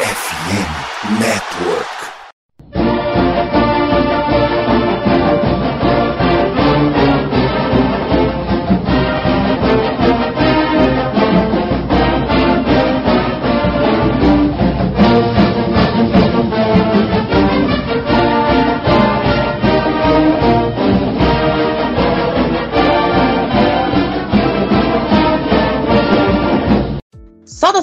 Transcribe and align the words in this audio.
FM 0.00 1.18
Network. 1.18 2.17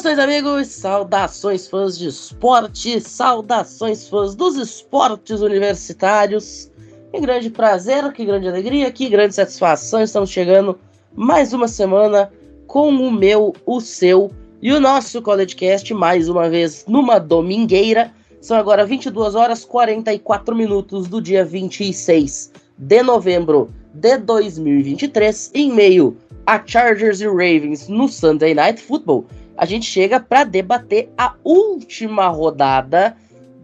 Saudações, 0.05 0.19
amigos! 0.19 0.67
Saudações, 0.67 1.67
fãs 1.67 1.97
de 1.97 2.07
esporte! 2.07 3.01
Saudações, 3.01 4.07
fãs 4.07 4.35
dos 4.35 4.55
esportes 4.55 5.41
universitários! 5.41 6.69
Que 7.11 7.19
grande 7.19 7.49
prazer, 7.49 8.13
que 8.13 8.23
grande 8.23 8.47
alegria, 8.47 8.91
que 8.91 9.09
grande 9.09 9.33
satisfação! 9.33 10.03
Estamos 10.03 10.29
chegando 10.29 10.77
mais 11.15 11.53
uma 11.53 11.67
semana 11.67 12.31
com 12.67 12.89
o 12.89 13.11
meu, 13.11 13.51
o 13.65 13.81
seu 13.81 14.29
e 14.61 14.71
o 14.71 14.79
nosso 14.79 15.23
CollegeCast, 15.23 15.91
mais 15.95 16.29
uma 16.29 16.47
vez 16.51 16.85
numa 16.87 17.17
domingueira. 17.17 18.13
São 18.39 18.57
agora 18.57 18.85
22 18.85 19.33
horas 19.33 19.65
44 19.65 20.55
minutos 20.55 21.07
do 21.07 21.19
dia 21.19 21.43
26 21.43 22.51
de 22.77 23.01
novembro 23.01 23.71
de 23.91 24.19
2023, 24.19 25.49
em 25.55 25.73
meio 25.73 26.15
a 26.45 26.61
Chargers 26.63 27.21
e 27.21 27.25
Ravens 27.25 27.87
no 27.87 28.07
Sunday 28.07 28.53
Night 28.53 28.79
Football 28.79 29.25
a 29.57 29.65
gente 29.65 29.85
chega 29.85 30.19
para 30.19 30.43
debater 30.43 31.09
a 31.17 31.35
última 31.43 32.27
rodada 32.27 33.15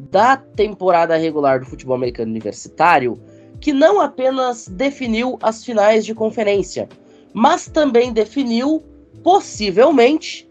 da 0.10 0.36
temporada 0.38 1.16
regular 1.18 1.60
do 1.60 1.66
futebol 1.66 1.96
americano 1.96 2.32
universitário, 2.32 3.20
que 3.60 3.74
não 3.74 4.02
apenas 4.02 4.68
definiu 4.68 5.38
as 5.42 5.64
finais 5.64 6.06
de 6.06 6.16
conferência, 6.16 6.90
mas 7.34 7.68
também 7.68 8.12
definiu 8.12 8.84
possivelmente 9.24 10.50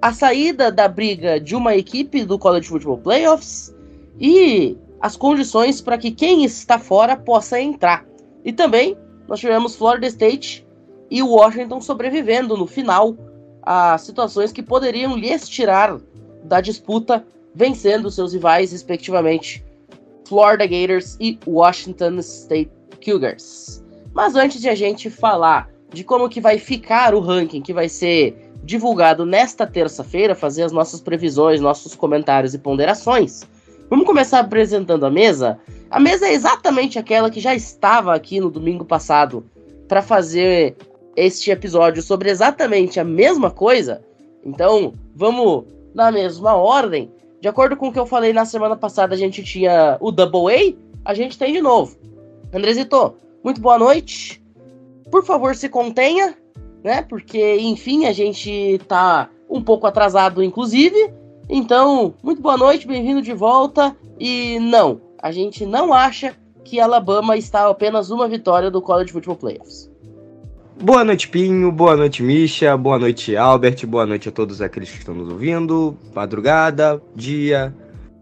a 0.00 0.12
saída 0.12 0.70
da 0.70 0.86
briga 0.86 1.40
de 1.40 1.54
uma 1.54 1.74
equipe 1.76 2.24
do 2.24 2.38
College 2.38 2.68
Football 2.68 2.98
Playoffs 2.98 3.74
e 4.20 4.76
as 5.00 5.16
condições 5.16 5.80
para 5.80 5.98
que 5.98 6.10
quem 6.10 6.44
está 6.44 6.78
fora 6.78 7.16
possa 7.16 7.60
entrar. 7.60 8.06
E 8.44 8.52
também 8.52 8.96
nós 9.26 9.40
tivemos 9.40 9.74
Florida 9.74 10.06
State 10.06 10.66
e 11.10 11.22
Washington 11.22 11.80
sobrevivendo 11.80 12.56
no 12.56 12.66
final 12.66 13.16
a 13.62 13.96
situações 13.98 14.52
que 14.52 14.62
poderiam 14.62 15.16
lhes 15.16 15.48
tirar 15.48 15.98
da 16.44 16.60
disputa, 16.60 17.24
vencendo 17.54 18.10
seus 18.10 18.32
rivais, 18.32 18.72
respectivamente, 18.72 19.64
Florida 20.26 20.66
Gators 20.66 21.16
e 21.20 21.38
Washington 21.46 22.18
State 22.18 22.70
Cougars. 23.04 23.84
Mas 24.14 24.34
antes 24.34 24.60
de 24.60 24.68
a 24.68 24.74
gente 24.74 25.10
falar 25.10 25.70
de 25.92 26.04
como 26.04 26.28
que 26.28 26.40
vai 26.40 26.58
ficar 26.58 27.14
o 27.14 27.20
ranking 27.20 27.60
que 27.60 27.72
vai 27.72 27.88
ser 27.88 28.50
divulgado 28.64 29.26
nesta 29.26 29.66
terça-feira, 29.66 30.34
fazer 30.34 30.62
as 30.62 30.72
nossas 30.72 31.00
previsões, 31.00 31.60
nossos 31.60 31.94
comentários 31.94 32.54
e 32.54 32.58
ponderações, 32.58 33.42
vamos 33.90 34.06
começar 34.06 34.40
apresentando 34.40 35.04
a 35.04 35.10
mesa. 35.10 35.58
A 35.90 36.00
mesa 36.00 36.26
é 36.26 36.32
exatamente 36.32 36.98
aquela 36.98 37.30
que 37.30 37.40
já 37.40 37.54
estava 37.54 38.14
aqui 38.14 38.40
no 38.40 38.50
domingo 38.50 38.84
passado 38.84 39.44
para 39.88 40.00
fazer 40.00 40.76
este 41.16 41.50
episódio 41.50 42.02
sobre 42.02 42.30
exatamente 42.30 42.98
a 42.98 43.04
mesma 43.04 43.50
coisa, 43.50 44.02
então 44.44 44.92
vamos 45.14 45.64
na 45.94 46.10
mesma 46.10 46.54
ordem. 46.54 47.10
De 47.40 47.48
acordo 47.48 47.76
com 47.76 47.88
o 47.88 47.92
que 47.92 47.98
eu 47.98 48.06
falei 48.06 48.32
na 48.32 48.44
semana 48.44 48.76
passada, 48.76 49.14
a 49.14 49.18
gente 49.18 49.42
tinha 49.42 49.96
o 50.00 50.10
Double 50.10 50.54
A, 51.04 51.10
a 51.10 51.14
gente 51.14 51.38
tem 51.38 51.52
de 51.52 51.60
novo. 51.60 51.96
Andrezito, 52.52 53.14
muito 53.42 53.60
boa 53.60 53.78
noite. 53.78 54.42
Por 55.10 55.24
favor, 55.24 55.54
se 55.54 55.68
contenha, 55.68 56.36
né? 56.82 57.02
Porque, 57.02 57.56
enfim, 57.58 58.06
a 58.06 58.12
gente 58.12 58.80
tá 58.86 59.28
um 59.50 59.62
pouco 59.62 59.86
atrasado, 59.86 60.42
inclusive. 60.42 61.12
Então, 61.48 62.14
muito 62.22 62.40
boa 62.40 62.56
noite, 62.56 62.86
bem-vindo 62.86 63.20
de 63.20 63.32
volta. 63.32 63.96
E 64.18 64.58
não, 64.60 65.00
a 65.20 65.32
gente 65.32 65.66
não 65.66 65.92
acha 65.92 66.36
que 66.64 66.80
Alabama 66.80 67.36
está 67.36 67.68
apenas 67.68 68.10
uma 68.10 68.28
vitória 68.28 68.70
do 68.70 68.80
College 68.80 69.12
Football 69.12 69.36
Playoffs. 69.36 69.91
Boa 70.80 71.04
noite, 71.04 71.28
Pinho. 71.28 71.70
Boa 71.70 71.96
noite, 71.96 72.22
Misha. 72.22 72.76
Boa 72.76 72.98
noite, 72.98 73.36
Albert. 73.36 73.86
Boa 73.86 74.06
noite 74.06 74.28
a 74.28 74.32
todos 74.32 74.60
aqueles 74.60 74.90
que 74.90 74.98
estão 74.98 75.14
nos 75.14 75.30
ouvindo. 75.30 75.96
Madrugada, 76.14 77.00
dia, 77.14 77.74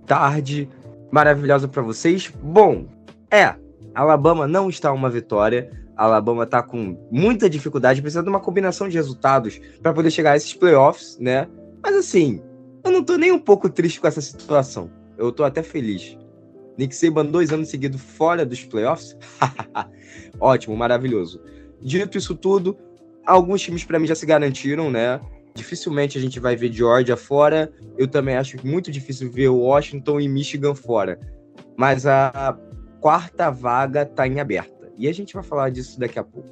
tarde, 0.07 0.69
maravilhosa 1.11 1.69
para 1.69 1.81
vocês. 1.81 2.31
Bom, 2.43 2.87
é, 3.31 3.55
Alabama 3.95 4.47
não 4.47 4.69
está 4.69 4.93
uma 4.93 5.09
vitória. 5.09 5.71
Alabama 5.97 6.45
está 6.45 6.63
com 6.63 6.99
muita 7.11 7.49
dificuldade, 7.49 8.03
precisa 8.03 8.23
de 8.23 8.29
uma 8.29 8.41
combinação 8.41 8.89
de 8.89 8.97
resultados 8.97 9.61
para 9.83 9.93
poder 9.93 10.11
chegar 10.11 10.33
a 10.33 10.37
esses 10.37 10.55
playoffs, 10.55 11.19
né? 11.19 11.47
Mas 11.83 11.95
assim, 11.95 12.43
eu 12.83 12.91
não 12.91 13.05
tô 13.05 13.17
nem 13.17 13.31
um 13.33 13.39
pouco 13.39 13.69
triste 13.69 14.01
com 14.01 14.07
essa 14.07 14.21
situação. 14.21 14.91
Eu 15.17 15.31
tô 15.31 15.45
até 15.45 15.63
feliz. 15.63 16.19
Nick 16.77 16.95
Saban 16.95 17.27
dois 17.27 17.53
anos 17.53 17.69
seguidos 17.69 18.01
fora 18.01 18.45
dos 18.45 18.65
playoffs. 18.65 19.17
Ótimo, 20.41 20.77
maravilhoso. 20.77 21.41
Dito 21.81 22.19
isso 22.19 22.35
tudo, 22.35 22.77
alguns 23.25 23.63
times 23.63 23.85
para 23.85 23.99
mim 23.99 24.07
já 24.07 24.15
se 24.15 24.27
garantiram, 24.27 24.91
né? 24.91 25.21
Dificilmente 25.55 26.17
a 26.19 26.21
gente 26.21 26.39
vai 26.39 26.57
ver 26.57 26.73
Georgia 26.73 27.17
fora. 27.17 27.73
Eu 27.99 28.07
também 28.07 28.37
acho 28.37 28.57
muito 28.67 28.91
difícil 28.91 29.31
ver 29.31 29.49
Washington 29.49 30.21
e 30.21 30.29
Michigan 30.29 30.75
fora. 30.75 31.19
Mas 31.77 32.07
a 32.07 32.57
quarta 33.01 33.51
vaga 33.51 34.03
está 34.03 34.27
em 34.27 34.41
aberta. 34.41 34.93
E 34.97 35.09
a 35.09 35.13
gente 35.13 35.35
vai 35.35 35.43
falar 35.43 35.71
disso 35.71 35.99
daqui 35.99 36.19
a 36.19 36.25
pouco. 36.25 36.49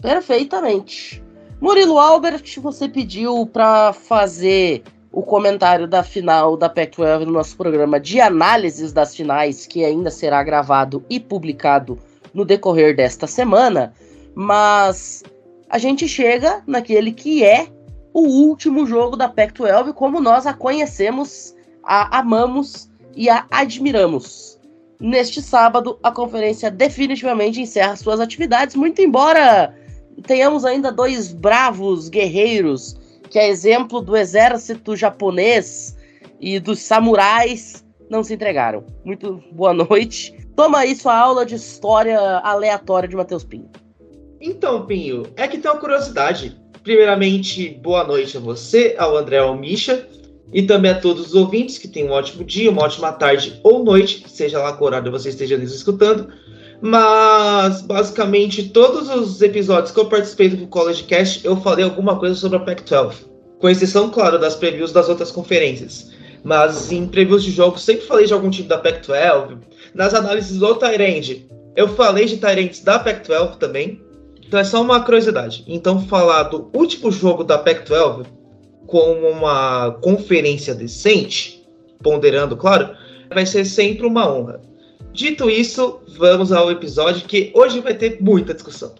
Perfeitamente. 0.00 1.22
Murilo 1.60 1.98
Albert, 1.98 2.44
você 2.60 2.88
pediu 2.88 3.46
para 3.46 3.92
fazer 3.92 4.82
o 5.10 5.22
comentário 5.22 5.88
da 5.88 6.02
final 6.02 6.56
da 6.56 6.68
Pac-12 6.68 7.24
no 7.24 7.32
nosso 7.32 7.56
programa 7.56 7.98
de 7.98 8.20
análises 8.20 8.92
das 8.92 9.16
finais, 9.16 9.66
que 9.66 9.84
ainda 9.84 10.10
será 10.10 10.42
gravado 10.42 11.02
e 11.08 11.18
publicado 11.18 11.98
no 12.32 12.44
decorrer 12.44 12.94
desta 12.94 13.26
semana 13.26 13.92
mas 14.40 15.24
a 15.68 15.78
gente 15.78 16.06
chega 16.06 16.62
naquele 16.64 17.10
que 17.10 17.42
é 17.42 17.66
o 18.14 18.20
último 18.20 18.86
jogo 18.86 19.16
da 19.16 19.28
Pac-12 19.28 19.92
como 19.92 20.20
nós 20.20 20.46
a 20.46 20.54
conhecemos, 20.54 21.56
a 21.82 22.20
amamos 22.20 22.88
e 23.16 23.28
a 23.28 23.44
admiramos. 23.50 24.56
Neste 25.00 25.42
sábado, 25.42 25.98
a 26.04 26.12
conferência 26.12 26.70
definitivamente 26.70 27.60
encerra 27.60 27.96
suas 27.96 28.20
atividades, 28.20 28.76
muito 28.76 29.02
embora 29.02 29.74
tenhamos 30.24 30.64
ainda 30.64 30.92
dois 30.92 31.32
bravos 31.32 32.08
guerreiros, 32.08 32.96
que 33.28 33.40
é 33.40 33.48
exemplo 33.48 34.00
do 34.00 34.16
exército 34.16 34.94
japonês 34.94 35.96
e 36.40 36.60
dos 36.60 36.78
samurais, 36.78 37.84
não 38.08 38.22
se 38.22 38.34
entregaram. 38.34 38.84
Muito 39.04 39.42
boa 39.50 39.74
noite. 39.74 40.32
Toma 40.54 40.78
aí 40.78 40.94
sua 40.94 41.18
aula 41.18 41.44
de 41.44 41.56
história 41.56 42.20
aleatória 42.44 43.08
de 43.08 43.16
Matheus 43.16 43.42
Pinto. 43.42 43.87
Então, 44.40 44.86
Pinho, 44.86 45.24
é 45.36 45.48
que 45.48 45.58
tem 45.58 45.70
uma 45.70 45.80
curiosidade. 45.80 46.56
Primeiramente, 46.82 47.68
boa 47.82 48.04
noite 48.04 48.36
a 48.36 48.40
você, 48.40 48.94
ao 48.96 49.16
André 49.16 49.38
Almicha, 49.38 50.06
e 50.52 50.62
também 50.62 50.90
a 50.90 51.00
todos 51.00 51.28
os 51.28 51.34
ouvintes 51.34 51.76
que 51.76 51.88
tenham 51.88 52.08
um 52.08 52.12
ótimo 52.12 52.44
dia, 52.44 52.70
uma 52.70 52.82
ótima 52.82 53.12
tarde 53.12 53.58
ou 53.62 53.84
noite, 53.84 54.24
seja 54.28 54.60
lá 54.60 54.72
qual 54.72 54.88
horário 54.88 55.10
você 55.10 55.28
esteja 55.28 55.58
nos 55.58 55.74
escutando. 55.74 56.28
Mas, 56.80 57.82
basicamente, 57.82 58.68
todos 58.68 59.08
os 59.08 59.42
episódios 59.42 59.90
que 59.90 59.98
eu 59.98 60.06
participei 60.06 60.48
do 60.48 60.66
College 60.68 61.02
Cast, 61.02 61.44
eu 61.44 61.56
falei 61.56 61.84
alguma 61.84 62.16
coisa 62.18 62.36
sobre 62.36 62.58
a 62.58 62.60
Pac-12. 62.60 63.14
Com 63.58 63.68
exceção, 63.68 64.08
claro, 64.08 64.38
das 64.38 64.54
previews 64.54 64.92
das 64.92 65.08
outras 65.08 65.32
conferências. 65.32 66.12
Mas 66.44 66.92
em 66.92 67.08
previews 67.08 67.42
de 67.42 67.50
jogos, 67.50 67.82
sempre 67.82 68.06
falei 68.06 68.26
de 68.26 68.32
algum 68.32 68.48
time 68.48 68.68
da 68.68 68.78
Pac-12. 68.78 69.58
Nas 69.92 70.14
análises 70.14 70.58
do 70.58 70.74
Tyrande, 70.76 71.48
eu 71.76 71.88
falei 71.88 72.26
de 72.26 72.36
Tyrands 72.36 72.80
da 72.80 72.98
Pac-12 73.00 73.56
também. 73.56 74.00
Então 74.48 74.58
é 74.58 74.64
só 74.64 74.80
uma 74.80 75.02
curiosidade. 75.02 75.62
Então, 75.68 76.00
falar 76.00 76.44
do 76.44 76.70
último 76.72 77.12
jogo 77.12 77.44
da 77.44 77.58
Pac-12 77.58 78.24
como 78.86 79.28
uma 79.28 79.90
conferência 80.00 80.74
decente, 80.74 81.68
ponderando, 82.02 82.56
claro, 82.56 82.96
vai 83.28 83.44
ser 83.44 83.66
sempre 83.66 84.06
uma 84.06 84.26
honra. 84.26 84.62
Dito 85.12 85.50
isso, 85.50 86.00
vamos 86.16 86.50
ao 86.50 86.70
episódio 86.70 87.28
que 87.28 87.52
hoje 87.54 87.80
vai 87.80 87.92
ter 87.92 88.16
muita 88.22 88.54
discussão. 88.54 88.94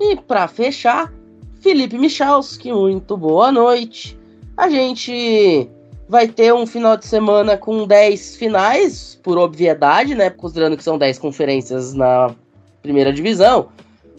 E 0.00 0.16
para 0.16 0.48
fechar, 0.48 1.12
Felipe 1.60 1.98
Michalski, 1.98 2.72
muito 2.72 3.18
boa 3.18 3.52
noite. 3.52 4.18
A 4.56 4.70
gente 4.70 5.68
vai 6.08 6.26
ter 6.26 6.54
um 6.54 6.66
final 6.66 6.96
de 6.96 7.04
semana 7.04 7.58
com 7.58 7.86
10 7.86 8.36
finais, 8.36 9.20
por 9.22 9.36
obviedade, 9.36 10.14
né? 10.14 10.30
Considerando 10.30 10.78
que 10.78 10.84
são 10.84 10.96
10 10.96 11.18
conferências 11.18 11.92
na 11.92 12.34
primeira 12.82 13.12
divisão. 13.12 13.68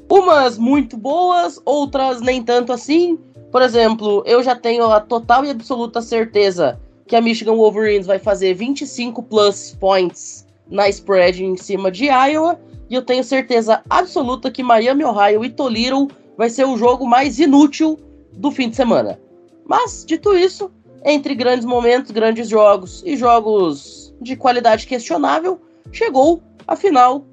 Umas 0.09 0.57
muito 0.57 0.95
boas, 0.97 1.59
outras 1.65 2.21
nem 2.21 2.43
tanto 2.43 2.71
assim. 2.71 3.17
Por 3.51 3.61
exemplo, 3.61 4.23
eu 4.25 4.43
já 4.43 4.55
tenho 4.55 4.85
a 4.85 4.99
total 4.99 5.45
e 5.45 5.49
absoluta 5.49 6.01
certeza 6.01 6.79
que 7.07 7.15
a 7.15 7.21
Michigan 7.21 7.55
Wolverines 7.55 8.05
vai 8.05 8.19
fazer 8.19 8.53
25 8.53 9.23
plus 9.23 9.75
points 9.79 10.45
na 10.69 10.89
spread 10.89 11.43
em 11.43 11.57
cima 11.57 11.91
de 11.91 12.05
Iowa. 12.05 12.59
E 12.89 12.93
eu 12.93 13.01
tenho 13.01 13.23
certeza 13.23 13.81
absoluta 13.89 14.51
que 14.51 14.61
Miami, 14.61 15.03
Ohio 15.03 15.43
e 15.43 15.49
Toledo 15.49 16.07
vai 16.37 16.49
ser 16.49 16.65
o 16.65 16.77
jogo 16.77 17.07
mais 17.07 17.39
inútil 17.39 17.99
do 18.33 18.51
fim 18.51 18.69
de 18.69 18.75
semana. 18.75 19.19
Mas, 19.65 20.03
dito 20.05 20.37
isso, 20.37 20.69
entre 21.03 21.33
grandes 21.33 21.65
momentos, 21.65 22.11
grandes 22.11 22.47
jogos 22.47 23.01
e 23.05 23.15
jogos 23.17 24.13
de 24.21 24.35
qualidade 24.35 24.85
questionável, 24.85 25.59
chegou 25.91 26.41
a 26.67 26.75
final 26.75 27.25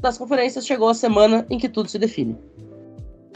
das 0.00 0.16
conferências, 0.16 0.66
chegou 0.66 0.88
a 0.88 0.94
semana 0.94 1.46
em 1.50 1.58
que 1.58 1.68
tudo 1.68 1.88
se 1.88 1.98
define. 1.98 2.36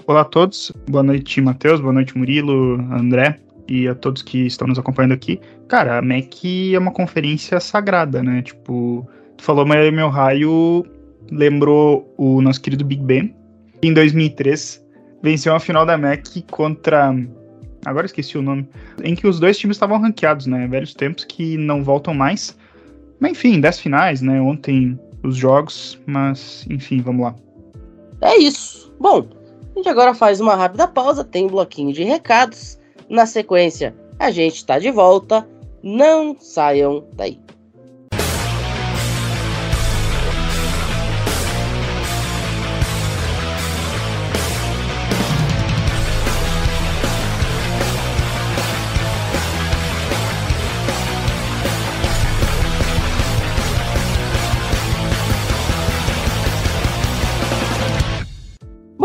Olá 0.07 0.23
a 0.23 0.25
todos, 0.25 0.73
boa 0.89 1.03
noite 1.03 1.41
Matheus, 1.41 1.81
boa 1.81 1.93
noite 1.93 2.17
Murilo, 2.17 2.75
André 2.93 3.39
e 3.69 3.89
a 3.89 3.95
todos 3.95 4.23
que 4.23 4.47
estão 4.47 4.69
nos 4.69 4.79
acompanhando 4.79 5.13
aqui. 5.13 5.41
Cara, 5.69 5.99
a 5.99 6.03
MEC 6.03 6.75
é 6.75 6.79
uma 6.79 6.91
conferência 6.91 7.61
sagrada, 7.61 8.23
né? 8.23 8.43
Tipo, 8.43 9.09
tu 9.37 9.45
falou 9.45 9.67
Miami 9.67 10.03
Ohio, 10.03 10.85
lembrou 11.31 12.13
o 12.19 12.41
nosso 12.43 12.61
querido 12.61 12.85
Big 12.85 13.03
Ben. 13.03 13.35
Em 13.83 13.93
2003, 13.93 14.85
venceu 15.23 15.55
a 15.55 15.61
final 15.61 15.87
da 15.87 15.97
MEC 15.97 16.43
contra. 16.51 17.15
Agora 17.85 18.07
esqueci 18.07 18.37
o 18.37 18.43
nome. 18.43 18.69
Em 19.03 19.15
que 19.15 19.27
os 19.27 19.41
dois 19.41 19.59
times 19.59 19.77
estavam 19.77 19.99
ranqueados, 19.99 20.47
né? 20.47 20.67
Velhos 20.67 20.95
tempos 20.95 21.25
que 21.25 21.57
não 21.57 21.83
voltam 21.83 22.13
mais. 22.15 22.57
Mas 23.21 23.33
enfim, 23.33 23.61
10 23.61 23.81
finais, 23.81 24.21
né? 24.21 24.41
Ontem 24.41 24.99
os 25.25 25.37
jogos, 25.37 25.99
mas 26.07 26.67
enfim, 26.71 27.01
vamos 27.01 27.25
lá. 27.25 27.35
É 28.21 28.37
isso. 28.37 28.93
Bom, 29.01 29.27
a 29.75 29.79
gente 29.79 29.89
agora 29.89 30.15
faz 30.15 30.41
uma 30.41 30.55
rápida 30.55 30.87
pausa, 30.87 31.25
tem 31.25 31.47
um 31.47 31.49
bloquinho 31.49 31.93
de 31.93 32.05
recados. 32.05 32.79
Na 33.09 33.27
sequência, 33.27 33.95
a 34.19 34.31
gente 34.31 34.57
está 34.57 34.79
de 34.79 34.91
volta. 34.91 35.47
Não 35.83 36.37
saiam 36.39 37.05
daí. 37.13 37.39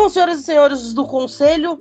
Bom, 0.09 0.13
senhoras 0.13 0.39
e 0.39 0.44
senhores 0.44 0.91
do 0.91 1.06
Conselho, 1.06 1.77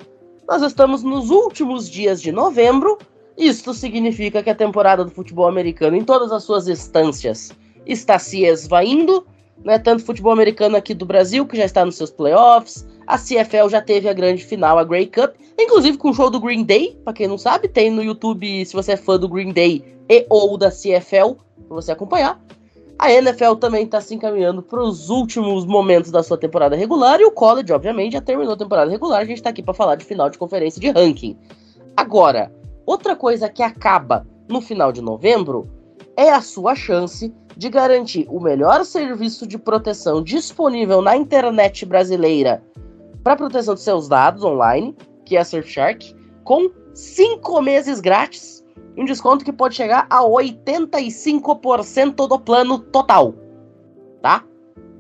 nós 0.46 0.60
estamos 0.60 1.02
nos 1.02 1.30
últimos 1.30 1.88
dias 1.88 2.20
de 2.20 2.30
novembro. 2.30 2.98
Isto 3.38 3.72
significa 3.72 4.42
que 4.42 4.50
a 4.50 4.54
temporada 4.54 5.02
do 5.02 5.10
futebol 5.10 5.48
americano, 5.48 5.96
em 5.96 6.04
todas 6.04 6.30
as 6.30 6.44
suas 6.44 6.69
instâncias, 6.69 7.52
está 7.86 8.19
se 8.19 8.44
esvaindo. 8.44 9.26
Né? 9.64 9.78
Tanto 9.78 10.04
futebol 10.04 10.30
americano 10.30 10.76
aqui 10.76 10.92
do 10.92 11.06
Brasil, 11.06 11.46
que 11.46 11.56
já 11.56 11.64
está 11.64 11.86
nos 11.86 11.96
seus 11.96 12.10
playoffs. 12.10 12.86
A 13.06 13.16
CFL 13.16 13.70
já 13.70 13.80
teve 13.80 14.10
a 14.10 14.12
grande 14.12 14.44
final, 14.44 14.78
a 14.78 14.84
Grey 14.84 15.06
Cup, 15.06 15.34
inclusive 15.58 15.96
com 15.96 16.10
o 16.10 16.14
show 16.14 16.28
do 16.28 16.38
Green 16.38 16.64
Day, 16.64 17.00
para 17.02 17.14
quem 17.14 17.26
não 17.26 17.38
sabe, 17.38 17.66
tem 17.66 17.90
no 17.90 18.02
YouTube, 18.02 18.62
se 18.66 18.75
você 18.75 18.92
é 18.92 18.96
fã 18.98 19.19
do 19.19 19.26
Green 19.26 19.54
Day 19.54 19.82
e 20.06 20.26
ou 20.28 20.58
da 20.58 20.70
CFL, 20.70 21.32
para 21.66 21.75
você 21.75 21.92
acompanhar. 21.92 22.38
A 22.98 23.12
NFL 23.12 23.54
também 23.60 23.84
está 23.84 24.00
se 24.00 24.12
encaminhando 24.12 24.60
para 24.60 24.82
os 24.82 25.08
últimos 25.08 25.64
momentos 25.64 26.10
da 26.10 26.20
sua 26.20 26.36
temporada 26.36 26.74
regular 26.74 27.20
e 27.20 27.24
o 27.24 27.30
college, 27.30 27.72
obviamente, 27.72 28.14
já 28.14 28.20
terminou 28.20 28.54
a 28.54 28.56
temporada 28.56 28.90
regular. 28.90 29.20
A 29.20 29.24
gente 29.24 29.36
está 29.36 29.50
aqui 29.50 29.62
para 29.62 29.72
falar 29.72 29.94
de 29.94 30.04
final 30.04 30.28
de 30.28 30.36
conferência 30.36 30.80
de 30.80 30.90
ranking. 30.90 31.38
Agora, 31.96 32.52
outra 32.84 33.14
coisa 33.14 33.48
que 33.48 33.62
acaba 33.62 34.26
no 34.48 34.60
final 34.60 34.90
de 34.90 35.00
novembro 35.00 35.68
é 36.16 36.30
a 36.30 36.40
sua 36.40 36.74
chance 36.74 37.32
de 37.56 37.68
garantir 37.68 38.26
o 38.28 38.40
melhor 38.40 38.84
serviço 38.84 39.46
de 39.46 39.58
proteção 39.58 40.20
disponível 40.20 41.00
na 41.00 41.16
internet 41.16 41.86
brasileira 41.86 42.60
para 43.22 43.36
proteção 43.36 43.74
de 43.74 43.80
seus 43.80 44.08
dados 44.08 44.42
online, 44.42 44.96
que 45.24 45.36
é 45.36 45.40
a 45.40 45.44
Surfshark, 45.44 46.16
com 46.42 46.68
cinco 46.94 47.60
meses 47.62 48.00
grátis 48.00 48.57
um 48.98 49.04
desconto 49.04 49.44
que 49.44 49.52
pode 49.52 49.76
chegar 49.76 50.06
a 50.10 50.22
85% 50.22 52.26
do 52.26 52.38
plano 52.38 52.78
total, 52.78 53.32
tá? 54.20 54.44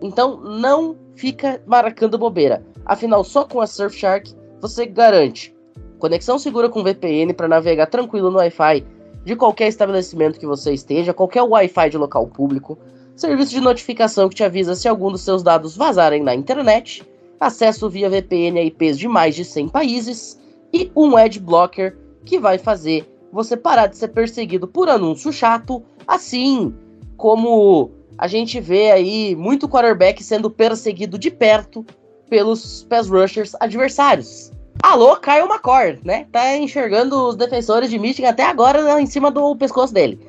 Então 0.00 0.40
não 0.40 0.96
fica 1.16 1.60
marcando 1.66 2.16
bobeira. 2.16 2.64
Afinal, 2.86 3.24
só 3.24 3.44
com 3.44 3.60
a 3.60 3.66
Surfshark 3.66 4.32
você 4.60 4.86
garante 4.86 5.54
conexão 5.98 6.38
segura 6.38 6.68
com 6.68 6.84
VPN 6.84 7.34
para 7.34 7.48
navegar 7.48 7.86
tranquilo 7.86 8.30
no 8.30 8.38
Wi-Fi 8.38 8.86
de 9.24 9.34
qualquer 9.34 9.66
estabelecimento 9.66 10.38
que 10.38 10.46
você 10.46 10.72
esteja, 10.72 11.12
qualquer 11.12 11.42
Wi-Fi 11.42 11.90
de 11.90 11.98
local 11.98 12.28
público, 12.28 12.78
serviço 13.16 13.50
de 13.50 13.60
notificação 13.60 14.28
que 14.28 14.36
te 14.36 14.44
avisa 14.44 14.76
se 14.76 14.88
algum 14.88 15.10
dos 15.10 15.22
seus 15.22 15.42
dados 15.42 15.76
vazarem 15.76 16.22
na 16.22 16.34
internet, 16.34 17.04
acesso 17.40 17.90
via 17.90 18.08
VPN 18.08 18.60
a 18.60 18.62
IPs 18.62 18.96
de 18.96 19.08
mais 19.08 19.34
de 19.34 19.44
100 19.44 19.68
países 19.68 20.40
e 20.72 20.90
um 20.94 21.16
ad 21.16 21.38
blocker 21.40 21.98
que 22.24 22.38
vai 22.38 22.58
fazer 22.58 23.17
você 23.32 23.56
parar 23.56 23.86
de 23.86 23.96
ser 23.96 24.08
perseguido 24.08 24.66
por 24.66 24.88
anúncio 24.88 25.32
chato, 25.32 25.82
assim 26.06 26.74
como 27.16 27.90
a 28.16 28.26
gente 28.26 28.60
vê 28.60 28.90
aí 28.90 29.36
muito 29.36 29.68
quarterback 29.68 30.22
sendo 30.22 30.50
perseguido 30.50 31.18
de 31.18 31.30
perto 31.30 31.84
pelos 32.28 32.84
pass 32.84 33.08
rushers 33.08 33.54
adversários. 33.60 34.52
Alô, 34.82 35.16
Kyle 35.16 35.48
McCord, 35.48 36.00
né? 36.04 36.26
Tá 36.30 36.56
enxergando 36.56 37.28
os 37.28 37.36
defensores 37.36 37.90
de 37.90 37.98
Michigan 37.98 38.28
até 38.28 38.44
agora 38.44 38.82
né, 38.82 39.00
em 39.00 39.06
cima 39.06 39.30
do 39.30 39.56
pescoço 39.56 39.92
dele. 39.92 40.20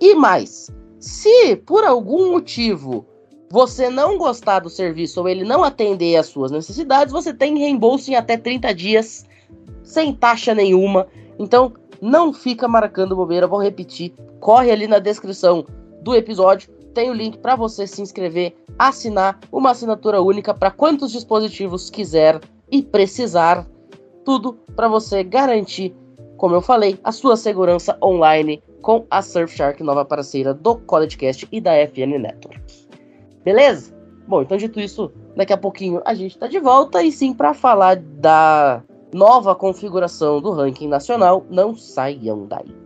E 0.00 0.14
mais, 0.14 0.70
se 0.98 1.56
por 1.56 1.84
algum 1.84 2.32
motivo 2.32 3.04
você 3.50 3.90
não 3.90 4.16
gostar 4.16 4.60
do 4.60 4.70
serviço 4.70 5.20
ou 5.20 5.28
ele 5.28 5.44
não 5.44 5.62
atender 5.62 6.16
às 6.16 6.26
suas 6.26 6.50
necessidades, 6.50 7.12
você 7.12 7.34
tem 7.34 7.58
reembolso 7.58 8.10
em 8.10 8.14
até 8.14 8.36
30 8.36 8.72
dias, 8.74 9.26
sem 9.82 10.14
taxa 10.14 10.54
nenhuma. 10.54 11.06
Então, 11.38 11.72
não 12.00 12.32
fica 12.32 12.66
marcando 12.66 13.16
bobeira, 13.16 13.46
vou 13.46 13.62
repetir. 13.62 14.12
Corre 14.40 14.70
ali 14.70 14.86
na 14.86 14.98
descrição 14.98 15.64
do 16.02 16.14
episódio, 16.14 16.68
tem 16.92 17.10
o 17.10 17.14
link 17.14 17.38
para 17.38 17.56
você 17.56 17.86
se 17.86 18.02
inscrever, 18.02 18.54
assinar 18.78 19.38
uma 19.50 19.70
assinatura 19.70 20.20
única 20.20 20.52
para 20.52 20.70
quantos 20.70 21.12
dispositivos 21.12 21.88
quiser 21.88 22.40
e 22.70 22.82
precisar. 22.82 23.66
Tudo 24.24 24.54
para 24.76 24.88
você 24.88 25.22
garantir, 25.22 25.94
como 26.36 26.54
eu 26.54 26.60
falei, 26.60 26.98
a 27.02 27.12
sua 27.12 27.36
segurança 27.36 27.96
online 28.02 28.62
com 28.80 29.06
a 29.10 29.22
Surfshark, 29.22 29.82
nova 29.82 30.04
parceira 30.04 30.52
do 30.52 30.76
CollegeCast 30.76 31.48
e 31.50 31.60
da 31.60 31.72
FN 31.86 32.18
Network. 32.18 32.60
Beleza? 33.44 33.94
Bom, 34.26 34.42
então 34.42 34.56
dito 34.56 34.80
isso, 34.80 35.10
daqui 35.36 35.52
a 35.52 35.56
pouquinho 35.56 36.00
a 36.04 36.14
gente 36.14 36.32
está 36.32 36.46
de 36.46 36.58
volta 36.58 37.02
e 37.02 37.10
sim 37.10 37.32
para 37.34 37.54
falar 37.54 37.96
da 37.96 38.82
nova 39.12 39.54
configuração 39.54 40.40
do 40.40 40.50
ranking 40.52 40.88
nacional, 40.88 41.44
não 41.50 41.76
saiam 41.76 42.46
daí. 42.46 42.81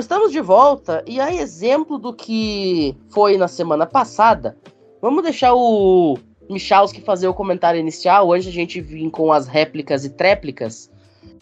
Estamos 0.00 0.32
de 0.32 0.40
volta 0.40 1.04
e 1.06 1.20
a 1.20 1.32
exemplo 1.32 1.98
do 1.98 2.12
que 2.12 2.96
foi 3.10 3.36
na 3.36 3.46
semana 3.46 3.86
passada, 3.86 4.56
vamos 5.00 5.22
deixar 5.22 5.54
o 5.54 6.18
Michalski 6.48 7.00
fazer 7.00 7.28
o 7.28 7.34
comentário 7.34 7.78
inicial 7.78 8.32
antes 8.32 8.48
a 8.48 8.52
gente 8.52 8.80
vir 8.80 9.08
com 9.10 9.32
as 9.32 9.46
réplicas 9.46 10.04
e 10.04 10.10
tréplicas. 10.10 10.90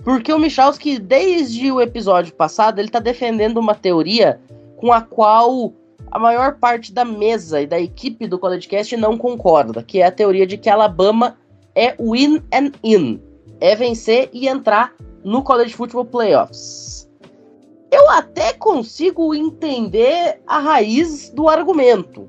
Porque 0.04 0.32
o 0.32 0.38
Michalski, 0.38 0.98
desde 0.98 1.70
o 1.72 1.80
episódio 1.80 2.34
passado, 2.34 2.78
ele 2.78 2.88
está 2.88 2.98
defendendo 2.98 3.58
uma 3.58 3.74
teoria 3.74 4.40
com 4.76 4.92
a 4.92 5.00
qual 5.00 5.72
a 6.10 6.18
maior 6.18 6.56
parte 6.56 6.92
da 6.92 7.04
mesa 7.04 7.60
e 7.60 7.66
da 7.66 7.80
equipe 7.80 8.26
do 8.26 8.38
CollegeCast 8.38 8.96
não 8.96 9.16
concorda, 9.16 9.82
que 9.82 10.00
é 10.00 10.06
a 10.06 10.12
teoria 10.12 10.46
de 10.46 10.56
que 10.56 10.68
Alabama 10.68 11.36
é 11.74 11.94
win 12.00 12.42
and 12.52 12.72
in, 12.82 13.20
é 13.60 13.74
vencer 13.74 14.28
e 14.32 14.48
entrar 14.48 14.94
no 15.24 15.42
College 15.42 15.74
Football 15.74 16.06
Playoffs 16.06 17.07
eu 17.90 18.10
até 18.10 18.52
consigo 18.52 19.34
entender 19.34 20.40
a 20.46 20.58
raiz 20.58 21.30
do 21.30 21.48
argumento. 21.48 22.28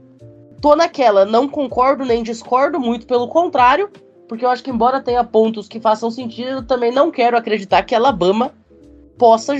Tô 0.62 0.76
naquela, 0.76 1.26
não 1.26 1.48
concordo 1.48 2.06
nem 2.06 2.24
discordo, 2.24 2.80
muito 2.80 3.08
pelo 3.08 3.28
contrário, 3.28 3.90
porque 4.28 4.46
eu 4.46 4.50
acho 4.50 4.64
que, 4.64 4.70
embora 4.70 5.02
tenha 5.02 5.24
pontos 5.24 5.68
que 5.68 5.80
façam 5.80 6.12
sentido, 6.12 6.50
eu 6.50 6.64
também 6.66 6.92
não 6.92 7.12
quero 7.12 7.38
acreditar 7.38 7.84
que 7.84 7.96
Alabama 7.96 8.54
possa 9.18 9.56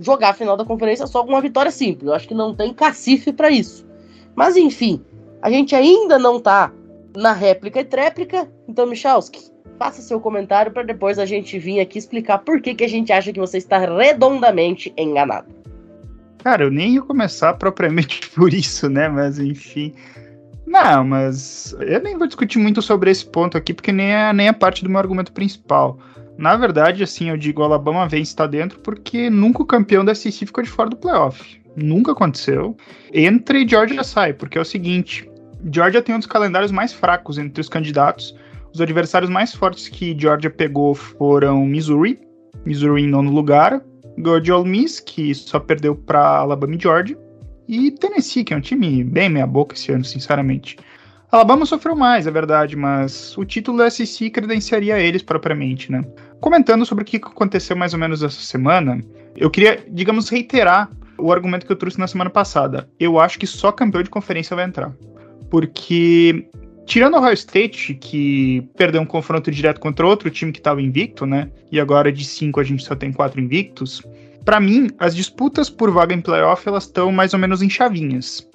jogar 0.00 0.30
a 0.30 0.34
final 0.34 0.56
da 0.56 0.64
conferência 0.64 1.06
só 1.06 1.22
com 1.22 1.30
uma 1.30 1.40
vitória 1.40 1.70
simples. 1.70 2.08
Eu 2.08 2.14
acho 2.14 2.28
que 2.28 2.34
não 2.34 2.54
tem 2.54 2.72
cacife 2.72 3.32
para 3.32 3.50
isso. 3.50 3.86
Mas 4.34 4.56
enfim, 4.56 5.04
a 5.40 5.50
gente 5.50 5.74
ainda 5.74 6.18
não 6.18 6.40
tá 6.40 6.72
na 7.16 7.32
réplica 7.32 7.80
e 7.80 7.84
tréplica, 7.84 8.50
então, 8.68 8.86
Michalski, 8.86 9.53
faça 9.78 10.02
seu 10.02 10.20
comentário 10.20 10.72
para 10.72 10.82
depois 10.82 11.18
a 11.18 11.26
gente 11.26 11.58
vir 11.58 11.80
aqui 11.80 11.98
explicar 11.98 12.38
por 12.38 12.60
que, 12.60 12.74
que 12.74 12.84
a 12.84 12.88
gente 12.88 13.12
acha 13.12 13.32
que 13.32 13.40
você 13.40 13.58
está 13.58 13.78
redondamente 13.78 14.92
enganado. 14.96 15.52
Cara, 16.42 16.64
eu 16.64 16.70
nem 16.70 16.94
ia 16.94 17.02
começar 17.02 17.54
propriamente 17.54 18.28
por 18.36 18.52
isso, 18.52 18.88
né? 18.88 19.08
Mas 19.08 19.38
enfim. 19.38 19.94
Não, 20.66 21.04
mas 21.04 21.74
eu 21.80 22.02
nem 22.02 22.16
vou 22.16 22.26
discutir 22.26 22.58
muito 22.58 22.80
sobre 22.82 23.10
esse 23.10 23.24
ponto 23.24 23.56
aqui, 23.56 23.72
porque 23.72 23.92
nem 23.92 24.12
é, 24.12 24.32
nem 24.32 24.48
é 24.48 24.52
parte 24.52 24.82
do 24.82 24.90
meu 24.90 24.98
argumento 24.98 25.32
principal. 25.32 25.98
Na 26.36 26.56
verdade, 26.56 27.02
assim, 27.02 27.30
eu 27.30 27.36
digo 27.36 27.62
Alabama 27.62 28.08
vem 28.08 28.22
estar 28.22 28.46
dentro 28.46 28.80
porque 28.80 29.30
nunca 29.30 29.62
o 29.62 29.66
campeão 29.66 30.04
da 30.04 30.14
SEC 30.14 30.46
ficou 30.46 30.64
de 30.64 30.70
fora 30.70 30.90
do 30.90 30.96
playoff. 30.96 31.62
Nunca 31.76 32.12
aconteceu. 32.12 32.76
Entre 33.12 33.66
Georgia 33.66 34.02
sai, 34.02 34.32
porque 34.32 34.58
é 34.58 34.60
o 34.60 34.64
seguinte: 34.64 35.30
Georgia 35.72 36.02
tem 36.02 36.14
um 36.14 36.18
dos 36.18 36.26
calendários 36.26 36.72
mais 36.72 36.92
fracos 36.92 37.38
entre 37.38 37.60
os 37.60 37.68
candidatos. 37.68 38.34
Os 38.74 38.80
adversários 38.80 39.30
mais 39.30 39.54
fortes 39.54 39.86
que 39.86 40.16
Georgia 40.18 40.50
pegou 40.50 40.96
foram 40.96 41.64
Missouri, 41.64 42.18
Missouri 42.66 43.04
em 43.04 43.06
nono 43.06 43.30
lugar, 43.30 43.80
Georgia 44.18 44.56
Ole 44.56 44.68
Miss, 44.68 44.98
que 44.98 45.32
só 45.32 45.60
perdeu 45.60 45.94
para 45.94 46.38
Alabama 46.38 46.74
e 46.74 46.80
Georgia, 46.80 47.16
e 47.68 47.92
Tennessee, 47.92 48.42
que 48.42 48.52
é 48.52 48.56
um 48.56 48.60
time 48.60 49.04
bem 49.04 49.28
meia 49.28 49.46
boca 49.46 49.76
esse 49.76 49.92
ano, 49.92 50.04
sinceramente. 50.04 50.76
Alabama 51.30 51.64
sofreu 51.64 51.94
mais, 51.94 52.26
é 52.26 52.32
verdade, 52.32 52.74
mas 52.74 53.38
o 53.38 53.44
título 53.44 53.78
da 53.78 53.88
SEC 53.88 54.30
credenciaria 54.30 54.98
eles 54.98 55.22
propriamente, 55.22 55.92
né? 55.92 56.04
Comentando 56.40 56.84
sobre 56.84 57.02
o 57.02 57.06
que 57.06 57.18
aconteceu 57.18 57.76
mais 57.76 57.92
ou 57.92 58.00
menos 58.00 58.24
essa 58.24 58.40
semana, 58.40 59.00
eu 59.36 59.50
queria, 59.50 59.84
digamos, 59.88 60.28
reiterar 60.28 60.90
o 61.16 61.32
argumento 61.32 61.64
que 61.64 61.70
eu 61.70 61.76
trouxe 61.76 61.98
na 61.98 62.08
semana 62.08 62.28
passada. 62.28 62.88
Eu 62.98 63.20
acho 63.20 63.38
que 63.38 63.46
só 63.46 63.70
campeão 63.70 64.02
de 64.02 64.10
conferência 64.10 64.56
vai 64.56 64.64
entrar. 64.64 64.92
Porque, 65.48 66.48
tirando 66.86 67.14
o 67.14 67.18
Ohio 67.18 67.34
State, 67.34 67.94
que 67.94 68.66
perdeu 68.76 69.00
um 69.00 69.06
confronto 69.06 69.50
direto 69.50 69.80
contra 69.80 70.06
outro 70.06 70.30
time 70.30 70.52
que 70.52 70.58
estava 70.58 70.82
invicto, 70.82 71.26
né? 71.26 71.50
E 71.70 71.80
agora 71.80 72.12
de 72.12 72.24
cinco 72.24 72.60
a 72.60 72.64
gente 72.64 72.84
só 72.84 72.94
tem 72.94 73.12
quatro 73.12 73.40
invictos. 73.40 74.02
Para 74.44 74.60
mim, 74.60 74.90
as 74.98 75.16
disputas 75.16 75.70
por 75.70 75.90
vaga 75.90 76.14
em 76.14 76.20
playoff 76.20 76.68
elas 76.68 76.84
estão 76.84 77.10
mais 77.10 77.32
ou 77.32 77.38
menos 77.38 77.62
em 77.62 77.70
chavinhas. 77.70 78.48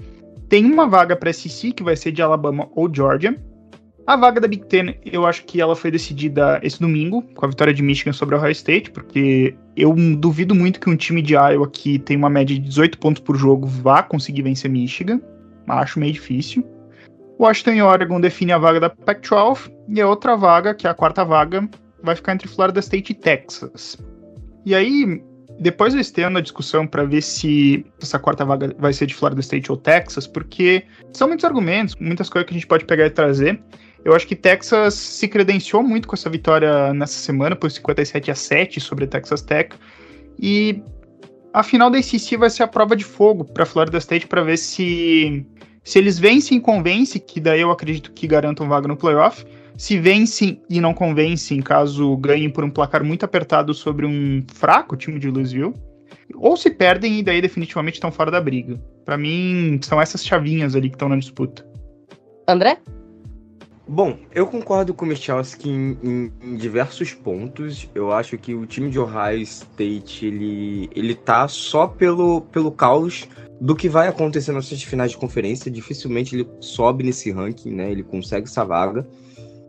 Tem 0.47 0.65
uma 0.65 0.87
vaga 0.87 1.15
para 1.15 1.33
SEC 1.33 1.73
que 1.73 1.83
vai 1.83 1.95
ser 1.95 2.11
de 2.11 2.21
Alabama 2.21 2.69
ou 2.75 2.93
Georgia. 2.93 3.39
A 4.05 4.15
vaga 4.15 4.41
da 4.41 4.47
Big 4.47 4.65
Ten, 4.65 4.95
eu 5.05 5.25
acho 5.27 5.43
que 5.45 5.61
ela 5.61 5.75
foi 5.75 5.91
decidida 5.91 6.59
esse 6.63 6.79
domingo, 6.79 7.21
com 7.35 7.45
a 7.45 7.49
vitória 7.49 7.71
de 7.71 7.83
Michigan 7.83 8.11
sobre 8.11 8.33
o 8.33 8.39
Ohio 8.39 8.51
State, 8.51 8.89
porque 8.89 9.53
eu 9.77 9.93
duvido 10.15 10.55
muito 10.55 10.79
que 10.79 10.89
um 10.89 10.95
time 10.95 11.21
de 11.21 11.35
Iowa 11.35 11.69
que 11.69 11.99
tem 11.99 12.17
uma 12.17 12.29
média 12.29 12.55
de 12.55 12.61
18 12.61 12.97
pontos 12.97 13.21
por 13.21 13.35
jogo 13.35 13.67
vá 13.67 14.01
conseguir 14.01 14.41
vencer 14.41 14.69
Michigan. 14.69 15.21
Acho 15.67 15.99
meio 15.99 16.13
difícil. 16.13 16.65
Washington 17.39 17.71
e 17.71 17.81
Oregon 17.81 18.19
definem 18.19 18.53
a 18.53 18.57
vaga 18.57 18.81
da 18.81 18.89
Pac-12 18.89 19.71
e 19.87 20.01
a 20.01 20.07
outra 20.07 20.35
vaga, 20.35 20.75
que 20.75 20.85
é 20.85 20.89
a 20.89 20.93
quarta 20.93 21.23
vaga, 21.23 21.67
vai 22.03 22.15
ficar 22.15 22.33
entre 22.33 22.49
Florida 22.49 22.81
State 22.81 23.13
e 23.13 23.15
Texas. 23.15 23.97
E 24.65 24.75
aí, 24.75 25.23
depois 25.59 25.93
eu 25.93 26.01
estendo 26.01 26.37
a 26.37 26.41
discussão 26.41 26.85
para 26.85 27.05
ver 27.05 27.21
se 27.21 27.85
essa 28.01 28.19
quarta 28.19 28.43
vaga 28.43 28.75
vai 28.77 28.91
ser 28.91 29.05
de 29.05 29.15
Florida 29.15 29.39
State 29.39 29.71
ou 29.71 29.77
Texas, 29.77 30.27
porque 30.27 30.83
são 31.13 31.29
muitos 31.29 31.45
argumentos, 31.45 31.95
muitas 31.95 32.29
coisas 32.29 32.45
que 32.45 32.53
a 32.53 32.57
gente 32.57 32.67
pode 32.67 32.83
pegar 32.83 33.05
e 33.05 33.09
trazer. 33.09 33.61
Eu 34.03 34.13
acho 34.13 34.27
que 34.27 34.35
Texas 34.35 34.93
se 34.93 35.27
credenciou 35.27 35.81
muito 35.81 36.07
com 36.07 36.15
essa 36.15 36.29
vitória 36.29 36.93
nessa 36.93 37.19
semana, 37.19 37.55
por 37.55 37.71
57 37.71 38.31
a 38.31 38.35
7 38.35 38.81
sobre 38.81 39.07
Texas 39.07 39.41
Tech. 39.41 39.75
E 40.37 40.81
a 41.53 41.63
final 41.63 41.89
da 41.89 41.97
ACC 41.97 42.37
vai 42.37 42.49
ser 42.49 42.63
a 42.63 42.67
prova 42.67 42.95
de 42.95 43.03
fogo 43.03 43.45
para 43.45 43.65
Florida 43.65 43.97
State 43.97 44.27
para 44.27 44.43
ver 44.43 44.57
se 44.57 45.45
se 45.83 45.97
eles 45.97 46.19
vencem 46.19 46.57
e 46.57 46.61
convencem, 46.61 47.21
que 47.21 47.39
daí 47.39 47.61
eu 47.61 47.71
acredito 47.71 48.11
que 48.11 48.27
garantam 48.27 48.67
vaga 48.67 48.87
no 48.87 48.97
playoff, 48.97 49.45
se 49.77 49.97
vencem 49.97 50.61
e 50.69 50.81
não 50.81 50.93
convencem, 50.93 51.61
caso 51.61 52.15
ganhem 52.17 52.49
por 52.49 52.63
um 52.63 52.69
placar 52.69 53.03
muito 53.03 53.23
apertado 53.23 53.73
sobre 53.73 54.05
um 54.05 54.43
fraco 54.53 54.97
time 54.97 55.19
de 55.19 55.29
Louisville, 55.29 55.73
ou 56.35 56.57
se 56.57 56.69
perdem 56.69 57.19
e 57.19 57.23
daí 57.23 57.41
definitivamente 57.41 57.95
estão 57.95 58.11
fora 58.11 58.29
da 58.29 58.41
briga. 58.41 58.79
Para 59.05 59.17
mim, 59.17 59.79
são 59.81 60.01
essas 60.01 60.25
chavinhas 60.25 60.75
ali 60.75 60.89
que 60.89 60.95
estão 60.95 61.09
na 61.09 61.15
disputa. 61.15 61.65
André? 62.47 62.77
Bom, 63.91 64.19
eu 64.35 64.45
concordo 64.45 64.93
com 64.93 65.03
o 65.03 65.07
Michalski 65.07 65.67
em, 65.67 65.97
em, 66.03 66.33
em, 66.43 66.55
diversos 66.55 67.11
pontos. 67.11 67.89
Eu 67.95 68.11
acho 68.11 68.37
que 68.37 68.53
o 68.53 68.67
time 68.67 68.91
de 68.91 68.99
Ohio 68.99 69.41
State 69.41 70.27
ele, 70.27 70.87
ele 70.95 71.15
tá 71.15 71.47
só 71.47 71.87
pelo, 71.87 72.41
pelo 72.41 72.71
caos 72.71 73.27
do 73.59 73.75
que 73.75 73.89
vai 73.89 74.07
acontecer 74.07 74.51
nas 74.51 74.69
finais 74.69 75.09
de 75.09 75.17
conferência. 75.17 75.71
Dificilmente 75.71 76.35
ele 76.35 76.47
sobe 76.59 77.03
nesse 77.03 77.31
ranking, 77.31 77.71
né? 77.71 77.91
Ele 77.91 78.03
consegue 78.03 78.45
essa 78.45 78.63
vaga. 78.63 79.07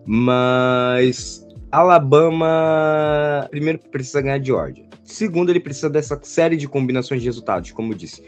Mas 0.05 1.43
Alabama, 1.73 3.49
primeiro, 3.51 3.79
precisa 3.79 4.21
ganhar 4.21 4.37
de 4.37 4.49
Georgia. 4.49 4.85
Segundo, 5.03 5.49
ele 5.49 5.61
precisa 5.61 5.89
dessa 5.89 6.21
série 6.23 6.59
de 6.59 6.69
combinações 6.69 7.23
de 7.23 7.27
resultados, 7.27 7.71
como 7.71 7.95
eu 7.95 7.97
disse. 7.97 8.23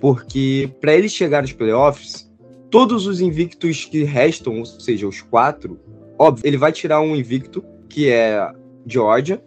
Porque 0.00 0.70
para 0.80 0.94
ele 0.94 1.08
chegar 1.08 1.42
nos 1.42 1.52
playoffs, 1.52 2.31
todos 2.72 3.06
os 3.06 3.20
invictos 3.20 3.84
que 3.84 4.02
restam, 4.02 4.58
ou 4.58 4.64
seja, 4.64 5.06
os 5.06 5.20
quatro, 5.20 5.78
óbvio, 6.18 6.46
ele 6.46 6.56
vai 6.56 6.72
tirar 6.72 7.02
um 7.02 7.14
invicto, 7.14 7.62
que 7.86 8.08
é 8.08 8.50
Georgia. 8.86 9.44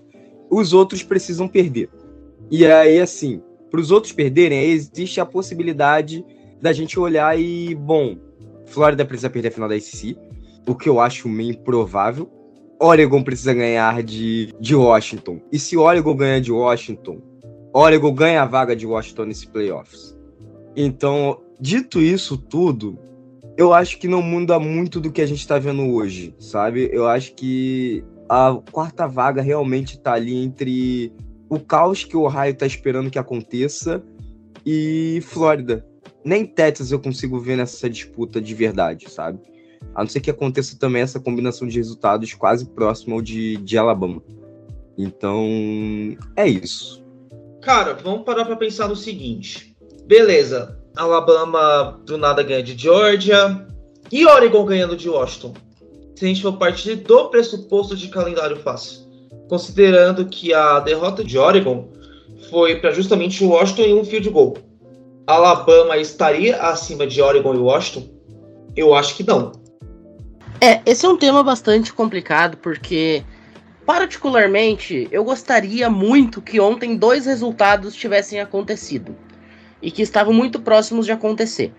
Os 0.47 0.73
outros 0.73 1.01
precisam 1.01 1.47
perder. 1.47 1.89
E 2.51 2.63
aí, 2.67 2.99
assim, 2.99 3.41
para 3.71 3.81
os 3.81 3.89
outros 3.89 4.13
perderem, 4.13 4.63
existe 4.65 5.19
a 5.19 5.25
possibilidade 5.25 6.23
da 6.61 6.71
gente 6.71 6.99
olhar 6.99 7.37
e, 7.37 7.73
bom, 7.73 8.15
Flórida 8.67 9.03
precisa 9.03 9.29
perder 9.29 9.47
a 9.47 9.51
final 9.51 9.69
da 9.69 9.75
ACC, 9.75 10.15
o 10.67 10.75
que 10.75 10.87
eu 10.87 10.99
acho 10.99 11.27
meio 11.27 11.49
improvável. 11.49 12.29
Oregon 12.79 13.23
precisa 13.23 13.55
ganhar 13.55 14.03
de, 14.03 14.53
de 14.59 14.75
Washington. 14.75 15.41
E 15.51 15.57
se 15.57 15.75
Oregon 15.75 16.15
ganhar 16.15 16.41
de 16.41 16.51
Washington, 16.51 17.19
Oregon 17.73 18.13
ganha 18.13 18.43
a 18.43 18.45
vaga 18.45 18.75
de 18.75 18.85
Washington 18.85 19.25
nesse 19.25 19.47
playoffs. 19.47 20.15
Então, 20.75 21.41
dito 21.59 21.99
isso 21.99 22.37
tudo, 22.37 22.99
eu 23.57 23.73
acho 23.73 23.97
que 23.97 24.07
não 24.07 24.21
muda 24.21 24.59
muito 24.59 24.99
do 24.99 25.11
que 25.11 25.21
a 25.21 25.25
gente 25.25 25.39
está 25.39 25.57
vendo 25.57 25.83
hoje, 25.93 26.35
sabe? 26.39 26.89
Eu 26.91 27.07
acho 27.07 27.33
que 27.33 28.03
a 28.27 28.57
quarta 28.71 29.07
vaga 29.07 29.41
realmente 29.41 29.95
está 29.95 30.13
ali 30.13 30.35
entre 30.35 31.13
o 31.49 31.59
caos 31.59 32.03
que 32.03 32.17
o 32.17 32.23
Ohio 32.23 32.51
está 32.51 32.65
esperando 32.65 33.09
que 33.09 33.19
aconteça 33.19 34.03
e 34.65 35.21
Flórida. 35.23 35.85
Nem 36.23 36.45
Texas 36.45 36.91
eu 36.91 36.99
consigo 36.99 37.39
ver 37.39 37.55
nessa 37.55 37.89
disputa 37.89 38.41
de 38.41 38.53
verdade, 38.53 39.09
sabe? 39.09 39.39
A 39.93 40.01
não 40.01 40.09
ser 40.09 40.19
que 40.19 40.31
aconteça 40.31 40.77
também 40.77 41.03
essa 41.03 41.19
combinação 41.19 41.67
de 41.67 41.77
resultados 41.77 42.33
quase 42.33 42.65
próximo 42.65 43.15
ao 43.15 43.21
de, 43.21 43.57
de 43.57 43.77
Alabama. 43.77 44.21
Então, 44.97 45.45
é 46.35 46.47
isso. 46.47 47.05
Cara, 47.61 47.93
vamos 47.93 48.25
parar 48.25 48.45
para 48.45 48.55
pensar 48.55 48.87
no 48.87 48.95
seguinte. 48.95 49.75
Beleza, 50.05 50.79
Alabama 50.95 51.99
do 52.05 52.17
nada 52.17 52.41
ganha 52.41 52.63
de 52.63 52.77
Georgia 52.77 53.65
e 54.11 54.25
Oregon 54.25 54.63
ganhando 54.65 54.95
de 54.95 55.09
Washington. 55.09 55.53
Se 56.15 56.23
a 56.23 56.27
gente 56.27 56.41
for 56.41 56.53
partir 56.53 56.95
do 56.95 57.29
pressuposto 57.29 57.95
de 57.95 58.07
calendário 58.07 58.57
fácil, 58.57 59.01
considerando 59.49 60.25
que 60.25 60.53
a 60.53 60.79
derrota 60.79 61.23
de 61.23 61.37
Oregon 61.37 61.89
foi 62.49 62.77
para 62.77 62.91
justamente 62.91 63.43
Washington 63.43 63.81
em 63.81 63.99
um 63.99 64.05
field 64.05 64.29
goal. 64.29 64.57
Alabama 65.27 65.97
estaria 65.97 66.61
acima 66.61 67.05
de 67.05 67.21
Oregon 67.21 67.53
e 67.55 67.57
Washington? 67.57 68.07
Eu 68.75 68.93
acho 68.93 69.15
que 69.15 69.23
não. 69.23 69.51
É, 70.61 70.81
esse 70.85 71.05
é 71.05 71.09
um 71.09 71.17
tema 71.17 71.43
bastante 71.43 71.91
complicado, 71.91 72.57
porque, 72.57 73.23
particularmente, 73.85 75.07
eu 75.11 75.23
gostaria 75.23 75.89
muito 75.89 76.41
que 76.41 76.59
ontem 76.59 76.95
dois 76.95 77.25
resultados 77.25 77.93
tivessem 77.95 78.39
acontecido 78.39 79.15
e 79.85 79.91
que 79.91 80.01
estavam 80.01 80.33
muito 80.33 80.59
próximos 80.59 81.05
de 81.05 81.11
acontecer. 81.11 81.71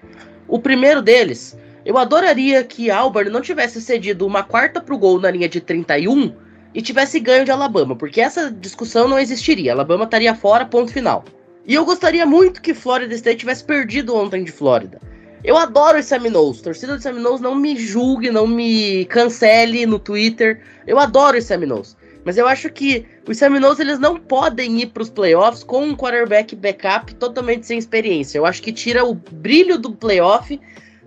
O 0.47 0.61
primeiro 0.61 1.03
deles, 1.03 1.59
eu 1.85 1.99
adoraria 1.99 2.63
que 2.63 2.89
Albert 2.89 3.33
não 3.33 3.41
tivesse 3.41 3.83
cedido 3.83 4.25
uma 4.25 4.45
quarta 4.45 4.81
pro 4.81 4.97
gol 4.97 5.21
na 5.21 5.29
linha 5.29 5.49
de 5.49 5.61
31 5.61 6.33
e 6.73 6.81
tivesse 6.81 7.19
ganho 7.19 7.45
de 7.45 7.51
Alabama, 7.51 7.97
porque 7.97 8.21
essa 8.21 8.49
discussão 8.49 9.09
não 9.09 9.19
existiria. 9.19 9.73
Alabama 9.73 10.05
estaria 10.05 10.33
fora, 10.37 10.65
ponto 10.65 10.93
final. 10.93 11.25
E 11.67 11.75
eu 11.75 11.85
gostaria 11.85 12.25
muito 12.25 12.63
que 12.63 12.73
Florida 12.73 13.13
State 13.13 13.41
tivesse 13.41 13.65
perdido 13.65 14.15
ontem 14.15 14.45
de 14.45 14.53
Flórida. 14.53 15.01
Eu 15.43 15.57
adoro 15.57 15.99
os 15.99 16.07
Seminoles. 16.07 16.61
Torcida 16.61 16.95
dos 16.95 17.03
Seminoles, 17.03 17.41
não 17.41 17.57
me 17.57 17.77
julgue, 17.77 18.31
não 18.31 18.47
me 18.47 19.05
cancele 19.07 19.85
no 19.85 19.99
Twitter. 19.99 20.61
Eu 20.87 21.01
adoro 21.01 21.37
os 21.37 21.45
Seminoles. 21.45 21.97
Mas 22.27 22.37
eu 22.37 22.47
acho 22.47 22.69
que 22.71 23.07
os 23.27 23.39
Seminoles 23.39 23.79
eles 23.79 23.99
não 23.99 24.17
podem 24.17 24.83
ir 24.83 24.87
para 24.89 25.03
os 25.03 25.09
playoffs 25.09 25.63
com 25.63 25.83
um 25.83 25.97
quarterback 25.97 26.55
backup 26.55 27.15
totalmente 27.15 27.67
sem 27.67 27.79
experiência. 27.79 28.37
Eu 28.37 28.45
acho 28.45 28.61
que 28.61 28.73
tira 28.73 29.05
o 29.05 29.15
brilho 29.15 29.79
do 29.79 29.93
playoff 29.93 30.61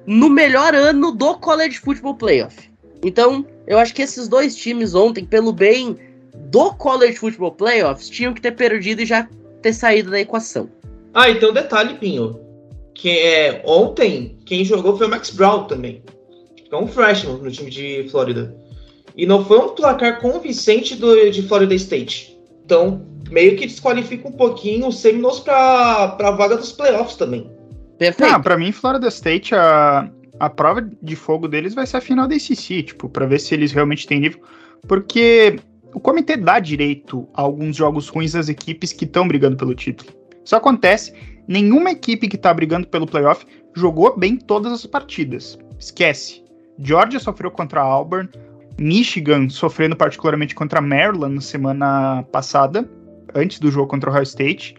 no 0.08 0.30
melhor 0.30 0.74
ano 0.74 1.12
do 1.12 1.36
College 1.36 1.78
Football 1.78 2.16
Playoff. 2.16 2.72
Então, 3.04 3.46
eu 3.68 3.78
acho 3.78 3.94
que 3.94 4.02
esses 4.02 4.28
dois 4.28 4.56
times 4.56 4.96
ontem, 4.96 5.26
pelo 5.26 5.52
bem 5.52 5.98
do 6.34 6.74
College 6.74 7.18
Football 7.18 7.52
Playoffs, 7.52 8.10
tinham 8.10 8.34
que 8.34 8.42
ter 8.42 8.54
perdido 8.54 9.02
e 9.02 9.06
já 9.06 9.28
ter 9.62 9.74
saído 9.74 10.10
da 10.10 10.20
equação. 10.20 10.70
Ah, 11.14 11.30
então 11.30 11.54
detalhe, 11.54 11.96
Pinho 11.96 12.50
que 13.00 13.18
é, 13.18 13.64
ontem, 13.66 14.38
quem 14.46 14.66
jogou 14.66 14.98
foi 14.98 15.08
o 15.08 15.10
Max 15.10 15.30
Brown 15.30 15.64
também. 15.64 16.04
É 16.70 16.76
um 16.76 16.86
freshman 16.86 17.38
no 17.38 17.50
time 17.50 17.72
de 17.72 18.08
Flórida. 18.12 18.54
E 19.20 19.26
não 19.26 19.44
foi 19.44 19.58
um 19.60 19.76
placar 19.76 20.22
convincente 20.22 20.96
do, 20.96 21.30
de 21.30 21.42
Florida 21.44 21.76
State. 21.76 22.40
Então, 22.64 23.06
meio 23.30 23.58
que 23.58 23.68
desqualifica 23.68 24.30
um 24.30 24.32
pouquinho 24.32 24.88
os 24.88 25.02
Seminoles 25.02 25.42
para 25.42 26.16
a 26.18 26.32
vaga 26.32 26.56
dos 26.56 26.72
playoffs 26.72 27.18
também. 27.18 27.52
Perfeito. 27.98 28.34
Ah, 28.34 28.40
para 28.40 28.58
mim, 28.58 28.72
Florida 28.72 29.10
State, 29.10 29.54
a, 29.54 30.10
a 30.40 30.50
prova 30.50 30.90
de 31.04 31.18
fogo 31.18 31.50
deles 31.50 31.74
vai 31.74 31.86
ser 31.86 31.98
a 31.98 32.02
final 32.02 32.30
da 32.30 32.36
ACC, 32.36 32.82
tipo, 32.82 33.10
para 33.10 33.26
ver 33.26 33.42
se 33.42 33.54
eles 33.54 33.74
realmente 33.74 34.08
têm 34.08 34.22
nível. 34.22 34.40
Porque 34.88 35.60
o 35.94 36.00
comitê 36.00 36.38
dá 36.38 36.58
direito 36.62 37.28
a 37.34 37.42
alguns 37.42 37.76
jogos 37.76 38.08
ruins 38.08 38.36
às 38.36 38.48
equipes 38.48 38.94
que 38.94 39.04
estão 39.04 39.28
brigando 39.28 39.58
pelo 39.58 39.76
título. 39.76 40.14
Isso 40.46 40.56
acontece, 40.56 41.14
nenhuma 41.46 41.92
equipe 41.92 42.30
que 42.30 42.38
está 42.38 42.54
brigando 42.54 42.88
pelo 42.88 43.06
playoff 43.06 43.46
jogou 43.76 44.18
bem 44.18 44.38
todas 44.38 44.72
as 44.72 44.86
partidas. 44.86 45.60
Esquece. 45.78 46.42
Georgia 46.82 47.20
sofreu 47.20 47.52
contra 47.52 47.82
Auburn, 47.82 48.30
Michigan 48.80 49.50
sofrendo 49.50 49.96
particularmente 49.96 50.56
contra 50.56 50.82
Maryland 50.82 51.36
na 51.36 51.42
semana 51.42 52.24
passada, 52.32 52.90
antes 53.36 53.60
do 53.60 53.70
jogo 53.70 53.88
contra 53.88 54.10
Ohio 54.10 54.24
State. 54.24 54.76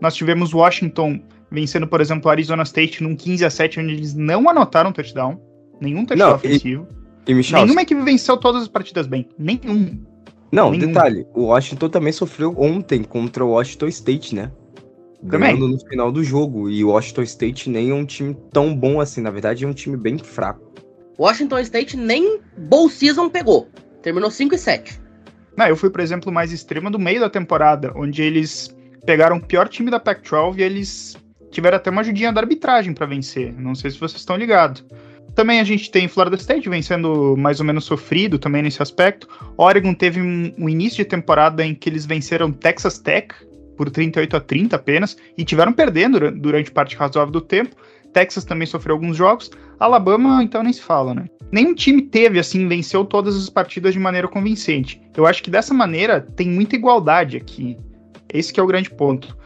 Nós 0.00 0.14
tivemos 0.14 0.52
Washington 0.52 1.20
vencendo, 1.50 1.86
por 1.86 2.00
exemplo, 2.00 2.30
Arizona 2.30 2.62
State 2.62 3.02
num 3.02 3.16
15 3.16 3.44
a 3.44 3.50
7 3.50 3.80
onde 3.80 3.92
eles 3.94 4.14
não 4.14 4.48
anotaram 4.48 4.92
touchdown, 4.92 5.40
nenhum 5.80 6.04
touchdown 6.04 6.30
não, 6.30 6.36
ofensivo. 6.36 6.86
E, 7.26 7.32
e 7.32 7.34
Michel, 7.34 7.62
Nenhuma 7.62 7.82
equipe 7.82 8.00
venceu 8.02 8.36
todas 8.36 8.62
as 8.62 8.68
partidas 8.68 9.06
bem, 9.06 9.28
nenhum. 9.38 9.98
Não, 10.52 10.70
nenhum. 10.70 10.86
detalhe, 10.86 11.26
o 11.34 11.44
Washington 11.46 11.88
também 11.88 12.12
sofreu 12.12 12.54
ontem 12.58 13.02
contra 13.02 13.44
o 13.44 13.50
Washington 13.50 13.88
State, 13.88 14.34
né? 14.34 14.50
Ganhando 15.22 15.60
também. 15.60 15.72
no 15.72 15.80
final 15.88 16.12
do 16.12 16.22
jogo. 16.22 16.70
E 16.70 16.84
o 16.84 16.90
Washington 16.90 17.22
State 17.22 17.68
nem 17.68 17.90
é 17.90 17.94
um 17.94 18.04
time 18.04 18.36
tão 18.52 18.74
bom 18.74 19.00
assim, 19.00 19.20
na 19.20 19.30
verdade 19.30 19.64
é 19.64 19.68
um 19.68 19.72
time 19.72 19.96
bem 19.96 20.16
fraco. 20.16 20.68
Washington 21.18 21.58
State 21.58 21.96
nem 21.96 22.40
Bowl 22.56 22.88
Season 22.88 23.28
pegou. 23.28 23.68
Terminou 24.02 24.30
5 24.30 24.54
e 24.54 24.58
7. 24.58 25.00
Não, 25.56 25.66
eu 25.66 25.76
fui, 25.76 25.90
por 25.90 26.00
exemplo, 26.00 26.32
mais 26.32 26.52
extrema 26.52 26.90
do 26.90 26.98
meio 26.98 27.20
da 27.20 27.28
temporada, 27.28 27.92
onde 27.96 28.22
eles 28.22 28.74
pegaram 29.04 29.36
o 29.36 29.44
pior 29.44 29.68
time 29.68 29.90
da 29.90 29.98
Pac-12 29.98 30.58
e 30.58 30.62
eles 30.62 31.16
tiveram 31.50 31.76
até 31.76 31.90
uma 31.90 32.02
ajudinha 32.02 32.32
da 32.32 32.40
arbitragem 32.40 32.92
para 32.94 33.06
vencer. 33.06 33.52
Não 33.58 33.74
sei 33.74 33.90
se 33.90 33.98
vocês 33.98 34.20
estão 34.20 34.36
ligados. 34.36 34.84
Também 35.34 35.60
a 35.60 35.64
gente 35.64 35.90
tem 35.90 36.08
Florida 36.08 36.36
State 36.36 36.68
vencendo 36.68 37.36
mais 37.36 37.60
ou 37.60 37.66
menos 37.66 37.84
sofrido 37.84 38.38
também 38.38 38.62
nesse 38.62 38.82
aspecto. 38.82 39.28
Oregon 39.56 39.94
teve 39.94 40.20
um, 40.20 40.52
um 40.58 40.68
início 40.68 40.98
de 40.98 41.04
temporada 41.04 41.64
em 41.64 41.74
que 41.74 41.88
eles 41.88 42.06
venceram 42.06 42.52
Texas 42.52 42.98
Tech 42.98 43.34
por 43.76 43.88
38 43.88 44.36
a 44.36 44.40
30 44.40 44.76
apenas 44.76 45.16
e 45.36 45.44
tiveram 45.44 45.72
perdendo 45.72 46.30
durante 46.32 46.70
parte 46.70 46.96
razoável 46.96 47.32
do 47.32 47.40
tempo. 47.40 47.76
Texas 48.18 48.44
também 48.44 48.66
sofreu 48.66 48.96
alguns 48.96 49.16
jogos. 49.16 49.48
Alabama, 49.78 50.42
então, 50.42 50.64
nem 50.64 50.72
se 50.72 50.82
fala, 50.82 51.14
né? 51.14 51.26
Nenhum 51.52 51.72
time 51.72 52.02
teve, 52.02 52.40
assim, 52.40 52.66
venceu 52.66 53.04
todas 53.04 53.36
as 53.36 53.48
partidas 53.48 53.92
de 53.92 54.00
maneira 54.00 54.26
convincente. 54.26 55.00
Eu 55.16 55.24
acho 55.24 55.40
que 55.40 55.52
dessa 55.52 55.72
maneira 55.72 56.20
tem 56.20 56.48
muita 56.48 56.74
igualdade 56.74 57.36
aqui. 57.36 57.78
Esse 58.34 58.52
que 58.52 58.58
é 58.58 58.62
o 58.62 58.66
grande 58.66 58.90
ponto. 58.90 59.38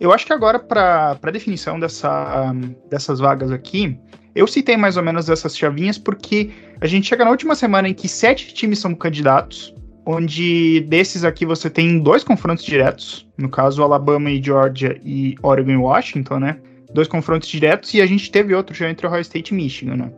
Eu 0.00 0.14
acho 0.14 0.24
que 0.24 0.32
agora, 0.32 0.58
para 0.58 1.18
a 1.22 1.30
definição 1.30 1.78
dessa, 1.78 2.54
dessas 2.88 3.20
vagas 3.20 3.52
aqui, 3.52 3.98
eu 4.34 4.46
citei 4.46 4.78
mais 4.78 4.96
ou 4.96 5.02
menos 5.02 5.28
essas 5.28 5.54
chavinhas 5.54 5.98
porque 5.98 6.50
a 6.80 6.86
gente 6.86 7.06
chega 7.06 7.22
na 7.22 7.30
última 7.30 7.54
semana 7.54 7.86
em 7.86 7.94
que 7.94 8.08
sete 8.08 8.54
times 8.54 8.78
são 8.78 8.94
candidatos, 8.94 9.74
onde 10.06 10.80
desses 10.88 11.22
aqui 11.22 11.44
você 11.44 11.68
tem 11.68 11.98
dois 11.98 12.24
confrontos 12.24 12.64
diretos, 12.64 13.28
no 13.36 13.50
caso 13.50 13.82
Alabama 13.82 14.30
e 14.30 14.42
Georgia 14.42 14.98
e 15.04 15.36
Oregon 15.42 15.72
e 15.72 15.76
Washington, 15.76 16.38
né? 16.38 16.58
Dois 16.92 17.08
confrontos 17.08 17.48
diretos 17.48 17.92
e 17.94 18.00
a 18.00 18.06
gente 18.06 18.30
teve 18.30 18.54
outro 18.54 18.74
já 18.74 18.88
entre 18.88 19.06
Ohio 19.06 19.20
State 19.20 19.52
e 19.52 19.56
Michigan, 19.56 19.96
né? 19.96 20.12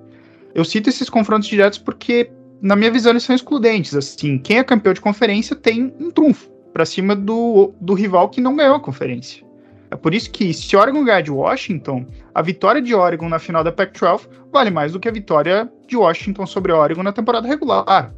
Eu 0.55 0.65
cito 0.65 0.89
esses 0.89 1.09
confrontos 1.09 1.49
diretos 1.49 1.79
porque, 1.79 2.31
na 2.61 2.75
minha 2.75 2.91
visão, 2.91 3.13
eles 3.13 3.23
são 3.23 3.35
excludentes. 3.35 3.95
Assim, 3.95 4.39
quem 4.39 4.59
é 4.59 4.65
campeão 4.65 4.93
de 4.93 5.01
conferência 5.01 5.55
tem 5.55 5.93
um 6.01 6.11
trunfo 6.11 6.51
para 6.73 6.85
cima 6.85 7.15
do, 7.15 7.73
do 7.81 7.95
rival 7.95 8.29
que 8.29 8.41
não 8.41 8.57
ganhou 8.57 8.77
a 8.77 8.81
conferência. 8.81 9.47
É 9.90 9.97
por 9.97 10.12
isso 10.12 10.31
que, 10.31 10.53
se 10.53 10.77
Oregon 10.77 11.05
ganhar 11.05 11.23
de 11.23 11.31
Washington, 11.31 12.05
a 12.35 12.42
vitória 12.42 12.81
de 12.81 12.95
Oregon 12.95 13.29
na 13.29 13.38
final 13.38 13.64
da 13.64 13.73
Pac-12 13.73 14.29
vale 14.53 14.71
mais 14.71 14.92
do 14.92 15.01
que 15.01 15.09
a 15.09 15.12
vitória 15.12 15.71
de 15.87 15.97
Washington 15.97 16.47
sobre 16.47 16.73
Oregon 16.73 17.03
na 17.03 17.12
temporada 17.12 17.49
regular. 17.49 18.12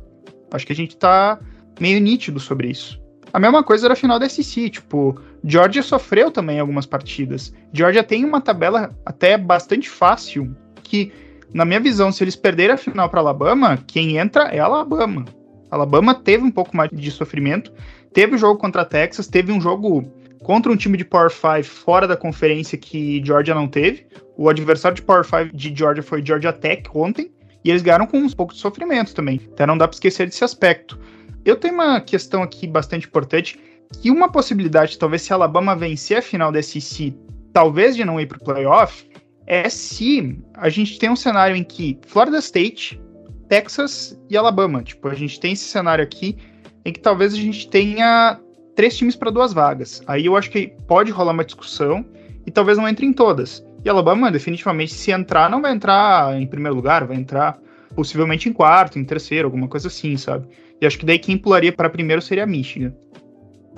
Acho 0.53 0.67
que 0.67 0.73
a 0.73 0.77
gente 0.77 0.97
tá 0.97 1.39
meio 1.79 2.01
nítido 2.01 2.41
sobre 2.41 2.69
isso. 2.69 3.01
A 3.33 3.39
mesma 3.39 3.63
coisa 3.63 3.87
era 3.87 3.95
a 3.95 3.97
final 3.97 4.19
da 4.19 4.29
SEC, 4.29 4.71
tipo, 4.71 5.21
Georgia 5.45 5.83
sofreu 5.83 6.31
também 6.31 6.59
algumas 6.59 6.87
partidas. 6.87 7.55
Georgia 7.73 8.03
tem 8.03 8.25
uma 8.25 8.41
tabela 8.41 8.95
até 9.05 9.39
bastante 9.39 9.89
fácil, 9.89 10.55
que, 10.83 11.13
na 11.55 11.65
minha 11.65 11.81
visão, 11.81 12.11
se 12.11 12.25
eles 12.25 12.35
perderem 12.35 12.75
a 12.75 12.79
final 12.79 13.09
para 13.09 13.21
Alabama, 13.21 13.79
quem 13.87 14.17
entra 14.17 14.45
é 14.45 14.59
Alabama. 14.59 15.25
Alabama 15.71 16.15
teve 16.15 16.43
um 16.43 16.51
pouco 16.51 16.77
mais 16.77 16.91
de 16.93 17.11
sofrimento, 17.11 17.73
teve 18.13 18.35
o 18.35 18.39
jogo 18.39 18.59
contra 18.59 18.85
Texas, 18.85 19.29
teve 19.29 19.53
um 19.53 19.61
jogo 19.61 20.13
contra 20.43 20.73
um 20.73 20.77
time 20.77 20.97
de 20.97 21.05
Power 21.05 21.31
5 21.31 21.65
fora 21.65 22.09
da 22.09 22.17
conferência 22.17 22.77
que 22.77 23.23
Georgia 23.25 23.55
não 23.55 23.69
teve. 23.69 24.07
O 24.37 24.49
adversário 24.49 24.97
de 24.97 25.03
Power 25.03 25.25
5 25.25 25.57
de 25.57 25.73
Georgia 25.75 26.03
foi 26.03 26.25
Georgia 26.25 26.53
Tech 26.53 26.83
ontem, 26.93 27.31
e 27.65 27.71
eles 27.71 27.83
ganharam 27.83 28.07
com 28.07 28.19
um 28.19 28.29
pouco 28.31 28.53
de 28.53 28.59
sofrimento 28.59 29.15
também. 29.15 29.41
Então 29.53 29.67
não 29.67 29.79
dá 29.79 29.87
para 29.87 29.95
esquecer 29.95 30.27
desse 30.27 30.43
aspecto. 30.43 30.99
Eu 31.45 31.57
tenho 31.57 31.75
uma 31.75 32.01
questão 32.01 32.43
aqui 32.43 32.67
bastante 32.67 33.07
importante, 33.07 33.59
que 34.01 34.11
uma 34.11 34.31
possibilidade, 34.31 34.99
talvez 34.99 35.23
se 35.23 35.33
Alabama 35.33 35.75
vencer 35.75 36.19
a 36.19 36.23
final 36.23 36.53
da 36.53 36.63
SEC, 36.63 37.15
talvez 37.53 37.97
de 37.97 38.05
não 38.05 38.21
ir 38.21 38.27
para 38.27 38.39
o 38.39 38.45
playoff, 38.45 39.09
é 39.47 39.69
se 39.69 40.39
a 40.55 40.69
gente 40.69 40.99
tem 40.99 41.11
um 41.11 41.17
cenário 41.17 41.57
em 41.57 41.65
que 41.65 41.99
Florida 42.07 42.39
State, 42.39 43.01
Texas 43.49 44.17
e 44.29 44.37
Alabama, 44.37 44.83
tipo, 44.83 45.09
a 45.09 45.15
gente 45.15 45.41
tem 45.41 45.55
esse 45.55 45.65
cenário 45.65 46.05
aqui 46.05 46.37
em 46.85 46.93
que 46.93 47.01
talvez 47.01 47.35
a 47.35 47.37
gente 47.37 47.69
tenha 47.69 48.39
três 48.77 48.97
times 48.97 49.17
para 49.17 49.31
duas 49.31 49.53
vagas. 49.53 50.03
Aí 50.07 50.27
eu 50.27 50.37
acho 50.37 50.51
que 50.51 50.73
pode 50.87 51.11
rolar 51.11 51.33
uma 51.33 51.45
discussão 51.45 52.05
e 52.47 52.51
talvez 52.51 52.79
não 52.79 52.89
entre 52.89 53.05
em 53.05 53.13
todas. 53.13 53.65
E 53.85 53.89
Alabama, 53.89 54.31
definitivamente, 54.31 54.95
se 54.95 55.11
entrar, 55.11 55.51
não 55.51 55.61
vai 55.61 55.73
entrar 55.73 56.41
em 56.41 56.47
primeiro 56.47 56.77
lugar, 56.77 57.05
vai 57.07 57.17
entrar 57.17 57.59
possivelmente 57.95 58.49
em 58.49 58.53
quarto, 58.53 58.99
em 58.99 59.05
terceiro, 59.05 59.49
alguma 59.49 59.67
coisa 59.67 59.89
assim, 59.89 60.17
sabe? 60.17 60.47
E 60.81 60.87
acho 60.87 60.99
que 60.99 61.07
daí 61.07 61.19
quem 61.19 61.37
pularia 61.37 61.73
para 61.73 61.91
primeiro 61.91 62.23
seria 62.23 62.47
Michigan. 62.47 62.95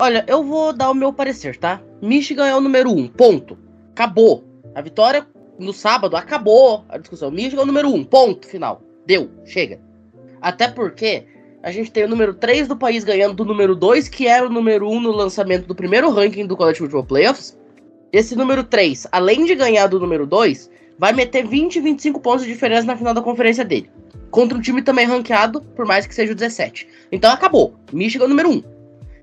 Olha, 0.01 0.23
eu 0.27 0.43
vou 0.43 0.73
dar 0.73 0.89
o 0.89 0.95
meu 0.95 1.13
parecer, 1.13 1.57
tá? 1.57 1.81
Michigan 2.01 2.47
é 2.47 2.55
o 2.55 2.61
número 2.61 2.91
um, 2.91 3.07
ponto. 3.07 3.57
Acabou. 3.91 4.43
A 4.73 4.81
vitória 4.81 5.27
no 5.59 5.73
sábado 5.73 6.15
acabou 6.15 6.83
a 6.89 6.97
discussão. 6.97 7.29
Michigan 7.29 7.61
é 7.61 7.63
o 7.63 7.67
número 7.67 7.89
um, 7.89 8.03
ponto 8.03 8.47
final. 8.47 8.81
Deu, 9.05 9.29
chega. 9.45 9.79
Até 10.41 10.67
porque 10.67 11.25
a 11.61 11.71
gente 11.71 11.91
tem 11.91 12.03
o 12.03 12.09
número 12.09 12.33
3 12.33 12.67
do 12.67 12.75
país 12.75 13.03
ganhando 13.03 13.33
do 13.33 13.45
número 13.45 13.75
2, 13.75 14.09
que 14.09 14.27
era 14.27 14.45
o 14.45 14.49
número 14.49 14.89
1 14.89 14.99
no 14.99 15.11
lançamento 15.11 15.67
do 15.67 15.75
primeiro 15.75 16.09
ranking 16.09 16.45
do 16.45 16.57
College 16.57 16.79
Football 16.79 17.05
Playoffs. 17.05 17.57
Esse 18.11 18.35
número 18.35 18.63
3, 18.63 19.07
além 19.11 19.45
de 19.45 19.55
ganhar 19.55 19.87
do 19.87 19.99
número 19.99 20.27
2, 20.27 20.69
vai 20.99 21.13
meter 21.13 21.47
20, 21.47 21.79
25 21.79 22.19
pontos 22.19 22.45
de 22.45 22.51
diferença 22.51 22.85
na 22.85 22.97
final 22.97 23.13
da 23.13 23.21
conferência 23.21 23.63
dele. 23.63 23.89
Contra 24.31 24.57
um 24.57 24.61
time 24.61 24.81
também 24.81 25.05
ranqueado, 25.05 25.61
por 25.61 25.85
mais 25.85 26.07
que 26.07 26.15
seja 26.15 26.31
o 26.31 26.35
17. 26.35 26.87
Então 27.11 27.31
acabou. 27.31 27.75
Michigan 27.91 28.27
número 28.27 28.49
1. 28.49 28.63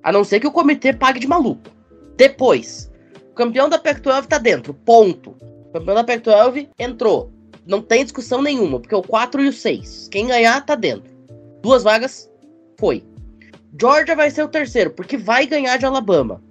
A 0.03 0.12
não 0.12 0.24
ser 0.24 0.40
que 0.40 0.46
o 0.46 0.53
comitê 0.53 0.92
pague 0.92 1.20
de 1.20 1.26
maluco. 1.26 1.70
Depois, 2.16 2.90
o 3.31 3.35
campeão 3.35 3.68
da 3.68 3.79
Pac-12 3.79 4.26
tá 4.26 4.38
dentro. 4.38 4.72
Ponto. 4.72 5.37
O 5.68 5.72
campeão 5.72 5.94
da 5.94 6.05
Pac-12 6.05 6.68
entrou. 6.79 7.33
Não 7.66 7.83
tem 7.83 8.03
discussão 8.03 8.42
nenhuma, 8.42 8.81
porque 8.81 8.94
é 8.94 8.98
o 8.98 9.03
4 9.03 9.42
e 9.42 9.48
o 9.48 9.53
6. 9.53 10.09
Quem 10.11 10.26
ganhar 10.26 10.64
tá 10.64 10.74
dentro. 10.74 11.11
Duas 11.62 11.83
vagas 11.83 12.31
foi. 12.79 13.05
Georgia 13.79 14.16
vai 14.16 14.31
ser 14.31 14.42
o 14.42 14.48
terceiro, 14.48 14.90
porque 14.90 15.16
vai 15.16 15.46
ganhar 15.46 15.76
de 15.76 15.87
Alabama. 15.87 16.42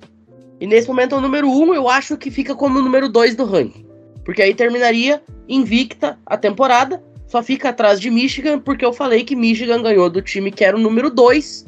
E 0.60 0.68
nesse 0.68 0.88
momento 0.88 1.16
é 1.16 1.18
o 1.18 1.22
número 1.22 1.50
um, 1.50 1.74
eu 1.74 1.90
acho 1.90 2.18
que 2.18 2.30
fica 2.30 2.56
como 2.56 2.80
o 2.80 2.82
número 2.82 3.10
dois 3.10 3.36
do 3.36 3.46
ranking. 3.46 3.86
Porque 4.24 4.42
aí 4.42 4.54
terminaria 4.54 5.22
invicta 5.48 6.20
a 6.26 6.38
temporada, 6.38 7.04
só 7.30 7.44
fica 7.44 7.70
atrás 7.70 8.00
de 8.00 8.10
Michigan, 8.10 8.60
porque 8.60 8.84
eu 8.84 8.92
falei 8.92 9.24
que 9.24 9.36
Michigan 9.36 9.84
ganhou 9.84 10.10
do 10.10 10.20
time 10.20 10.52
que 10.52 10.66
era 10.66 10.76
o 10.76 10.80
número 10.80 11.12
dois 11.12 11.64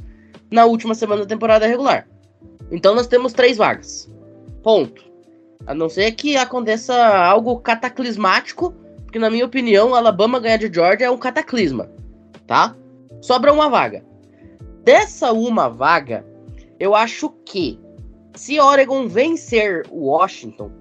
na 0.49 0.65
última 0.65 0.95
semana 0.95 1.21
da 1.21 1.27
temporada 1.27 1.67
regular. 1.67 2.07
Então 2.71 2.95
nós 2.95 3.05
temos 3.05 3.31
três 3.31 3.57
vagas. 3.57 4.11
Ponto. 4.63 5.05
A 5.67 5.75
não 5.75 5.87
ser 5.87 6.13
que 6.13 6.35
aconteça 6.35 6.95
algo 7.15 7.59
cataclismático, 7.59 8.73
porque 9.03 9.19
na 9.19 9.29
minha 9.29 9.45
opinião, 9.45 9.93
Alabama 9.93 10.39
ganhar 10.39 10.57
de 10.57 10.73
Georgia 10.73 11.05
é 11.05 11.11
um 11.11 11.17
cataclisma, 11.17 11.91
tá? 12.47 12.75
Sobra 13.21 13.53
uma 13.53 13.69
vaga. 13.69 14.03
Dessa 14.83 15.31
uma 15.31 15.69
vaga, 15.69 16.25
eu 16.79 16.95
acho 16.95 17.29
que 17.45 17.79
se 18.33 18.59
Oregon 18.59 19.07
vencer 19.07 19.85
Washington, 19.91 20.71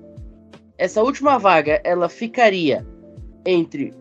essa 0.79 1.03
última 1.03 1.38
vaga 1.38 1.83
ela 1.85 2.09
ficaria 2.09 2.87
entre 3.45 3.93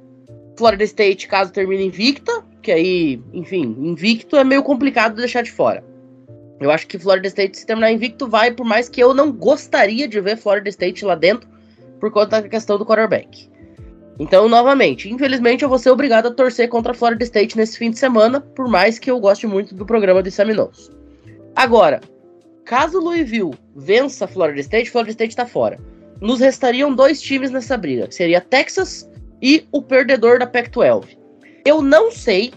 Florida 0.60 0.84
State, 0.84 1.26
caso 1.28 1.54
termine 1.54 1.86
invicta, 1.86 2.44
que 2.62 2.70
aí, 2.70 3.24
enfim, 3.34 3.76
invicto 3.80 4.36
é 4.36 4.44
meio 4.44 4.62
complicado 4.62 5.16
deixar 5.16 5.42
de 5.42 5.52
fora. 5.52 5.82
Eu 6.60 6.70
acho 6.70 6.86
que 6.86 7.00
Florida 7.00 7.30
State, 7.30 7.58
se 7.58 7.66
terminar 7.66 7.94
invicto, 7.94 8.28
vai, 8.28 8.52
por 8.52 8.66
mais 8.66 8.90
que 8.90 9.02
eu 9.02 9.14
não 9.14 9.32
gostaria 9.32 10.06
de 10.06 10.20
ver 10.20 10.36
Florida 10.36 10.68
State 10.68 11.06
lá 11.06 11.16
dentro, 11.16 11.48
por 11.98 12.12
conta 12.12 12.42
da 12.42 12.50
questão 12.50 12.78
do 12.78 12.86
quarterback. 12.86 13.50
Então, 14.20 14.50
novamente, 14.50 15.10
infelizmente 15.10 15.64
eu 15.64 15.70
vou 15.70 15.80
ser 15.80 15.92
obrigado 15.92 16.28
a 16.28 16.32
torcer 16.32 16.68
contra 16.68 16.92
a 16.92 16.96
Florida 16.96 17.24
State 17.24 17.56
nesse 17.56 17.78
fim 17.78 17.90
de 17.90 17.98
semana, 17.98 18.42
por 18.42 18.68
mais 18.68 19.00
que 19.00 19.10
eu 19.10 19.18
goste 19.18 19.48
muito 19.48 19.74
do 19.74 19.86
programa 19.86 20.22
de 20.22 20.30
Seminoles. 20.30 20.92
Agora, 21.56 22.02
caso 22.66 23.00
Louisville 23.00 23.54
vença 23.78 24.26
a 24.26 24.28
Florida 24.28 24.60
State, 24.60 24.92
Florida 24.92 25.12
State 25.12 25.32
está 25.32 25.46
fora. 25.46 25.80
Nos 26.20 26.42
restariam 26.42 26.94
dois 26.94 27.22
times 27.22 27.50
nessa 27.50 27.78
briga, 27.78 28.08
que 28.08 28.16
seria 28.16 28.42
Texas 28.42 29.09
e 29.42 29.68
o 29.72 29.82
perdedor 29.82 30.40
da 30.40 30.48
Pac-12. 30.48 31.18
Eu 31.66 31.82
não 31.82 32.12
sei, 32.12 32.54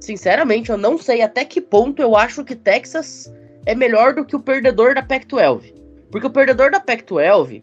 sinceramente, 0.00 0.70
eu 0.70 0.76
não 0.76 0.98
sei 0.98 1.22
até 1.22 1.44
que 1.44 1.60
ponto 1.60 2.00
eu 2.02 2.16
acho 2.16 2.44
que 2.44 2.54
Texas 2.54 3.32
é 3.64 3.74
melhor 3.74 4.14
do 4.14 4.24
que 4.24 4.36
o 4.36 4.40
perdedor 4.40 4.94
da 4.94 5.02
Pac-12. 5.02 5.74
Porque 6.10 6.26
o 6.26 6.30
perdedor 6.30 6.70
da 6.70 6.80
Pac-12, 6.80 7.62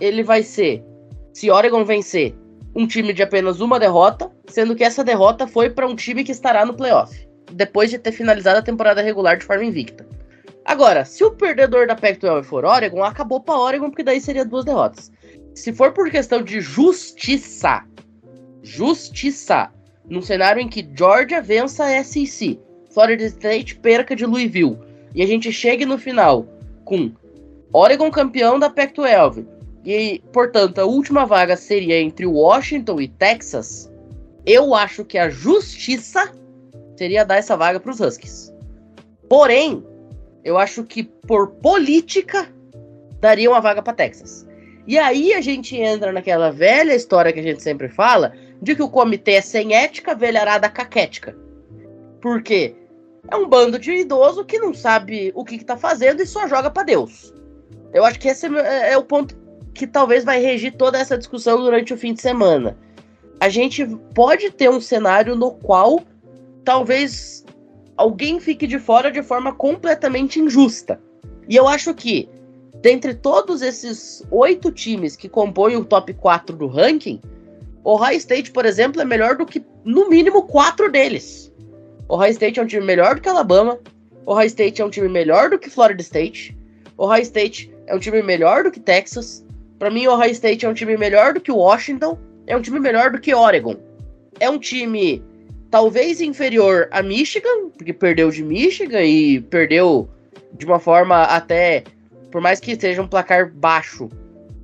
ele 0.00 0.22
vai 0.22 0.42
ser, 0.42 0.84
se 1.32 1.50
Oregon 1.50 1.84
vencer, 1.84 2.34
um 2.74 2.86
time 2.86 3.12
de 3.12 3.22
apenas 3.22 3.60
uma 3.60 3.80
derrota, 3.80 4.30
sendo 4.46 4.76
que 4.76 4.84
essa 4.84 5.02
derrota 5.02 5.46
foi 5.46 5.70
para 5.70 5.86
um 5.86 5.96
time 5.96 6.22
que 6.22 6.32
estará 6.32 6.64
no 6.64 6.74
playoff, 6.74 7.26
depois 7.52 7.90
de 7.90 7.98
ter 7.98 8.12
finalizado 8.12 8.58
a 8.58 8.62
temporada 8.62 9.00
regular 9.00 9.38
de 9.38 9.44
forma 9.44 9.64
invicta. 9.64 10.06
Agora, 10.64 11.04
se 11.04 11.24
o 11.24 11.30
perdedor 11.30 11.86
da 11.86 11.94
Pac-12 11.94 12.44
for 12.44 12.64
Oregon, 12.64 13.02
acabou 13.02 13.40
para 13.40 13.58
Oregon, 13.58 13.88
porque 13.88 14.02
daí 14.02 14.20
seria 14.20 14.44
duas 14.44 14.64
derrotas. 14.64 15.12
Se 15.56 15.72
for 15.72 15.92
por 15.92 16.10
questão 16.10 16.42
de 16.42 16.60
justiça, 16.60 17.82
justiça, 18.62 19.72
num 20.06 20.20
cenário 20.20 20.60
em 20.60 20.68
que 20.68 20.86
Georgia 20.94 21.40
vença 21.40 21.84
a 21.84 22.04
SEC, 22.04 22.60
Florida 22.90 23.24
State 23.24 23.74
perca 23.76 24.14
de 24.14 24.26
Louisville, 24.26 24.78
e 25.14 25.22
a 25.22 25.26
gente 25.26 25.50
chegue 25.50 25.86
no 25.86 25.96
final 25.96 26.46
com 26.84 27.10
Oregon 27.72 28.10
campeão 28.10 28.58
da 28.58 28.68
Pac-12 28.68 29.46
e, 29.82 30.22
portanto, 30.30 30.78
a 30.78 30.84
última 30.84 31.24
vaga 31.24 31.56
seria 31.56 31.98
entre 31.98 32.26
Washington 32.26 33.00
e 33.00 33.08
Texas, 33.08 33.90
eu 34.44 34.74
acho 34.74 35.06
que 35.06 35.16
a 35.16 35.30
justiça 35.30 36.32
seria 36.96 37.24
dar 37.24 37.36
essa 37.36 37.56
vaga 37.56 37.80
para 37.80 37.90
os 37.90 38.00
Huskies. 38.00 38.52
Porém, 39.26 39.82
eu 40.44 40.58
acho 40.58 40.84
que 40.84 41.02
por 41.02 41.52
política 41.52 42.46
daria 43.20 43.50
uma 43.50 43.60
vaga 43.60 43.80
para 43.80 43.94
Texas. 43.94 44.45
E 44.86 44.98
aí 44.98 45.34
a 45.34 45.40
gente 45.40 45.76
entra 45.76 46.12
naquela 46.12 46.50
velha 46.50 46.94
história 46.94 47.32
que 47.32 47.40
a 47.40 47.42
gente 47.42 47.62
sempre 47.62 47.88
fala 47.88 48.32
de 48.62 48.74
que 48.74 48.82
o 48.82 48.88
comitê 48.88 49.32
é 49.32 49.40
sem 49.40 49.74
ética, 49.74 50.14
velharada 50.14 50.68
caquética. 50.68 51.36
Por 52.20 52.42
quê? 52.42 52.74
é 53.28 53.36
um 53.36 53.48
bando 53.48 53.78
de 53.78 53.92
idoso 53.92 54.44
que 54.44 54.58
não 54.58 54.72
sabe 54.72 55.32
o 55.34 55.44
que, 55.44 55.56
está 55.56 55.76
fazendo 55.76 56.22
e 56.22 56.26
só 56.26 56.46
joga 56.46 56.70
para 56.70 56.84
Deus. 56.84 57.34
Eu 57.92 58.04
acho 58.04 58.18
que 58.18 58.28
esse 58.28 58.46
é, 58.46 58.92
é 58.92 58.98
o 58.98 59.04
ponto 59.04 59.36
que 59.74 59.86
talvez 59.86 60.24
vai 60.24 60.40
regir 60.40 60.76
toda 60.76 60.98
essa 60.98 61.18
discussão 61.18 61.58
durante 61.58 61.92
o 61.92 61.98
fim 61.98 62.14
de 62.14 62.22
semana. 62.22 62.76
A 63.40 63.48
gente 63.48 63.86
pode 64.14 64.50
ter 64.50 64.70
um 64.70 64.80
cenário 64.80 65.36
no 65.36 65.52
qual 65.52 66.02
talvez 66.64 67.44
alguém 67.96 68.40
fique 68.40 68.66
de 68.66 68.78
fora 68.78 69.10
de 69.10 69.22
forma 69.22 69.54
completamente 69.54 70.40
injusta. 70.40 71.00
E 71.48 71.56
eu 71.56 71.68
acho 71.68 71.94
que, 71.94 72.28
dentre 72.82 73.14
todos 73.14 73.62
esses 73.62 74.22
oito 74.30 74.70
times 74.70 75.16
que 75.16 75.28
compõem 75.28 75.76
o 75.76 75.84
top 75.84 76.12
4 76.14 76.56
do 76.56 76.66
ranking, 76.66 77.20
o 77.84 77.96
High 77.96 78.16
State, 78.16 78.50
por 78.50 78.66
exemplo, 78.66 79.00
é 79.00 79.04
melhor 79.04 79.36
do 79.36 79.46
que, 79.46 79.64
no 79.84 80.08
mínimo, 80.08 80.42
quatro 80.42 80.90
deles. 80.90 81.52
Ohio 82.08 82.32
State 82.32 82.58
é 82.58 82.62
um 82.62 82.66
time 82.66 82.84
melhor 82.84 83.14
do 83.14 83.20
que 83.20 83.28
Alabama. 83.28 83.78
Ohio 84.26 84.46
State 84.46 84.82
é 84.82 84.84
um 84.84 84.90
time 84.90 85.08
melhor 85.08 85.50
do 85.50 85.58
que 85.58 85.70
Florida 85.70 86.02
State. 86.02 86.56
Ohio 86.98 87.22
State 87.22 87.72
é 87.86 87.94
um 87.94 87.98
time 87.98 88.22
melhor 88.22 88.64
do 88.64 88.70
que 88.70 88.80
Texas. 88.80 89.44
Para 89.78 89.90
mim, 89.90 90.06
Ohio 90.06 90.32
State 90.32 90.64
é 90.64 90.68
um 90.68 90.74
time 90.74 90.96
melhor 90.96 91.34
do 91.34 91.40
que 91.40 91.52
Washington. 91.52 92.18
É 92.46 92.56
um 92.56 92.62
time 92.62 92.80
melhor 92.80 93.10
do 93.10 93.20
que 93.20 93.34
Oregon. 93.34 93.76
É 94.40 94.48
um 94.48 94.58
time 94.58 95.22
talvez 95.70 96.20
inferior 96.20 96.88
a 96.90 97.02
Michigan, 97.02 97.70
porque 97.76 97.92
perdeu 97.92 98.30
de 98.30 98.42
Michigan 98.42 99.02
e 99.02 99.40
perdeu 99.40 100.08
de 100.52 100.64
uma 100.64 100.78
forma 100.78 101.22
até, 101.22 101.84
por 102.30 102.40
mais 102.40 102.60
que 102.60 102.78
seja 102.78 103.02
um 103.02 103.08
placar 103.08 103.52
baixo, 103.52 104.08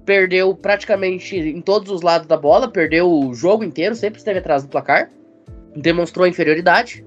perdeu 0.04 0.54
praticamente 0.54 1.36
em 1.36 1.60
todos 1.60 1.90
os 1.90 2.02
lados 2.02 2.26
da 2.26 2.36
bola, 2.36 2.70
perdeu 2.70 3.10
o 3.10 3.34
jogo 3.34 3.64
inteiro, 3.64 3.94
sempre 3.94 4.18
esteve 4.18 4.38
atrás 4.38 4.62
do 4.62 4.68
placar, 4.68 5.10
demonstrou 5.76 6.26
inferioridade 6.26 7.04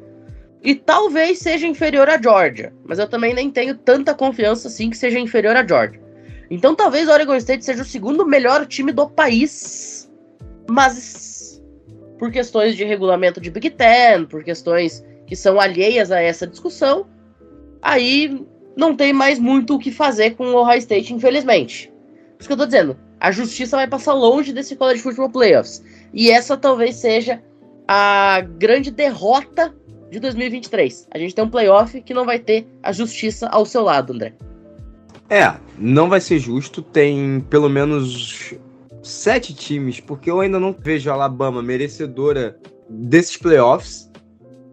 e 0.64 0.74
talvez 0.74 1.40
seja 1.40 1.68
inferior 1.68 2.10
à 2.10 2.20
Georgia, 2.20 2.74
mas 2.84 2.98
eu 2.98 3.08
também 3.08 3.34
nem 3.34 3.52
tenho 3.52 3.78
tanta 3.78 4.14
confiança 4.14 4.68
assim 4.68 4.90
que 4.90 4.98
seja 4.98 5.20
inferior 5.20 5.56
à 5.56 5.66
Georgia. 5.66 6.02
Então 6.50 6.74
talvez 6.74 7.08
o 7.08 7.12
Oregon 7.12 7.36
State 7.36 7.64
seja 7.66 7.84
o 7.84 7.86
segundo 7.86 8.26
melhor 8.26 8.66
time 8.66 8.92
do 8.92 9.10
país, 9.10 10.12
mas 10.70 11.62
por 12.18 12.32
questões 12.32 12.76
de 12.76 12.84
regulamento 12.84 13.42
de 13.42 13.52
Big 13.52 13.70
Ten, 13.72 14.26
por 14.26 14.44
questões 14.44 15.06
que 15.28 15.36
são 15.36 15.60
alheias 15.60 16.12
a 16.12 16.22
essa 16.22 16.48
discussão, 16.48 17.08
aí 17.82 18.46
não 18.76 18.96
tem 18.96 19.14
mais 19.14 19.40
muito 19.40 19.76
o 19.76 19.80
que 19.80 19.92
fazer 19.92 20.36
com 20.36 20.48
o 20.48 20.56
Ohio 20.56 20.80
State, 20.80 21.14
infelizmente. 21.14 21.92
Por 22.36 22.42
isso 22.42 22.50
que 22.50 22.54
eu 22.54 22.58
tô 22.58 22.66
dizendo, 22.66 22.98
a 23.20 23.32
justiça 23.32 23.78
vai 23.78 23.88
passar 23.88 24.14
longe 24.14 24.52
desse 24.52 24.76
college 24.76 25.02
football 25.02 25.30
playoffs. 25.30 25.84
E 26.14 26.30
essa 26.30 26.58
talvez 26.58 26.96
seja 26.96 27.42
a 27.88 28.42
grande 28.58 28.92
derrota 28.92 29.74
de 30.12 30.20
2023. 30.20 31.08
A 31.12 31.18
gente 31.18 31.34
tem 31.34 31.44
um 31.44 31.50
playoff 31.50 32.02
que 32.02 32.14
não 32.14 32.26
vai 32.26 32.40
ter 32.40 32.68
a 32.84 32.92
justiça 32.92 33.48
ao 33.48 33.66
seu 33.66 33.82
lado, 33.82 34.14
André. 34.14 34.34
É, 35.30 35.54
não 35.78 36.10
vai 36.10 36.22
ser 36.22 36.40
justo. 36.40 36.82
Tem 36.82 37.44
pelo 37.50 37.70
menos 37.70 38.54
sete 39.02 39.54
times, 39.54 40.00
porque 40.00 40.30
eu 40.30 40.40
ainda 40.40 40.60
não 40.60 40.76
vejo 40.78 41.10
a 41.10 41.14
Alabama 41.14 41.62
merecedora 41.62 42.58
desses 42.90 43.38
playoffs. 43.38 44.05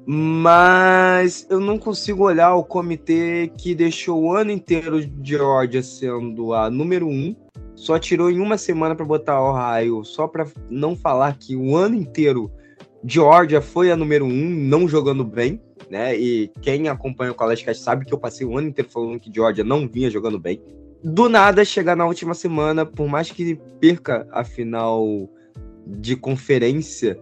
Mas 0.04 1.46
eu 1.48 1.60
não 1.60 1.78
consigo 1.78 2.24
olhar 2.24 2.54
o 2.54 2.64
comitê 2.64 3.52
que 3.56 3.74
deixou 3.74 4.20
o 4.20 4.34
ano 4.34 4.50
inteiro 4.50 5.00
Georgia 5.22 5.82
sendo 5.82 6.52
a 6.52 6.68
número 6.68 7.06
um, 7.06 7.36
só 7.76 7.98
tirou 7.98 8.30
em 8.30 8.40
uma 8.40 8.58
semana 8.58 8.96
para 8.96 9.04
botar 9.04 9.40
Ohio, 9.40 10.04
só 10.04 10.26
para 10.26 10.46
não 10.68 10.96
falar 10.96 11.36
que 11.38 11.54
o 11.54 11.76
ano 11.76 11.94
inteiro 11.94 12.50
Georgia 13.04 13.60
foi 13.60 13.90
a 13.90 13.96
número 13.96 14.24
um, 14.24 14.50
não 14.50 14.88
jogando 14.88 15.24
bem, 15.24 15.60
né? 15.90 16.16
E 16.16 16.50
quem 16.60 16.88
acompanha 16.88 17.32
o 17.32 17.34
College 17.34 17.64
Cast 17.64 17.82
sabe 17.82 18.04
que 18.04 18.14
eu 18.14 18.18
passei 18.18 18.46
o 18.46 18.56
ano 18.56 18.68
inteiro 18.68 18.90
falando 18.90 19.20
que 19.20 19.32
Georgia 19.32 19.64
não 19.64 19.88
vinha 19.88 20.10
jogando 20.10 20.38
bem. 20.38 20.60
Do 21.02 21.28
nada, 21.28 21.64
chegar 21.64 21.96
na 21.96 22.06
última 22.06 22.34
semana, 22.34 22.86
por 22.86 23.08
mais 23.08 23.30
que 23.30 23.56
perca 23.80 24.26
a 24.30 24.44
final 24.44 25.28
de 25.84 26.14
conferência 26.14 27.18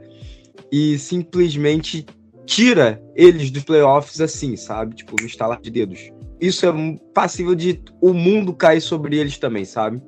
e 0.71 0.99
simplesmente 0.99 2.05
tira 2.51 3.01
eles 3.15 3.49
dos 3.53 3.63
playoffs 3.63 4.21
assim, 4.21 4.57
sabe? 4.57 4.97
Tipo, 4.97 5.15
no 5.21 5.27
estalar 5.27 5.61
de 5.61 5.71
dedos. 5.71 6.11
Isso 6.41 6.67
é 6.67 6.99
passível 7.15 7.55
de 7.55 7.81
o 8.01 8.13
mundo 8.13 8.53
cair 8.53 8.81
sobre 8.81 9.17
eles 9.17 9.39
também, 9.39 9.65
sabe? 9.65 10.03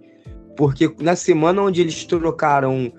Porque 0.56 0.92
na 1.00 1.14
semana 1.14 1.62
onde 1.62 1.80
eles 1.80 2.04
trocaram 2.04 2.92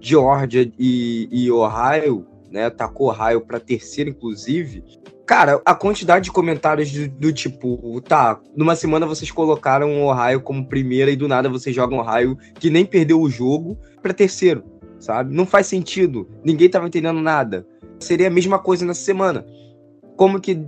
Georgia 0.00 0.70
e, 0.76 1.28
e 1.30 1.50
Ohio, 1.50 2.26
né? 2.50 2.68
Tacou 2.70 3.08
Ohio 3.08 3.40
para 3.40 3.60
terceiro, 3.60 4.10
inclusive. 4.10 4.82
Cara, 5.24 5.62
a 5.64 5.74
quantidade 5.76 6.24
de 6.24 6.32
comentários 6.32 6.90
do, 6.90 7.08
do, 7.08 7.32
tipo, 7.32 8.00
tá, 8.00 8.40
numa 8.56 8.74
semana 8.74 9.06
vocês 9.06 9.30
colocaram 9.30 10.02
Ohio 10.02 10.40
como 10.40 10.66
primeira 10.66 11.10
e 11.10 11.16
do 11.16 11.28
nada 11.28 11.48
vocês 11.48 11.76
jogam 11.76 11.98
Ohio, 11.98 12.36
que 12.58 12.68
nem 12.68 12.84
perdeu 12.84 13.20
o 13.20 13.30
jogo, 13.30 13.78
para 14.02 14.12
terceiro, 14.12 14.64
sabe? 14.98 15.32
Não 15.32 15.46
faz 15.46 15.68
sentido. 15.68 16.28
Ninguém 16.42 16.68
tava 16.68 16.88
entendendo 16.88 17.20
nada. 17.20 17.64
Seria 17.98 18.28
a 18.28 18.30
mesma 18.30 18.58
coisa 18.58 18.84
nessa 18.84 19.02
semana. 19.02 19.44
Como 20.16 20.40
que 20.40 20.60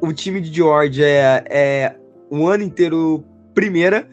o 0.00 0.12
time 0.12 0.40
de 0.40 0.52
Georgia 0.54 1.06
é, 1.06 1.44
é 1.48 1.96
o 2.30 2.46
ano 2.46 2.64
inteiro 2.64 3.24
primeira, 3.54 4.08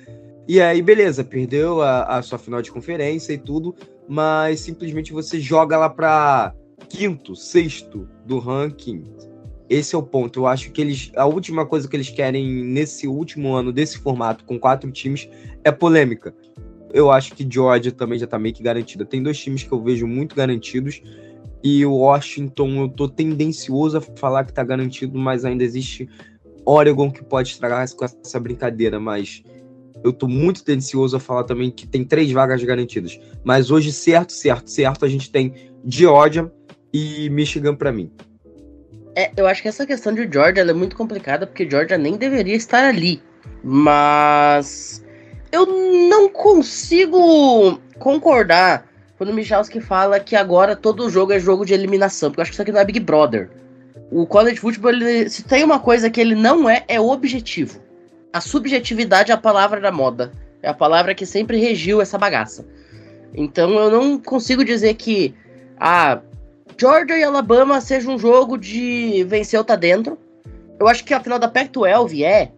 e 0.48 0.62
aí 0.62 0.82
beleza, 0.82 1.24
perdeu 1.24 1.82
a, 1.82 2.18
a 2.18 2.22
sua 2.22 2.38
final 2.38 2.62
de 2.62 2.72
conferência 2.72 3.34
e 3.34 3.38
tudo, 3.38 3.76
mas 4.08 4.60
simplesmente 4.60 5.12
você 5.12 5.40
joga 5.40 5.78
lá 5.78 5.90
para 5.90 6.54
quinto, 6.90 7.36
sexto 7.36 8.08
do 8.26 8.40
ranking. 8.40 9.04
Esse 9.70 9.96
é 9.96 9.98
o 9.98 10.04
ponto. 10.04 10.42
Eu 10.42 10.48
acho 10.48 10.72
que 10.72 10.82
eles. 10.82 11.12
A 11.16 11.26
última 11.26 11.66
coisa 11.66 11.88
que 11.88 11.96
eles 11.96 12.10
querem 12.10 12.64
nesse 12.64 13.08
último 13.08 13.54
ano, 13.54 13.72
desse 13.72 13.98
formato, 13.98 14.44
com 14.44 14.60
quatro 14.60 14.92
times, 14.92 15.28
é 15.64 15.72
polêmica. 15.72 16.34
Eu 16.94 17.10
acho 17.10 17.34
que 17.34 17.48
Georgia 17.50 17.92
também 17.92 18.20
já 18.20 18.28
tá 18.28 18.38
meio 18.38 18.54
que 18.54 18.62
garantida. 18.62 19.04
Tem 19.04 19.24
dois 19.24 19.40
times 19.40 19.64
que 19.64 19.72
eu 19.72 19.82
vejo 19.82 20.06
muito 20.06 20.36
garantidos. 20.36 21.02
E 21.64 21.86
o 21.86 21.94
Washington, 21.94 22.82
eu 22.82 22.90
tô 22.90 23.08
tendencioso 23.08 23.98
a 23.98 24.02
falar 24.02 24.44
que 24.44 24.52
tá 24.52 24.64
garantido, 24.64 25.18
mas 25.18 25.46
ainda 25.46 25.64
existe 25.64 26.10
Oregon 26.66 27.10
que 27.10 27.24
pode 27.24 27.50
estragar 27.50 27.90
com 27.96 28.04
essa 28.04 28.40
brincadeira. 28.40 29.00
Mas 29.00 29.42
eu 30.04 30.12
tô 30.12 30.28
muito 30.28 30.64
tendencioso 30.64 31.16
a 31.16 31.20
falar 31.20 31.46
também 31.46 31.72
que 31.72 31.88
tem 31.88 32.04
três 32.04 32.32
vagas 32.32 32.62
garantidas. 32.64 33.18
Mas 33.44 33.72
hoje, 33.72 33.94
certo, 33.94 34.34
certo, 34.34 34.70
certo, 34.70 35.06
a 35.06 35.10
gente 35.10 35.32
tem 35.32 35.54
Georgia 35.86 36.52
e 36.94 37.30
Michigan 37.30 37.76
para 37.76 37.92
mim. 37.92 38.12
É, 39.16 39.32
eu 39.38 39.48
acho 39.48 39.62
que 39.62 39.68
essa 39.68 39.86
questão 39.86 40.14
de 40.14 40.30
Georgia 40.30 40.64
é 40.64 40.74
muito 40.74 40.96
complicada, 40.96 41.48
porque 41.48 41.70
Georgia 41.70 41.98
nem 41.98 42.18
deveria 42.18 42.56
estar 42.56 42.90
ali. 42.90 43.22
Mas 43.64 45.04
eu 45.52 45.66
não 45.66 46.28
consigo 46.28 47.80
concordar 48.00 48.93
quando 49.24 49.30
o 49.30 49.36
Michalski 49.36 49.80
fala 49.80 50.20
que 50.20 50.36
agora 50.36 50.76
todo 50.76 51.10
jogo 51.10 51.32
é 51.32 51.40
jogo 51.40 51.66
de 51.66 51.74
eliminação, 51.74 52.30
porque 52.30 52.42
eu 52.42 52.44
acho 52.44 52.52
que 52.52 52.56
isso 52.56 52.62
aqui 52.62 52.74
não 52.74 52.82
é 52.82 52.84
Big 52.84 53.00
Brother. 53.00 53.50
O 54.12 54.28
college 54.28 54.58
football, 54.58 54.92
ele, 54.92 55.30
se 55.30 55.46
tem 55.46 55.64
uma 55.64 55.80
coisa 55.80 56.10
que 56.10 56.20
ele 56.20 56.36
não 56.36 56.70
é, 56.70 56.84
é 56.90 57.00
objetivo. 57.00 57.80
A 58.34 58.42
subjetividade 58.42 59.32
é 59.32 59.34
a 59.34 59.38
palavra 59.38 59.80
da 59.80 59.94
moda. 59.94 60.34
É 60.62 60.68
a 60.68 60.74
palavra 60.74 61.16
que 61.16 61.26
sempre 61.26 61.58
regiu 61.58 62.02
essa 62.02 62.18
bagaça. 62.18 62.66
Então 63.34 63.72
eu 63.80 63.90
não 63.90 64.20
consigo 64.20 64.62
dizer 64.66 64.96
que 64.96 65.34
a 65.80 66.20
Georgia 66.78 67.18
e 67.18 67.24
Alabama 67.24 67.80
seja 67.80 68.12
um 68.12 68.20
jogo 68.20 68.58
de 68.58 69.24
vencer 69.24 69.58
ou 69.58 69.64
tá 69.64 69.78
dentro. 69.78 70.18
Eu 70.78 70.86
acho 70.86 71.06
que 71.06 71.14
a 71.14 71.22
final 71.22 71.40
da 71.40 71.48
Pac-12 71.48 72.26
é, 72.26 72.52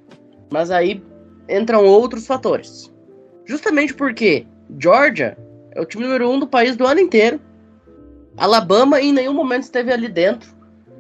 mas 0.52 0.72
aí 0.72 1.00
entram 1.48 1.86
outros 1.86 2.26
fatores. 2.26 2.92
Justamente 3.46 3.94
porque 3.94 4.48
Georgia 4.80 5.38
é 5.76 5.82
o 5.82 5.86
time 5.86 6.06
número 6.06 6.30
um 6.30 6.40
do 6.40 6.48
país 6.48 6.76
do 6.76 6.88
ano 6.88 7.02
inteiro. 7.02 7.40
Alabama 8.38 9.00
em 9.00 9.14
nenhum 9.14 9.34
momento 9.34 9.64
esteve 9.64 9.92
ali 9.92 10.08
dentro. 10.08 10.56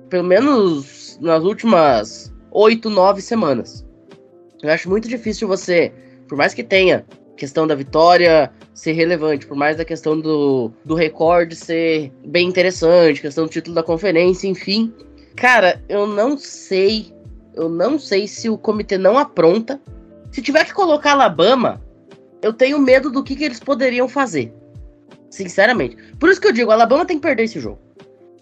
Pelo 0.09 0.23
menos 0.23 1.17
nas 1.21 1.43
últimas 1.43 2.33
oito, 2.51 2.89
nove 2.89 3.21
semanas. 3.21 3.85
Eu 4.61 4.69
acho 4.71 4.89
muito 4.89 5.07
difícil 5.07 5.47
você, 5.47 5.91
por 6.27 6.37
mais 6.37 6.53
que 6.53 6.63
tenha 6.63 7.05
questão 7.35 7.67
da 7.67 7.75
vitória 7.75 8.51
ser 8.73 8.93
relevante, 8.93 9.45
por 9.45 9.57
mais 9.57 9.77
da 9.77 9.85
questão 9.85 10.19
do, 10.19 10.71
do 10.83 10.95
recorde 10.95 11.55
ser 11.55 12.11
bem 12.25 12.47
interessante, 12.47 13.21
questão 13.21 13.45
do 13.45 13.49
título 13.49 13.75
da 13.75 13.83
conferência, 13.83 14.47
enfim. 14.47 14.93
Cara, 15.35 15.83
eu 15.89 16.07
não 16.07 16.37
sei, 16.37 17.13
eu 17.53 17.69
não 17.69 17.99
sei 17.99 18.27
se 18.27 18.49
o 18.49 18.57
comitê 18.57 18.97
não 18.97 19.17
apronta. 19.17 19.81
Se 20.31 20.41
tiver 20.41 20.65
que 20.65 20.73
colocar 20.73 21.11
Alabama, 21.11 21.81
eu 22.41 22.53
tenho 22.53 22.79
medo 22.79 23.09
do 23.09 23.23
que, 23.23 23.35
que 23.35 23.43
eles 23.43 23.59
poderiam 23.59 24.07
fazer. 24.07 24.53
Sinceramente. 25.35 25.97
Por 26.17 26.29
isso 26.29 26.39
que 26.39 26.47
eu 26.47 26.53
digo, 26.53 26.71
Alabama 26.71 27.05
tem 27.05 27.17
que 27.17 27.27
perder 27.27 27.43
esse 27.43 27.59
jogo. 27.59 27.77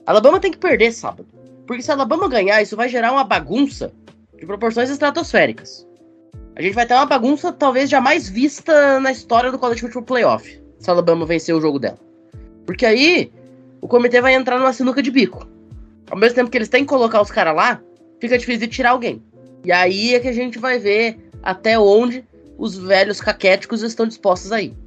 Alabama 0.05 0.39
tem 0.39 0.51
que 0.51 0.59
perder 0.59 0.91
sábado. 0.91 1.25
Porque 1.65 1.81
se 1.81 1.91
Alabama 1.91 2.29
ganhar, 2.29 2.61
isso 2.61 2.77
vai 2.77 2.87
gerar 2.87 3.11
uma 3.11 3.23
bagunça 3.23 3.91
de 4.37 4.45
proporções 4.45 4.91
estratosféricas. 4.91 5.87
A 6.55 6.61
gente 6.61 6.75
vai 6.75 6.85
ter 6.85 6.93
uma 6.93 7.07
bagunça 7.07 7.51
talvez 7.51 7.89
jamais 7.89 8.29
vista 8.29 8.99
na 8.99 9.11
história 9.11 9.51
do 9.51 9.57
College 9.57 9.81
Football 9.81 10.03
Playoff, 10.03 10.61
se 10.77 10.87
Alabama 10.91 11.25
vencer 11.25 11.55
o 11.55 11.59
jogo 11.61 11.79
dela. 11.79 11.97
Porque 12.63 12.85
aí 12.85 13.31
o 13.81 13.87
comitê 13.87 14.21
vai 14.21 14.35
entrar 14.35 14.59
numa 14.59 14.71
sinuca 14.71 15.01
de 15.01 15.09
bico. 15.09 15.47
Ao 16.11 16.17
mesmo 16.17 16.35
tempo 16.35 16.51
que 16.51 16.57
eles 16.59 16.69
têm 16.69 16.83
que 16.83 16.89
colocar 16.89 17.23
os 17.23 17.31
caras 17.31 17.55
lá, 17.55 17.81
fica 18.19 18.37
difícil 18.37 18.59
de 18.59 18.67
tirar 18.67 18.91
alguém. 18.91 19.19
E 19.65 19.71
aí 19.71 20.13
é 20.13 20.19
que 20.19 20.27
a 20.27 20.33
gente 20.33 20.59
vai 20.59 20.77
ver 20.77 21.17
até 21.41 21.79
onde 21.79 22.23
os 22.55 22.77
velhos 22.77 23.19
caquéticos 23.19 23.81
estão 23.81 24.05
dispostos 24.05 24.51
a 24.51 24.61
ir. 24.61 24.82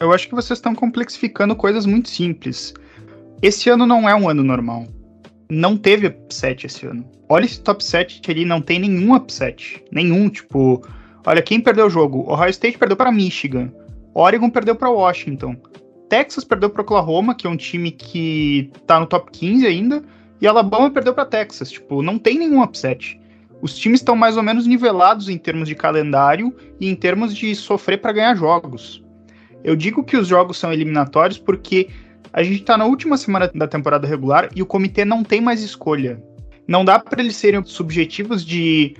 Eu 0.00 0.14
acho 0.14 0.28
que 0.28 0.34
vocês 0.34 0.58
estão 0.58 0.74
complexificando 0.74 1.54
coisas 1.54 1.84
muito 1.84 2.08
simples. 2.08 2.72
Esse 3.42 3.68
ano 3.68 3.84
não 3.84 4.08
é 4.08 4.14
um 4.14 4.30
ano 4.30 4.42
normal. 4.42 4.86
Não 5.50 5.76
teve 5.76 6.06
upset 6.06 6.66
esse 6.66 6.86
ano. 6.86 7.04
Olha 7.28 7.44
esse 7.44 7.60
top 7.60 7.84
7 7.84 8.22
ali, 8.30 8.46
não 8.46 8.62
tem 8.62 8.78
nenhum 8.78 9.14
upset. 9.14 9.84
Nenhum, 9.92 10.30
tipo. 10.30 10.82
Olha, 11.26 11.42
quem 11.42 11.60
perdeu 11.60 11.86
o 11.86 11.90
jogo? 11.90 12.24
Ohio 12.32 12.48
State 12.48 12.78
perdeu 12.78 12.96
para 12.96 13.12
Michigan. 13.12 13.70
Oregon 14.14 14.48
perdeu 14.48 14.74
para 14.74 14.88
Washington. 14.88 15.54
Texas 16.08 16.44
perdeu 16.44 16.70
para 16.70 16.80
Oklahoma, 16.80 17.34
que 17.34 17.46
é 17.46 17.50
um 17.50 17.56
time 17.56 17.90
que 17.90 18.72
tá 18.86 18.98
no 18.98 19.06
top 19.06 19.30
15 19.30 19.66
ainda. 19.66 20.02
E 20.40 20.46
Alabama 20.46 20.90
perdeu 20.90 21.12
para 21.12 21.26
Texas. 21.26 21.70
Tipo, 21.70 22.00
não 22.02 22.18
tem 22.18 22.38
nenhum 22.38 22.62
upset. 22.62 23.20
Os 23.60 23.76
times 23.76 24.00
estão 24.00 24.16
mais 24.16 24.38
ou 24.38 24.42
menos 24.42 24.66
nivelados 24.66 25.28
em 25.28 25.36
termos 25.36 25.68
de 25.68 25.74
calendário 25.74 26.56
e 26.80 26.88
em 26.88 26.94
termos 26.94 27.36
de 27.36 27.54
sofrer 27.54 28.00
para 28.00 28.12
ganhar 28.12 28.34
jogos. 28.34 29.04
Eu 29.62 29.76
digo 29.76 30.02
que 30.04 30.16
os 30.16 30.26
jogos 30.26 30.58
são 30.58 30.72
eliminatórios 30.72 31.38
porque 31.38 31.88
a 32.32 32.42
gente 32.42 32.62
tá 32.62 32.76
na 32.76 32.84
última 32.84 33.16
semana 33.16 33.50
da 33.54 33.66
temporada 33.66 34.06
regular 34.06 34.48
e 34.54 34.62
o 34.62 34.66
comitê 34.66 35.04
não 35.04 35.22
tem 35.22 35.40
mais 35.40 35.62
escolha. 35.62 36.22
Não 36.66 36.84
dá 36.84 36.98
para 36.98 37.20
eles 37.20 37.36
serem 37.36 37.64
subjetivos 37.64 38.44
de 38.44 38.94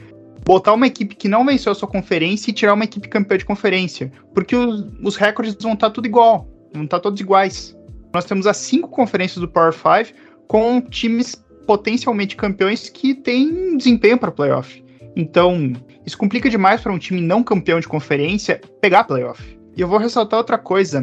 botar 0.44 0.72
uma 0.72 0.86
equipe 0.86 1.14
que 1.14 1.28
não 1.28 1.44
venceu 1.44 1.70
a 1.70 1.74
sua 1.74 1.88
conferência 1.88 2.50
e 2.50 2.54
tirar 2.54 2.74
uma 2.74 2.84
equipe 2.84 3.08
campeã 3.08 3.38
de 3.38 3.44
conferência, 3.44 4.10
porque 4.34 4.56
os, 4.56 4.84
os 5.02 5.16
recordes 5.16 5.56
vão 5.60 5.74
estar 5.74 5.88
tá 5.88 5.94
tudo 5.94 6.06
igual, 6.06 6.48
vão 6.72 6.84
estar 6.84 6.98
tá 6.98 7.02
todos 7.02 7.20
iguais. 7.20 7.76
Nós 8.12 8.24
temos 8.24 8.46
as 8.46 8.56
cinco 8.56 8.88
conferências 8.88 9.40
do 9.40 9.48
Power 9.48 9.72
5 9.72 10.18
com 10.48 10.80
times 10.80 11.36
potencialmente 11.66 12.34
campeões 12.34 12.88
que 12.88 13.14
têm 13.14 13.76
desempenho 13.76 14.18
para 14.18 14.32
playoff. 14.32 14.82
Então, 15.14 15.72
isso 16.04 16.18
complica 16.18 16.50
demais 16.50 16.80
para 16.80 16.92
um 16.92 16.98
time 16.98 17.20
não 17.20 17.44
campeão 17.44 17.78
de 17.78 17.86
conferência 17.86 18.60
pegar 18.80 19.04
playoff. 19.04 19.59
E 19.80 19.82
eu 19.82 19.88
vou 19.88 19.98
ressaltar 19.98 20.38
outra 20.38 20.58
coisa 20.58 21.02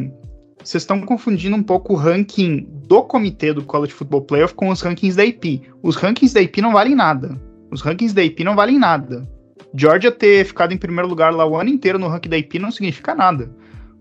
vocês 0.64 0.84
estão 0.84 1.02
confundindo 1.02 1.56
um 1.56 1.64
pouco 1.64 1.94
o 1.94 1.96
ranking 1.96 2.68
do 2.88 3.02
comitê 3.02 3.52
do 3.52 3.64
College 3.64 3.92
Football 3.92 4.22
Playoff 4.22 4.54
com 4.54 4.70
os 4.70 4.82
rankings 4.82 5.18
da 5.18 5.26
IP. 5.26 5.64
Os 5.82 5.96
rankings 5.96 6.32
da 6.32 6.44
IP 6.44 6.62
não 6.62 6.74
valem 6.74 6.94
nada. 6.94 7.42
Os 7.72 7.82
rankings 7.82 8.14
da 8.14 8.24
IP 8.24 8.44
não 8.44 8.56
valem 8.56 8.78
nada. 8.78 9.28
Georgia 9.74 10.12
ter 10.12 10.46
ficado 10.46 10.76
em 10.76 10.78
primeiro 10.78 11.10
lugar 11.10 11.34
lá 11.34 11.44
o 11.44 11.56
ano 11.56 11.72
inteiro 11.72 11.98
no 11.98 12.08
ranking 12.08 12.30
da 12.30 12.38
IP 12.38 12.60
não 12.60 12.70
significa 12.70 13.16
nada. 13.16 13.52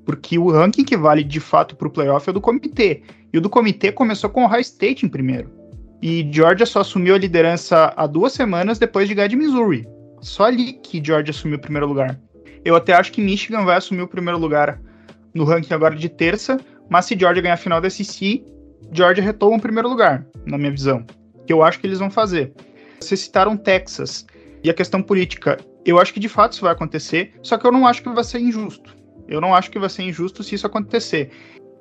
Porque 0.05 0.39
o 0.39 0.51
ranking 0.51 0.85
que 0.85 0.97
vale 0.97 1.25
de 1.25 1.41
fato 1.41 1.75
para 1.75 1.89
o 1.89 1.91
playoff 1.91 2.29
é 2.29 2.33
o 2.33 2.35
do 2.35 2.41
comitê. 2.43 3.03
E 3.33 3.39
o 3.39 3.41
do 3.41 3.49
comitê 3.49 3.91
começou 3.91 4.29
com 4.29 4.45
o 4.45 4.47
High 4.47 4.61
State 4.61 5.07
em 5.07 5.09
primeiro. 5.09 5.51
E 6.03 6.29
Georgia 6.31 6.67
só 6.67 6.81
assumiu 6.81 7.15
a 7.15 7.19
liderança 7.19 7.95
há 7.97 8.07
duas 8.07 8.35
semanas 8.35 8.79
depois 8.79 9.09
de 9.09 9.15
ganhar 9.15 9.29
de 9.29 9.37
Missouri. 9.37 9.89
Só 10.21 10.45
ali 10.45 10.75
que 10.75 11.03
Georgia 11.03 11.31
assumiu 11.31 11.57
o 11.57 11.61
primeiro 11.61 11.87
lugar. 11.87 12.21
Eu 12.67 12.75
até 12.75 12.93
acho 12.95 13.13
que 13.13 13.23
Michigan 13.23 13.65
vai 13.65 13.77
assumir 13.77 14.03
o 14.03 14.09
primeiro 14.09 14.41
lugar 14.41 14.81
no 15.33 15.45
ranking 15.45 15.73
agora 15.73 15.95
de 15.95 16.09
terça, 16.09 16.59
mas 16.91 17.05
se 17.05 17.17
Georgia 17.17 17.41
ganhar 17.41 17.55
a 17.55 17.57
final 17.57 17.81
da 17.81 17.89
SEC, 17.89 18.45
Georgia 18.91 19.23
retoma 19.23 19.57
o 19.57 19.61
primeiro 19.61 19.89
lugar, 19.89 20.27
na 20.45 20.59
minha 20.59 20.73
visão. 20.73 21.07
Que 21.47 21.53
eu 21.53 21.63
acho 21.63 21.79
que 21.79 21.87
eles 21.87 22.01
vão 22.01 22.11
fazer. 22.11 22.53
Vocês 22.99 23.21
citaram 23.21 23.57
Texas 23.57 24.27
e 24.65 24.69
a 24.69 24.75
questão 24.75 25.01
política. 25.01 25.61
Eu 25.85 26.01
acho 26.01 26.13
que 26.13 26.19
de 26.19 26.29
fato 26.29 26.55
isso 26.55 26.63
vai 26.63 26.73
acontecer, 26.73 27.35
só 27.41 27.57
que 27.57 27.65
eu 27.65 27.71
não 27.71 27.87
acho 27.87 28.03
que 28.03 28.09
vai 28.09 28.25
ser 28.25 28.41
injusto. 28.41 28.97
Eu 29.29 29.41
não 29.41 29.55
acho 29.55 29.71
que 29.71 29.79
vai 29.79 29.89
ser 29.89 30.03
injusto 30.03 30.43
se 30.43 30.57
isso 30.57 30.67
acontecer. 30.67 31.31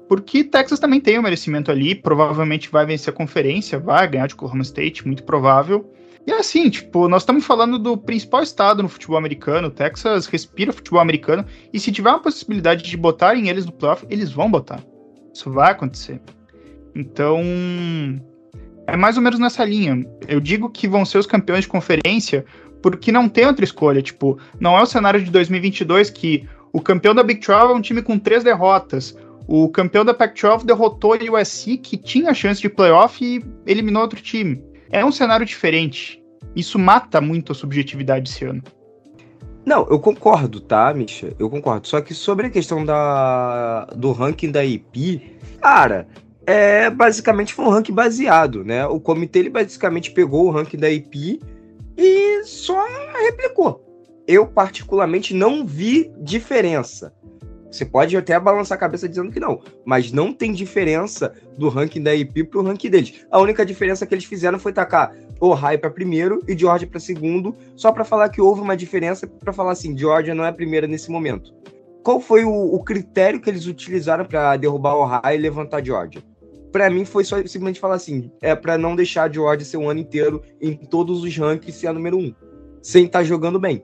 Porque 0.08 0.44
Texas 0.44 0.80
também 0.80 1.02
tem 1.02 1.18
o 1.18 1.20
um 1.20 1.24
merecimento 1.24 1.72
ali, 1.72 1.96
provavelmente 1.96 2.70
vai 2.70 2.86
vencer 2.86 3.12
a 3.12 3.18
conferência, 3.18 3.80
vai 3.80 4.08
ganhar 4.08 4.28
de 4.28 4.36
Oklahoma 4.36 4.62
State, 4.62 5.04
muito 5.04 5.24
provável. 5.24 5.92
E 6.28 6.32
é 6.32 6.40
assim, 6.40 6.70
tipo, 6.70 7.08
nós 7.08 7.22
estamos 7.22 7.46
falando 7.46 7.78
do 7.78 7.96
principal 7.96 8.42
estado 8.42 8.82
no 8.82 8.90
futebol 8.90 9.18
americano, 9.18 9.70
Texas 9.70 10.26
respira 10.26 10.74
futebol 10.74 11.00
americano, 11.00 11.46
e 11.72 11.80
se 11.80 11.92
tiver 11.92 12.10
uma 12.10 12.20
possibilidade 12.20 12.84
de 12.84 12.98
botarem 12.98 13.48
eles 13.48 13.66
no 13.66 13.72
playoff, 13.72 14.06
eles 14.10 14.32
vão 14.32 14.50
botar. 14.50 14.84
Isso 15.32 15.52
vai 15.52 15.72
acontecer. 15.72 16.20
Então, 16.96 17.44
é 18.88 18.98
mais 18.98 19.18
ou 19.18 19.24
menos 19.24 19.40
nessa 19.40 19.64
linha. 19.64 20.04
Eu 20.28 20.40
digo 20.40 20.70
que 20.70 20.88
vão 20.88 21.06
ser 21.06 21.20
os 21.20 21.28
campeões 21.28 21.62
de 21.62 21.68
conferência 21.68 22.44
porque 22.82 23.12
não 23.12 23.30
tem 23.30 23.46
outra 23.46 23.66
escolha. 23.66 24.02
Tipo, 24.02 24.40
não 24.60 24.78
é 24.78 24.82
o 24.82 24.86
cenário 24.86 25.24
de 25.24 25.30
2022 25.30 26.10
que 26.10 26.48
o 26.72 26.82
campeão 26.82 27.14
da 27.14 27.24
Big 27.24 27.40
12 27.46 27.72
é 27.72 27.76
um 27.76 27.82
time 27.82 28.02
com 28.02 28.18
três 28.18 28.44
derrotas. 28.44 29.16
O 29.48 29.70
campeão 29.70 30.04
da 30.04 30.14
Pac-12 30.14 30.66
derrotou 30.66 31.16
o 31.16 31.40
USC, 31.40 31.78
que 31.78 31.98
tinha 31.98 32.34
chance 32.34 32.60
de 32.60 32.70
playoff 32.70 33.24
e 33.24 33.46
eliminou 33.68 34.02
outro 34.02 34.20
time 34.20 34.60
é 34.90 35.04
um 35.04 35.12
cenário 35.12 35.46
diferente. 35.46 36.22
Isso 36.56 36.80
mata 36.80 37.20
muito 37.20 37.52
a 37.52 37.56
subjetividade 37.56 38.30
esse 38.30 38.46
ano. 38.46 38.64
Não, 39.66 39.88
eu 39.90 40.00
concordo, 40.00 40.62
tá, 40.62 40.94
Misha? 40.94 41.34
Eu 41.40 41.50
concordo. 41.50 41.88
Só 41.88 42.00
que 42.00 42.14
sobre 42.14 42.48
a 42.48 42.50
questão 42.50 42.86
da, 42.86 43.86
do 43.96 44.12
ranking 44.12 44.52
da 44.52 44.64
IP, 44.64 45.38
cara, 45.60 46.08
é 46.46 46.90
basicamente 46.90 47.54
foi 47.54 47.66
um 47.66 47.70
ranking 47.70 47.94
baseado, 47.94 48.64
né? 48.64 48.86
O 48.86 49.00
comitê 49.00 49.40
ele 49.40 49.50
basicamente 49.50 50.12
pegou 50.12 50.46
o 50.46 50.52
ranking 50.52 50.78
da 50.78 50.90
IP 50.90 51.42
e 51.98 52.44
só 52.44 52.80
replicou. 53.26 53.84
Eu 54.28 54.46
particularmente 54.46 55.34
não 55.34 55.66
vi 55.66 56.12
diferença. 56.20 57.12
Você 57.76 57.84
pode 57.84 58.16
até 58.16 58.40
balançar 58.40 58.78
a 58.78 58.80
cabeça 58.80 59.08
dizendo 59.10 59.32
que 59.32 59.40
não, 59.40 59.60
mas 59.84 60.10
não 60.10 60.32
tem 60.32 60.54
diferença 60.54 61.34
do 61.58 61.68
ranking 61.68 62.02
da 62.02 62.16
IP 62.16 62.46
pro 62.46 62.62
ranking 62.62 62.90
deles. 62.90 63.26
A 63.30 63.38
única 63.38 63.66
diferença 63.66 64.06
que 64.06 64.16
eles 64.16 64.24
fizeram 64.24 64.58
foi 64.58 64.72
tacar 64.72 65.14
Ohio 65.42 65.78
para 65.78 65.90
primeiro 65.90 66.42
e 66.48 66.58
Georgia 66.58 66.88
para 66.88 67.02
segundo, 67.02 67.54
só 67.76 67.92
para 67.92 68.06
falar 68.06 68.30
que 68.30 68.40
houve 68.40 68.62
uma 68.62 68.78
diferença, 68.78 69.28
para 69.28 69.52
falar 69.52 69.74
assim, 69.74 69.98
Georgia 69.98 70.34
não 70.34 70.46
é 70.46 70.48
a 70.48 70.54
primeira 70.54 70.88
nesse 70.88 71.12
momento. 71.12 71.54
Qual 72.02 72.22
foi 72.22 72.46
o, 72.46 72.50
o 72.54 72.82
critério 72.82 73.42
que 73.42 73.50
eles 73.50 73.68
utilizaram 73.68 74.24
para 74.24 74.56
derrubar 74.56 74.96
Ohio 74.96 75.36
e 75.36 75.38
levantar 75.38 75.84
Georgia? 75.84 76.24
Para 76.72 76.90
mim 76.90 77.04
foi 77.04 77.26
só 77.26 77.36
simplesmente 77.40 77.82
falar 77.82 77.96
assim, 77.96 78.32
é 78.42 78.56
para 78.56 78.78
não 78.78 78.96
deixar 78.96 79.30
Georgia 79.34 79.66
ser 79.66 79.76
o 79.76 79.82
um 79.82 79.90
ano 79.90 80.00
inteiro 80.00 80.42
em 80.62 80.78
todos 80.78 81.26
os 81.26 81.38
rankings 81.38 81.78
ser 81.78 81.88
a 81.88 81.94
número 81.94 82.18
um, 82.18 82.34
sem 82.82 83.06
estar 83.06 83.20
tá 83.20 83.26
jogando 83.26 83.60
bem. 83.60 83.84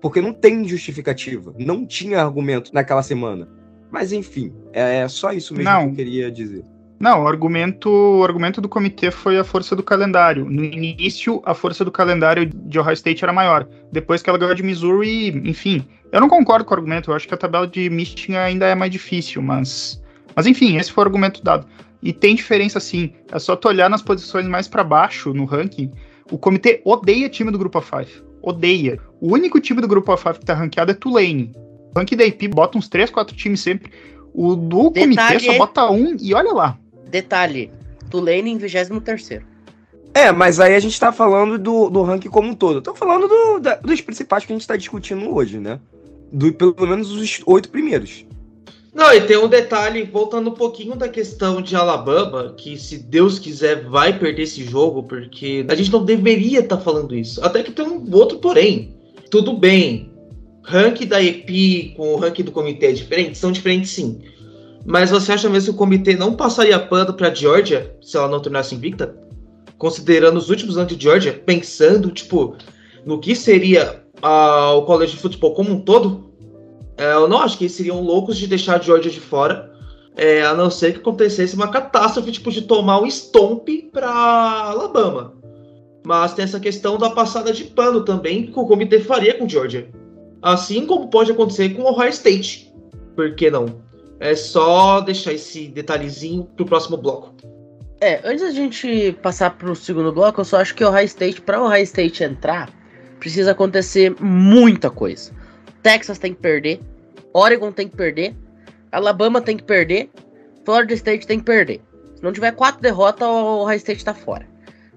Porque 0.00 0.20
não 0.20 0.32
tem 0.32 0.66
justificativa. 0.66 1.54
Não 1.58 1.86
tinha 1.86 2.22
argumento 2.22 2.72
naquela 2.72 3.02
semana. 3.02 3.48
Mas 3.90 4.12
enfim, 4.12 4.52
é, 4.72 4.98
é 4.98 5.08
só 5.08 5.32
isso 5.32 5.54
mesmo 5.54 5.70
não. 5.70 5.84
que 5.86 5.90
eu 5.90 5.94
queria 5.94 6.30
dizer. 6.30 6.64
Não, 7.00 7.22
o 7.22 7.28
argumento, 7.28 7.88
o 7.88 8.24
argumento 8.24 8.60
do 8.60 8.68
comitê 8.68 9.10
foi 9.12 9.38
a 9.38 9.44
força 9.44 9.76
do 9.76 9.84
calendário. 9.84 10.44
No 10.44 10.64
início, 10.64 11.40
a 11.44 11.54
força 11.54 11.84
do 11.84 11.92
calendário 11.92 12.44
de 12.44 12.78
Ohio 12.78 12.92
State 12.94 13.22
era 13.22 13.32
maior. 13.32 13.68
Depois 13.92 14.20
que 14.20 14.28
ela 14.28 14.38
ganhou 14.38 14.54
de 14.54 14.64
Missouri, 14.64 15.28
enfim. 15.48 15.86
Eu 16.10 16.20
não 16.20 16.28
concordo 16.28 16.64
com 16.64 16.74
o 16.74 16.76
argumento. 16.76 17.10
Eu 17.10 17.14
acho 17.14 17.28
que 17.28 17.34
a 17.34 17.36
tabela 17.36 17.68
de 17.68 17.88
Michigan 17.88 18.40
ainda 18.40 18.66
é 18.66 18.74
mais 18.74 18.90
difícil, 18.90 19.40
mas, 19.40 20.02
Mas 20.34 20.46
enfim, 20.46 20.76
esse 20.76 20.90
foi 20.90 21.04
o 21.04 21.06
argumento 21.06 21.42
dado. 21.42 21.66
E 22.02 22.12
tem 22.12 22.34
diferença 22.34 22.80
sim. 22.80 23.12
É 23.30 23.38
só 23.38 23.54
tu 23.54 23.68
olhar 23.68 23.88
nas 23.88 24.02
posições 24.02 24.46
mais 24.48 24.66
para 24.66 24.82
baixo 24.82 25.32
no 25.32 25.44
ranking. 25.44 25.92
O 26.32 26.36
comitê 26.36 26.82
odeia 26.84 27.28
time 27.28 27.52
do 27.52 27.58
Grupo 27.58 27.80
A5. 27.80 28.27
Odeia. 28.48 28.98
O 29.20 29.32
único 29.34 29.60
time 29.60 29.80
do 29.80 29.88
Grupo 29.88 30.12
A5 30.12 30.38
que 30.38 30.44
tá 30.46 30.54
ranqueado 30.54 30.90
é 30.90 30.94
Tulane. 30.94 31.52
O 31.94 31.98
ranking 31.98 32.16
da 32.16 32.24
IP 32.24 32.48
bota 32.48 32.78
uns 32.78 32.88
3, 32.88 33.10
4 33.10 33.36
times 33.36 33.60
sempre. 33.60 33.90
O 34.34 34.54
do 34.54 34.90
Detalhe 34.90 35.16
comitê 35.16 35.40
só 35.46 35.52
é- 35.52 35.58
bota 35.58 35.90
um 35.90 36.16
e 36.20 36.34
olha 36.34 36.52
lá. 36.52 36.78
Detalhe, 37.10 37.70
Tulane 38.10 38.50
em 38.50 38.58
23º. 38.58 39.42
É, 40.14 40.32
mas 40.32 40.58
aí 40.58 40.74
a 40.74 40.80
gente 40.80 40.98
tá 40.98 41.12
falando 41.12 41.58
do, 41.58 41.90
do 41.90 42.02
ranking 42.02 42.28
como 42.28 42.48
um 42.48 42.54
todo. 42.54 42.80
Tô 42.82 42.94
falando 42.94 43.28
do- 43.28 43.58
da- 43.60 43.76
dos 43.76 44.00
principais 44.00 44.44
que 44.44 44.52
a 44.52 44.56
gente 44.56 44.66
tá 44.66 44.76
discutindo 44.76 45.32
hoje, 45.34 45.58
né? 45.58 45.78
Do, 46.32 46.52
pelo 46.52 46.86
menos 46.86 47.10
os 47.12 47.40
oito 47.46 47.68
primeiros. 47.70 48.24
Não, 48.94 49.12
e 49.12 49.20
tem 49.20 49.36
um 49.36 49.48
detalhe, 49.48 50.02
voltando 50.04 50.50
um 50.50 50.54
pouquinho 50.54 50.96
da 50.96 51.08
questão 51.08 51.62
de 51.62 51.76
Alabama, 51.76 52.54
que 52.56 52.76
se 52.78 52.98
Deus 52.98 53.38
quiser 53.38 53.84
vai 53.84 54.18
perder 54.18 54.42
esse 54.42 54.64
jogo, 54.64 55.02
porque 55.02 55.64
a 55.68 55.74
gente 55.74 55.92
não 55.92 56.04
deveria 56.04 56.60
estar 56.60 56.78
falando 56.78 57.14
isso. 57.14 57.44
Até 57.44 57.62
que 57.62 57.70
tem 57.70 57.86
um 57.86 58.04
outro 58.12 58.38
porém. 58.38 58.94
Tudo 59.30 59.52
bem, 59.52 60.10
rank 60.62 61.04
da 61.04 61.22
EP 61.22 61.94
com 61.96 62.14
o 62.14 62.16
rank 62.16 62.38
do 62.42 62.50
comitê 62.50 62.86
é 62.86 62.92
diferente? 62.92 63.38
São 63.38 63.52
diferentes 63.52 63.90
sim. 63.90 64.20
Mas 64.86 65.10
você 65.10 65.32
acha 65.32 65.50
mesmo 65.50 65.72
que 65.72 65.76
o 65.76 65.78
comitê 65.78 66.16
não 66.16 66.34
passaria 66.34 66.78
pano 66.78 67.12
pra 67.12 67.34
Georgia 67.34 67.94
se 68.00 68.16
ela 68.16 68.28
não 68.28 68.40
tornasse 68.40 68.74
invicta? 68.74 69.14
Considerando 69.76 70.38
os 70.38 70.48
últimos 70.48 70.78
anos 70.78 70.96
de 70.96 71.02
Georgia, 71.02 71.34
pensando, 71.34 72.10
tipo, 72.10 72.56
no 73.04 73.20
que 73.20 73.36
seria 73.36 74.02
o 74.22 74.82
colégio 74.82 75.14
de 75.14 75.22
futebol 75.22 75.54
como 75.54 75.72
um 75.72 75.80
todo? 75.80 76.27
É, 76.98 77.12
eu 77.12 77.28
não 77.28 77.38
acho 77.38 77.56
que 77.56 77.64
eles 77.64 77.74
seriam 77.74 78.02
loucos 78.02 78.36
de 78.36 78.48
deixar 78.48 78.76
a 78.76 78.82
Georgia 78.82 79.10
de 79.10 79.20
fora, 79.20 79.72
é, 80.16 80.42
a 80.42 80.52
não 80.52 80.68
ser 80.68 80.92
que 80.92 80.98
acontecesse 80.98 81.54
uma 81.54 81.70
catástrofe, 81.70 82.32
tipo, 82.32 82.50
de 82.50 82.62
tomar 82.62 83.00
um 83.00 83.06
stomp 83.06 83.68
pra 83.92 84.10
Alabama. 84.10 85.34
Mas 86.04 86.34
tem 86.34 86.44
essa 86.44 86.58
questão 86.58 86.98
da 86.98 87.10
passada 87.10 87.52
de 87.52 87.64
pano 87.64 88.04
também, 88.04 88.46
que 88.46 88.58
o 88.58 88.66
comitê 88.66 88.98
faria 88.98 89.34
com 89.34 89.48
Georgia. 89.48 89.88
Assim 90.42 90.86
como 90.86 91.08
pode 91.08 91.30
acontecer 91.30 91.68
com 91.70 91.82
Ohio 91.82 92.10
State. 92.10 92.72
Por 93.14 93.34
que 93.36 93.48
não? 93.48 93.66
É 94.18 94.34
só 94.34 95.00
deixar 95.00 95.32
esse 95.32 95.68
detalhezinho 95.68 96.44
pro 96.56 96.66
próximo 96.66 96.96
bloco. 96.96 97.34
É, 98.00 98.20
antes 98.24 98.42
da 98.42 98.50
gente 98.50 99.16
passar 99.22 99.56
pro 99.56 99.74
segundo 99.76 100.12
bloco, 100.12 100.40
eu 100.40 100.44
só 100.44 100.60
acho 100.60 100.74
que 100.74 100.84
o 100.84 100.88
Ohio 100.88 101.04
State, 101.04 101.40
pra 101.40 101.62
Ohio 101.62 101.82
State 101.82 102.24
entrar, 102.24 102.70
precisa 103.20 103.52
acontecer 103.52 104.14
muita 104.20 104.90
coisa. 104.90 105.32
Texas 105.82 106.18
tem 106.18 106.34
que 106.34 106.40
perder, 106.40 106.80
Oregon 107.32 107.72
tem 107.72 107.88
que 107.88 107.96
perder, 107.96 108.34
Alabama 108.90 109.40
tem 109.40 109.56
que 109.56 109.62
perder, 109.62 110.10
Florida 110.64 110.94
State 110.94 111.26
tem 111.26 111.38
que 111.38 111.44
perder. 111.44 111.80
Se 112.14 112.22
não 112.22 112.32
tiver 112.32 112.52
quatro 112.52 112.80
derrotas, 112.80 113.26
o 113.26 113.62
Ohio 113.62 113.76
State 113.76 114.04
tá 114.04 114.12
fora. 114.14 114.46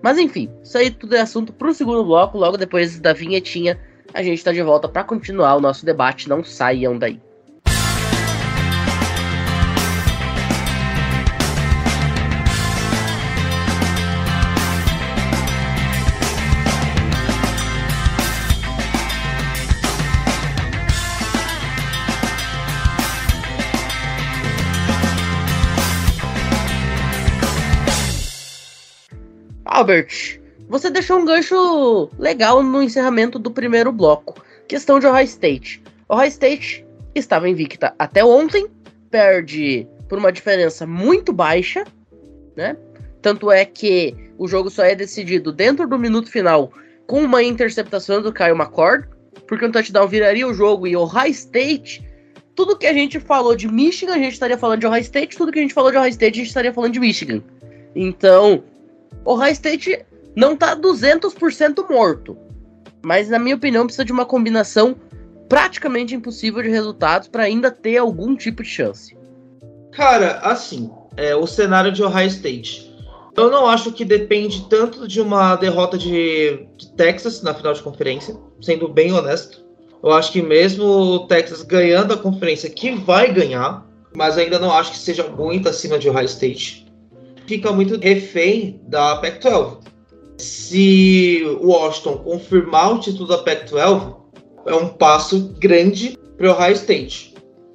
Mas 0.02 0.18
enfim, 0.18 0.50
isso 0.64 0.78
aí 0.78 0.90
tudo 0.90 1.16
é 1.16 1.22
assunto 1.22 1.54
pro 1.54 1.74
segundo 1.74 2.04
bloco, 2.04 2.38
logo 2.38 2.58
depois 2.58 3.00
da 3.00 3.14
vinhetinha, 3.14 3.80
a 4.14 4.24
gente 4.24 4.44
tá 4.44 4.52
de 4.52 4.62
volta 4.62 4.90
pra 4.90 5.04
continuar 5.04 5.56
o 5.56 5.62
nosso 5.62 5.86
debate, 5.86 6.28
não 6.28 6.44
saiam 6.44 6.98
daí. 6.98 7.22
Albert, 29.72 30.38
você 30.68 30.90
deixou 30.90 31.18
um 31.18 31.26
gancho 31.26 32.10
legal 32.20 32.62
no 32.62 32.84
encerramento 32.84 33.40
do 33.40 33.50
primeiro 33.50 33.90
bloco. 33.90 34.44
Questão 34.68 35.00
de 35.00 35.08
Ohio 35.08 35.24
State. 35.24 35.82
Ohio 36.10 36.28
State 36.28 36.86
estava 37.16 37.48
invicta 37.48 37.96
até 37.98 38.24
ontem, 38.24 38.68
perde 39.10 39.88
por 40.10 40.20
uma 40.20 40.30
diferença 40.30 40.86
muito 40.86 41.32
baixa, 41.32 41.86
né? 42.54 42.76
Tanto 43.22 43.50
é 43.50 43.64
que 43.64 44.14
o 44.38 44.46
jogo 44.46 44.70
só 44.70 44.84
é 44.84 44.94
decidido 44.94 45.54
dentro 45.54 45.88
do 45.88 45.98
minuto 45.98 46.30
final 46.30 46.74
com 47.08 47.24
uma 47.24 47.42
interceptação 47.42 48.22
do 48.22 48.34
Kyle 48.34 48.52
McCord, 48.52 49.08
porque 49.48 49.66
um 49.66 49.72
touchdown 49.72 50.06
viraria 50.06 50.46
o 50.46 50.54
jogo 50.54 50.86
e 50.86 50.98
Ohio 50.98 51.32
State. 51.32 52.06
Tudo 52.56 52.78
que 52.78 52.88
a 52.88 52.94
gente 52.94 53.22
falou 53.22 53.56
de 53.56 53.70
Michigan, 53.70 54.16
a 54.16 54.20
gente 54.20 54.34
estaria 54.34 54.58
falando 54.58 54.82
de 54.82 54.88
Ohio 54.88 55.02
State, 55.02 55.38
tudo 55.38 55.50
que 55.50 55.60
a 55.60 55.62
gente 55.62 55.74
falou 55.74 55.92
de 55.92 55.98
Ohio 55.98 56.10
State, 56.10 56.34
a 56.34 56.44
gente 56.44 56.48
estaria 56.48 56.74
falando 56.74 56.92
de 56.92 57.00
Michigan. 57.00 57.42
Então, 57.96 58.64
Ohio 59.26 59.52
State 59.52 60.06
não 60.36 60.56
tá 60.56 60.76
200% 60.76 61.90
morto. 61.90 62.38
Mas, 63.04 63.30
na 63.30 63.40
minha 63.40 63.56
opinião, 63.56 63.86
precisa 63.86 64.06
de 64.06 64.12
uma 64.12 64.26
combinação 64.26 64.96
praticamente 65.50 66.16
impossível 66.16 66.62
de 66.62 66.70
resultados 66.70 67.28
para 67.28 67.44
ainda 67.44 67.70
ter 67.70 67.98
algum 67.98 68.36
tipo 68.36 68.64
de 68.64 68.70
chance. 68.70 69.18
Cara, 69.92 70.40
assim, 70.40 70.90
é, 71.18 71.36
o 71.36 71.46
cenário 71.46 71.92
de 71.92 72.04
Ohio 72.04 72.28
State. 72.28 72.90
Eu 73.36 73.50
não 73.50 73.68
acho 73.68 73.92
que 73.92 74.04
depende 74.04 74.68
tanto 74.70 75.08
de 75.08 75.22
uma 75.22 75.56
derrota 75.56 75.98
de, 75.98 76.68
de 76.78 76.92
Texas 76.94 77.42
na 77.42 77.54
final 77.54 77.74
de 77.74 77.82
conferência, 77.82 78.36
sendo 78.62 78.88
bem 78.88 79.12
honesto. 79.12 79.64
Eu 80.04 80.12
acho 80.12 80.32
que 80.32 80.42
mesmo 80.42 80.84
o 80.84 81.28
Texas 81.28 81.62
ganhando 81.62 82.14
a 82.14 82.18
conferência, 82.18 82.70
que 82.70 82.92
vai 82.92 83.32
ganhar, 83.32 83.86
mas 84.16 84.38
ainda 84.38 84.60
não 84.60 84.72
acho 84.74 84.92
que 84.92 84.98
seja 84.98 85.24
muito 85.28 85.70
acima 85.70 85.98
de 85.98 86.10
Ohio 86.10 86.26
State. 86.26 86.81
Fica 87.46 87.72
muito 87.72 87.98
refém 88.00 88.82
da 88.88 89.18
Pac-12. 89.18 89.80
Se 90.38 91.44
o 91.62 91.68
Washington 91.68 92.18
confirmar 92.18 92.96
o 92.96 93.00
título 93.00 93.28
da 93.28 93.38
Pac-12, 93.40 94.16
é 94.66 94.76
um 94.76 94.88
passo 94.88 95.54
grande 95.60 96.18
para 96.38 96.48
o 96.48 96.52
Ohio 96.52 96.74
State. 96.74 97.34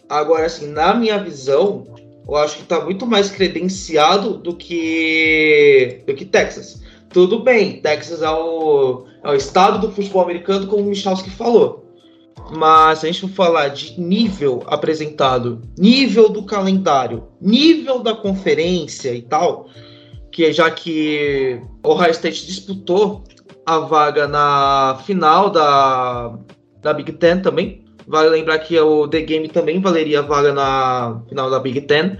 Agora, 0.09 0.47
assim, 0.47 0.69
na 0.69 0.95
minha 0.95 1.19
visão, 1.19 1.87
eu 2.29 2.37
acho 2.37 2.57
que 2.57 2.63
está 2.63 2.81
muito 2.81 3.07
mais 3.07 3.31
credenciado 3.31 4.39
do 4.39 4.55
que 4.55 6.03
do 6.07 6.15
que 6.15 6.25
Texas. 6.25 6.83
Tudo 7.09 7.41
bem, 7.41 7.81
Texas 7.81 8.23
é 8.23 8.31
o, 8.31 9.05
é 9.25 9.31
o 9.31 9.35
estado 9.35 9.79
do 9.79 9.93
futebol 9.93 10.23
americano, 10.23 10.67
como 10.67 10.83
o 10.83 10.87
Michalski 10.87 11.31
falou. 11.31 11.86
Mas 12.51 13.01
se 13.01 13.07
a 13.07 13.13
gente 13.13 13.21
for 13.23 13.31
falar 13.31 13.69
de 13.69 14.01
nível 14.01 14.63
apresentado, 14.67 15.63
nível 15.77 16.29
do 16.29 16.45
calendário, 16.45 17.25
nível 17.41 18.01
da 18.01 18.15
conferência 18.15 19.13
e 19.13 19.23
tal, 19.23 19.69
que 20.31 20.53
já 20.53 20.71
que 20.71 21.61
o 21.83 21.91
Ohio 21.91 22.13
State 22.13 22.47
disputou 22.47 23.25
a 23.65 23.79
vaga 23.81 24.29
na 24.29 25.01
final 25.05 25.51
da, 25.51 26.39
da 26.81 26.93
Big 26.93 27.13
Ten 27.13 27.41
também. 27.41 27.85
Vale 28.07 28.29
lembrar 28.29 28.61
que 28.61 28.79
o 28.79 29.09
The 29.09 29.23
Game 29.23 29.49
também 29.49 29.81
valeria 29.81 30.21
a 30.21 30.23
vaga 30.23 30.53
na 30.53 31.21
final 31.29 31.51
da 31.51 31.59
Big 31.59 31.81
Ten. 31.81 32.17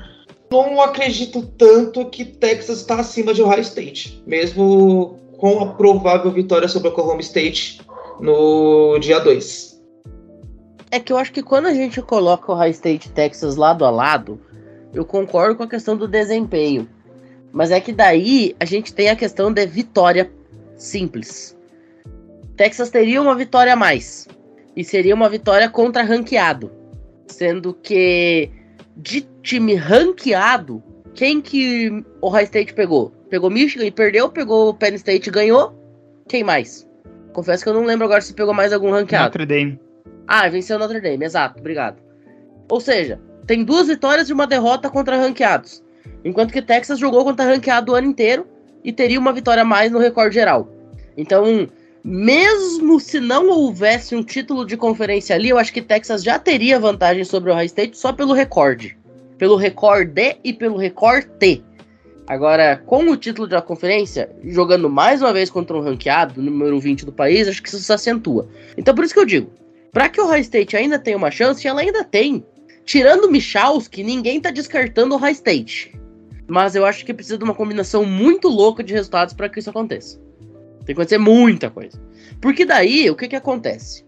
Não 0.51 0.81
acredito 0.81 1.43
tanto 1.59 2.05
que 2.07 2.25
Texas 2.25 2.81
está 2.81 2.97
acima 2.97 3.33
de 3.33 3.43
Ohio 3.43 3.61
State, 3.61 4.23
mesmo 4.27 5.21
com 5.39 5.61
a 5.61 5.67
provável 5.75 6.31
vitória 6.31 6.67
sobre 6.67 6.89
Oklahoma 6.89 7.21
State 7.21 7.81
no 8.21 8.99
dia 8.99 9.21
2. 9.21 9.76
É 10.91 11.01
que 11.01 11.13
eu 11.13 11.17
acho 11.17 11.33
que 11.33 11.43
quando 11.43 11.67
a 11.67 11.75
gente 11.75 12.01
coloca 12.01 12.51
o 12.51 12.55
Ohio 12.55 12.71
State 12.71 13.11
Texas 13.11 13.57
lado 13.57 13.85
a 13.85 13.91
lado, 13.91 14.41
eu 14.95 15.05
concordo 15.05 15.57
com 15.57 15.65
a 15.65 15.69
questão 15.69 15.97
do 15.97 16.07
desempenho. 16.07 16.89
Mas 17.53 17.71
é 17.71 17.81
que 17.81 17.93
daí 17.93 18.55
a 18.61 18.65
gente 18.65 18.95
tem 18.95 19.09
a 19.09 19.17
questão 19.17 19.53
de 19.53 19.67
vitória 19.67 20.31
simples. 20.77 21.57
Texas 22.57 22.91
teria 22.91 23.21
uma 23.21 23.35
vitória 23.35 23.73
a 23.73 23.77
mais. 23.77 24.29
E 24.77 24.85
seria 24.85 25.15
uma 25.15 25.29
vitória 25.29 25.69
contra 25.69 26.03
ranqueado. 26.03 26.71
Sendo 27.27 27.75
que 27.75 28.51
de 28.97 29.27
time 29.43 29.75
ranqueado, 29.75 30.83
quem 31.15 31.41
que 31.41 31.91
o 32.21 32.29
Ohio 32.29 32.45
State 32.45 32.75
pegou? 32.75 33.11
Pegou 33.29 33.51
Michigan 33.51 33.87
e 33.87 33.91
perdeu? 33.91 34.29
Pegou 34.29 34.73
Penn 34.75 34.95
State 34.95 35.29
e 35.29 35.33
ganhou? 35.33 35.75
Quem 36.29 36.45
mais? 36.45 36.87
Confesso 37.33 37.63
que 37.63 37.69
eu 37.69 37.75
não 37.75 37.85
lembro 37.85 38.05
agora 38.05 38.21
se 38.21 38.33
pegou 38.33 38.55
mais 38.55 38.73
algum 38.73 38.91
ranqueado. 38.91 39.25
Notre 39.25 39.47
Dame. 39.47 39.86
Ah, 40.27 40.49
venceu 40.49 40.79
Notre 40.79 41.01
Dame, 41.01 41.25
exato, 41.25 41.61
obrigado. 41.61 42.03
Ou 42.69 42.81
seja, 42.81 43.21
tem 43.47 43.65
duas 43.65 43.87
vitórias 43.87 44.29
e 44.29 44.33
uma 44.33 44.47
derrota 44.47 44.91
contra 44.91 45.17
ranqueados. 45.17 45.83
Enquanto 46.25 46.53
que 46.53 46.61
Texas 46.61 46.99
jogou 46.99 47.25
contra 47.25 47.45
ranqueado 47.45 47.93
o 47.93 47.95
ano 47.95 48.09
inteiro 48.09 48.47
e 48.83 48.93
teria 48.93 49.21
uma 49.21 49.33
vitória 49.33 49.63
a 49.63 49.65
mais 49.65 49.93
no 49.93 49.99
recorde 49.99 50.35
geral. 50.35 50.69
Então, 51.17 51.69
mesmo 52.03 52.99
se 52.99 53.21
não 53.21 53.49
houvesse 53.49 54.15
um 54.15 54.23
título 54.23 54.65
de 54.65 54.77
conferência 54.77 55.35
ali, 55.35 55.49
eu 55.49 55.59
acho 55.59 55.73
que 55.73 55.83
Texas 55.83 56.23
já 56.23 56.39
teria 56.39 56.79
vantagem 56.79 57.25
sobre 57.25 57.51
o 57.51 57.55
Ohio 57.55 57.67
State 57.67 57.97
só 57.97 58.13
pelo 58.13 58.33
recorde. 58.33 58.97
Pelo 59.39 59.57
recorde 59.57 60.37
e 60.43 60.53
pelo 60.53 60.77
recorde. 60.77 61.65
Agora, 62.27 62.77
com 62.85 63.09
o 63.09 63.17
título 63.17 63.47
da 63.47 63.63
conferência, 63.63 64.31
jogando 64.45 64.91
mais 64.91 65.23
uma 65.23 65.33
vez 65.33 65.49
contra 65.49 65.77
um 65.77 65.81
ranqueado, 65.81 66.43
número 66.43 66.79
20 66.81 67.07
do 67.07 67.13
país, 67.13 67.47
acho 67.47 67.63
que 67.63 67.69
isso 67.69 67.79
se 67.79 67.93
acentua. 67.93 68.49
Então, 68.77 68.95
por 68.95 69.05
isso 69.05 69.15
que 69.15 69.21
eu 69.21 69.27
digo, 69.27 69.51
para 69.97 70.11
que 70.11 70.21
o 70.21 70.27
Ohio 70.27 70.43
State 70.43 70.77
ainda 70.77 70.99
tenha 70.99 71.17
uma 71.17 71.31
chance, 71.31 71.67
ela 71.67 71.81
ainda 71.81 72.05
tem. 72.05 72.45
tirando 72.85 73.31
Michalski, 73.31 74.05
ninguém 74.05 74.39
tá 74.39 74.51
descartando 74.51 75.15
o 75.15 75.17
High 75.17 75.33
State. 75.33 75.99
Mas 76.47 76.77
eu 76.77 76.85
acho 76.85 77.03
que 77.03 77.15
precisa 77.15 77.39
de 77.39 77.45
uma 77.45 77.55
combinação 77.55 78.05
muito 78.05 78.47
louca 78.47 78.85
de 78.85 78.93
resultados 78.93 79.33
para 79.33 79.49
que 79.49 79.59
isso 79.59 79.71
aconteça. 79.71 80.21
Tem 80.85 80.95
que 80.95 81.01
acontecer 81.01 81.17
muita 81.17 81.71
coisa. 81.71 81.99
Porque 82.43 82.67
daí, 82.67 83.09
o 83.09 83.17
que 83.17 83.27
que 83.27 83.37
acontece? 83.37 84.05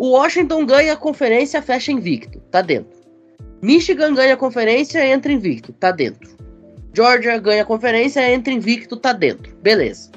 O 0.00 0.10
Washington 0.10 0.64
ganha 0.64 0.92
a 0.92 0.96
conferência, 0.96 1.60
fecha 1.60 1.90
invicto, 1.90 2.38
tá 2.48 2.62
dentro. 2.62 3.00
Michigan 3.60 4.14
ganha 4.14 4.34
a 4.34 4.36
conferência, 4.36 5.04
entra 5.04 5.32
invicto, 5.32 5.72
tá 5.72 5.90
dentro. 5.90 6.30
Georgia 6.94 7.36
ganha 7.38 7.62
a 7.62 7.66
conferência, 7.66 8.32
entra 8.32 8.52
invicto, 8.52 8.96
tá 8.96 9.12
dentro. 9.12 9.52
Beleza. 9.56 10.08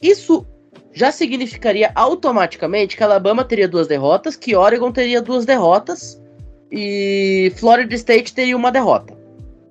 Isso 0.00 0.46
já 0.94 1.10
significaria 1.10 1.90
automaticamente 1.94 2.96
que 2.96 3.02
Alabama 3.02 3.44
teria 3.44 3.66
duas 3.66 3.88
derrotas, 3.88 4.36
que 4.36 4.54
Oregon 4.54 4.92
teria 4.92 5.20
duas 5.20 5.44
derrotas 5.44 6.22
e 6.70 7.52
Florida 7.56 7.94
State 7.96 8.32
teria 8.32 8.56
uma 8.56 8.70
derrota, 8.70 9.16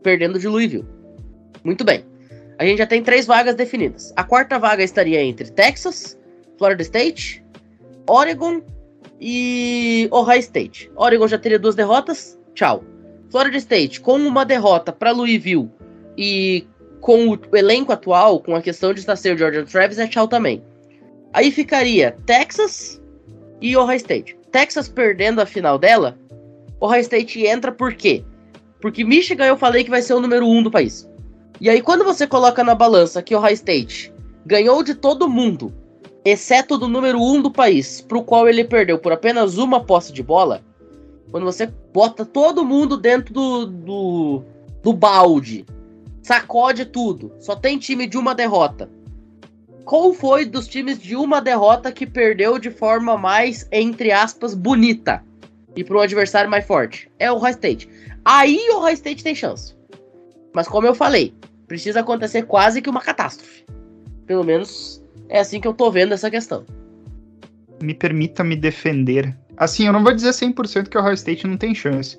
perdendo 0.04 0.38
de 0.38 0.48
Louisville. 0.48 0.86
Muito 1.64 1.86
bem. 1.86 2.04
A 2.60 2.66
gente 2.66 2.78
já 2.78 2.86
tem 2.86 3.02
três 3.02 3.26
vagas 3.26 3.56
definidas. 3.56 4.14
A 4.18 4.24
quarta 4.24 4.60
vaga 4.60 4.84
estaria 4.84 5.24
entre 5.24 5.50
Texas, 5.50 6.20
Florida 6.58 6.82
State, 6.84 7.44
Oregon 8.08 8.62
e 9.20 10.10
Ohio 10.12 10.40
State. 10.40 10.92
Oregon 10.96 11.28
já 11.28 11.38
teria 11.38 11.58
duas 11.58 11.76
derrotas. 11.76 12.38
Tchau. 12.54 12.84
Florida 13.32 13.58
State 13.58 14.02
com 14.02 14.18
uma 14.18 14.46
derrota 14.46 14.92
para 14.92 15.12
Louisville 15.12 15.72
e 16.18 16.68
com 17.00 17.30
o 17.30 17.58
elenco 17.58 17.92
atual, 17.92 18.40
com 18.40 18.56
a 18.56 18.62
questão 18.62 18.94
de 18.94 19.00
estar 19.00 19.16
sem 19.16 19.34
o 19.34 19.38
Georgia 19.38 19.66
Travis, 19.66 20.00
é 20.00 20.08
tchau 20.08 20.28
também. 20.28 20.64
Aí 21.34 21.52
ficaria 21.52 22.16
Texas 22.26 23.02
e 23.60 23.76
Ohio 23.76 23.98
State. 23.98 24.38
Texas 24.52 24.88
perdendo 24.88 25.42
a 25.42 25.46
final 25.46 25.80
dela, 25.80 26.18
Ohio 26.80 27.02
State 27.02 27.46
entra 27.46 27.72
por 27.72 27.94
quê? 27.96 28.24
Porque 28.80 29.04
Michigan 29.04 29.46
eu 29.46 29.58
falei 29.58 29.84
que 29.84 29.90
vai 29.90 30.02
ser 30.02 30.14
o 30.14 30.22
número 30.22 30.48
um 30.48 30.62
do 30.62 30.70
país. 30.70 31.10
E 31.60 31.70
aí 31.70 31.82
quando 31.82 32.04
você 32.04 32.28
coloca 32.28 32.64
na 32.64 32.76
balança 32.76 33.24
que 33.24 33.36
Ohio 33.36 33.54
State 33.54 34.14
ganhou 34.46 34.84
de 34.84 34.94
todo 34.94 35.30
mundo, 35.30 35.74
exceto 36.24 36.78
do 36.78 36.88
número 36.88 37.20
um 37.20 37.42
do 37.42 37.50
país, 37.50 38.02
pro 38.02 38.24
qual 38.24 38.48
ele 38.48 38.64
perdeu 38.64 39.00
por 39.00 39.12
apenas 39.12 39.58
uma 39.58 39.84
posse 39.84 40.14
de 40.14 40.22
bola, 40.22 40.62
quando 41.32 41.46
você 41.46 41.66
bota 41.94 42.26
todo 42.26 42.66
mundo 42.66 42.96
dentro 42.96 43.34
do, 43.34 43.66
do, 43.66 44.44
do 44.84 44.94
balde, 44.94 45.66
sacode 46.22 46.86
tudo, 46.86 47.32
só 47.40 47.56
tem 47.56 47.80
time 47.80 48.06
de 48.06 48.18
uma 48.18 48.36
derrota. 48.36 48.90
Qual 49.86 50.14
foi 50.14 50.46
dos 50.46 50.68
times 50.68 50.98
de 50.98 51.16
uma 51.16 51.42
derrota 51.42 51.92
que 51.92 52.06
perdeu 52.06 52.58
de 52.58 52.72
forma 52.72 53.18
mais, 53.18 53.68
entre 53.72 54.12
aspas, 54.12 54.54
bonita? 54.54 55.22
E 55.76 55.84
para 55.84 55.98
um 55.98 56.02
adversário 56.02 56.50
mais 56.50 56.66
forte? 56.66 57.12
É 57.20 57.32
o 57.32 57.38
High 57.38 57.52
State. 57.52 57.90
Aí 58.24 58.60
o 58.70 58.80
High 58.80 58.94
State 58.94 59.24
tem 59.24 59.36
chance. 59.36 59.76
Mas 60.54 60.68
como 60.68 60.88
eu 60.88 60.96
falei, 60.96 61.34
precisa 61.68 62.00
acontecer 62.00 62.44
quase 62.44 62.82
que 62.82 62.90
uma 62.90 63.02
catástrofe. 63.02 63.66
Pelo 64.26 64.44
menos 64.44 65.04
é 65.28 65.40
assim 65.40 65.60
que 65.60 65.68
eu 65.68 65.74
tô 65.74 65.92
vendo 65.92 66.14
essa 66.14 66.32
questão. 66.32 66.64
Me 67.82 67.94
permita 67.94 68.44
me 68.44 68.56
defender. 68.56 69.36
Assim, 69.58 69.86
eu 69.86 69.94
não 69.94 70.04
vou 70.04 70.14
dizer 70.14 70.30
100% 70.30 70.88
que 70.88 70.98
o 70.98 71.02
Ohio 71.02 71.14
State 71.14 71.46
não 71.46 71.58
tem 71.58 71.76
chance. 71.76 72.18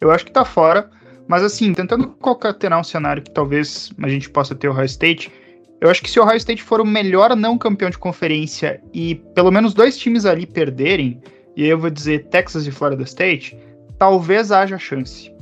Eu 0.00 0.10
acho 0.10 0.26
que 0.26 0.32
tá 0.32 0.44
fora, 0.44 0.90
mas 1.26 1.42
assim, 1.42 1.72
tentando 1.72 2.08
concatenar 2.08 2.78
um 2.78 2.84
cenário 2.84 3.22
que 3.22 3.30
talvez 3.30 3.90
a 4.02 4.08
gente 4.08 4.28
possa 4.28 4.54
ter 4.54 4.68
o 4.68 4.72
Ohio 4.72 4.84
State, 4.84 5.32
eu 5.80 5.90
acho 5.90 6.02
que 6.02 6.10
se 6.10 6.18
o 6.18 6.22
Ohio 6.22 6.36
State 6.36 6.62
for 6.62 6.80
o 6.80 6.86
melhor 6.86 7.34
não 7.36 7.58
campeão 7.58 7.90
de 7.90 7.98
conferência 7.98 8.80
e 8.92 9.16
pelo 9.34 9.50
menos 9.50 9.74
dois 9.74 9.98
times 9.98 10.24
ali 10.24 10.46
perderem, 10.46 11.20
e 11.56 11.64
aí 11.64 11.68
eu 11.68 11.78
vou 11.78 11.90
dizer 11.90 12.26
Texas 12.26 12.66
e 12.66 12.70
Florida 12.70 13.02
State, 13.02 13.58
talvez 13.98 14.52
haja 14.52 14.78
chance. 14.78 15.32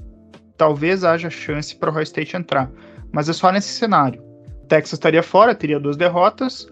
Talvez 0.57 1.05
haja 1.05 1.31
chance 1.31 1.75
para 1.75 1.91
o 1.91 1.93
Ohio 1.93 2.05
State 2.05 2.37
entrar. 2.37 2.71
Mas 3.13 3.29
é 3.29 3.33
só 3.33 3.51
nesse 3.51 3.69
cenário. 3.69 4.23
Texas 4.69 4.95
estaria 4.95 5.23
fora, 5.23 5.55
teria 5.55 5.81
duas 5.81 5.97
derrotas. 5.97 6.69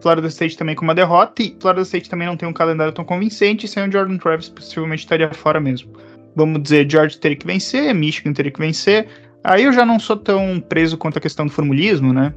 Florida 0.00 0.28
State 0.28 0.56
também 0.56 0.74
com 0.74 0.84
uma 0.84 0.94
derrota. 0.94 1.42
E 1.42 1.56
Florida 1.58 1.82
State 1.82 2.10
também 2.10 2.26
não 2.26 2.36
tem 2.36 2.48
um 2.48 2.52
calendário 2.52 2.92
tão 2.92 3.04
convincente. 3.04 3.66
Sem 3.66 3.88
o 3.88 3.92
Jordan 3.92 4.18
Travis, 4.18 4.48
possivelmente 4.48 5.04
estaria 5.04 5.32
fora 5.32 5.60
mesmo. 5.60 5.92
Vamos 6.36 6.62
dizer, 6.62 6.90
Georgia 6.90 7.18
teria 7.18 7.36
que 7.36 7.46
vencer, 7.46 7.94
Michigan 7.94 8.32
teria 8.32 8.50
que 8.50 8.60
vencer. 8.60 9.06
Aí 9.44 9.64
eu 9.64 9.72
já 9.72 9.84
não 9.84 9.98
sou 9.98 10.16
tão 10.16 10.60
preso 10.60 10.96
quanto 10.96 11.18
a 11.18 11.20
questão 11.20 11.46
do 11.46 11.52
formulismo, 11.52 12.12
né? 12.12 12.32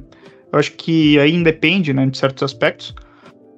Eu 0.52 0.58
acho 0.58 0.72
que 0.72 1.18
aí 1.18 1.32
independe, 1.32 1.92
né, 1.92 2.06
de 2.06 2.16
certos 2.16 2.42
aspectos. 2.42 2.94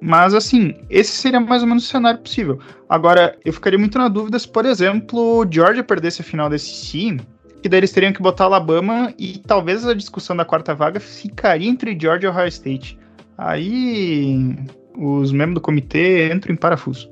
Mas, 0.01 0.33
assim, 0.33 0.73
esse 0.89 1.11
seria 1.11 1.39
mais 1.39 1.61
ou 1.61 1.67
menos 1.67 1.85
o 1.85 1.87
cenário 1.87 2.19
possível. 2.21 2.59
Agora, 2.87 3.37
eu 3.43 3.51
ficaria 3.51 3.77
muito 3.77 3.97
na 3.97 4.07
dúvida 4.07 4.39
se, 4.39 4.47
por 4.47 4.65
exemplo, 4.65 5.45
Georgia 5.49 5.83
perdesse 5.83 6.21
a 6.21 6.23
final 6.23 6.49
desse 6.49 6.85
time, 6.85 7.21
que 7.61 7.67
daí 7.67 7.81
eles 7.81 7.91
teriam 7.91 8.13
que 8.13 8.21
botar 8.21 8.45
Alabama 8.45 9.13
e 9.17 9.39
talvez 9.39 9.85
a 9.85 9.93
discussão 9.93 10.35
da 10.35 10.45
quarta 10.45 10.73
vaga 10.73 10.99
ficaria 10.99 11.69
entre 11.69 11.97
Georgia 11.99 12.29
e 12.29 12.31
Ohio 12.31 12.47
State. 12.47 12.97
Aí 13.37 14.55
os 14.97 15.31
membros 15.31 15.55
do 15.55 15.61
comitê 15.61 16.31
entram 16.33 16.53
em 16.53 16.57
parafuso. 16.57 17.09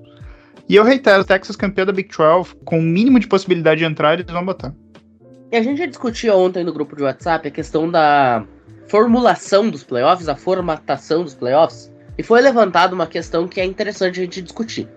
E 0.69 0.75
eu 0.75 0.83
reitero, 0.83 1.23
Texas 1.23 1.55
campeão 1.55 1.85
da 1.85 1.93
Big 1.93 2.09
12, 2.09 2.55
com 2.65 2.79
o 2.79 2.81
mínimo 2.81 3.19
de 3.19 3.27
possibilidade 3.27 3.79
de 3.79 3.85
entrar, 3.85 4.13
eles 4.13 4.25
vão 4.31 4.45
botar. 4.45 4.73
E 5.51 5.55
a 5.55 5.61
gente 5.61 5.77
já 5.77 5.85
discutiu 5.85 6.35
ontem 6.35 6.63
no 6.63 6.73
grupo 6.73 6.95
de 6.95 7.03
WhatsApp 7.03 7.47
a 7.47 7.51
questão 7.51 7.89
da 7.89 8.45
formulação 8.87 9.69
dos 9.69 9.83
playoffs, 9.83 10.29
a 10.29 10.35
formatação 10.35 11.23
dos 11.23 11.35
playoffs, 11.35 11.91
e 12.17 12.23
foi 12.23 12.41
levantada 12.41 12.95
uma 12.95 13.07
questão 13.07 13.47
que 13.47 13.61
é 13.61 13.65
interessante 13.65 14.19
a 14.19 14.23
gente 14.23 14.41
discutir. 14.41 14.87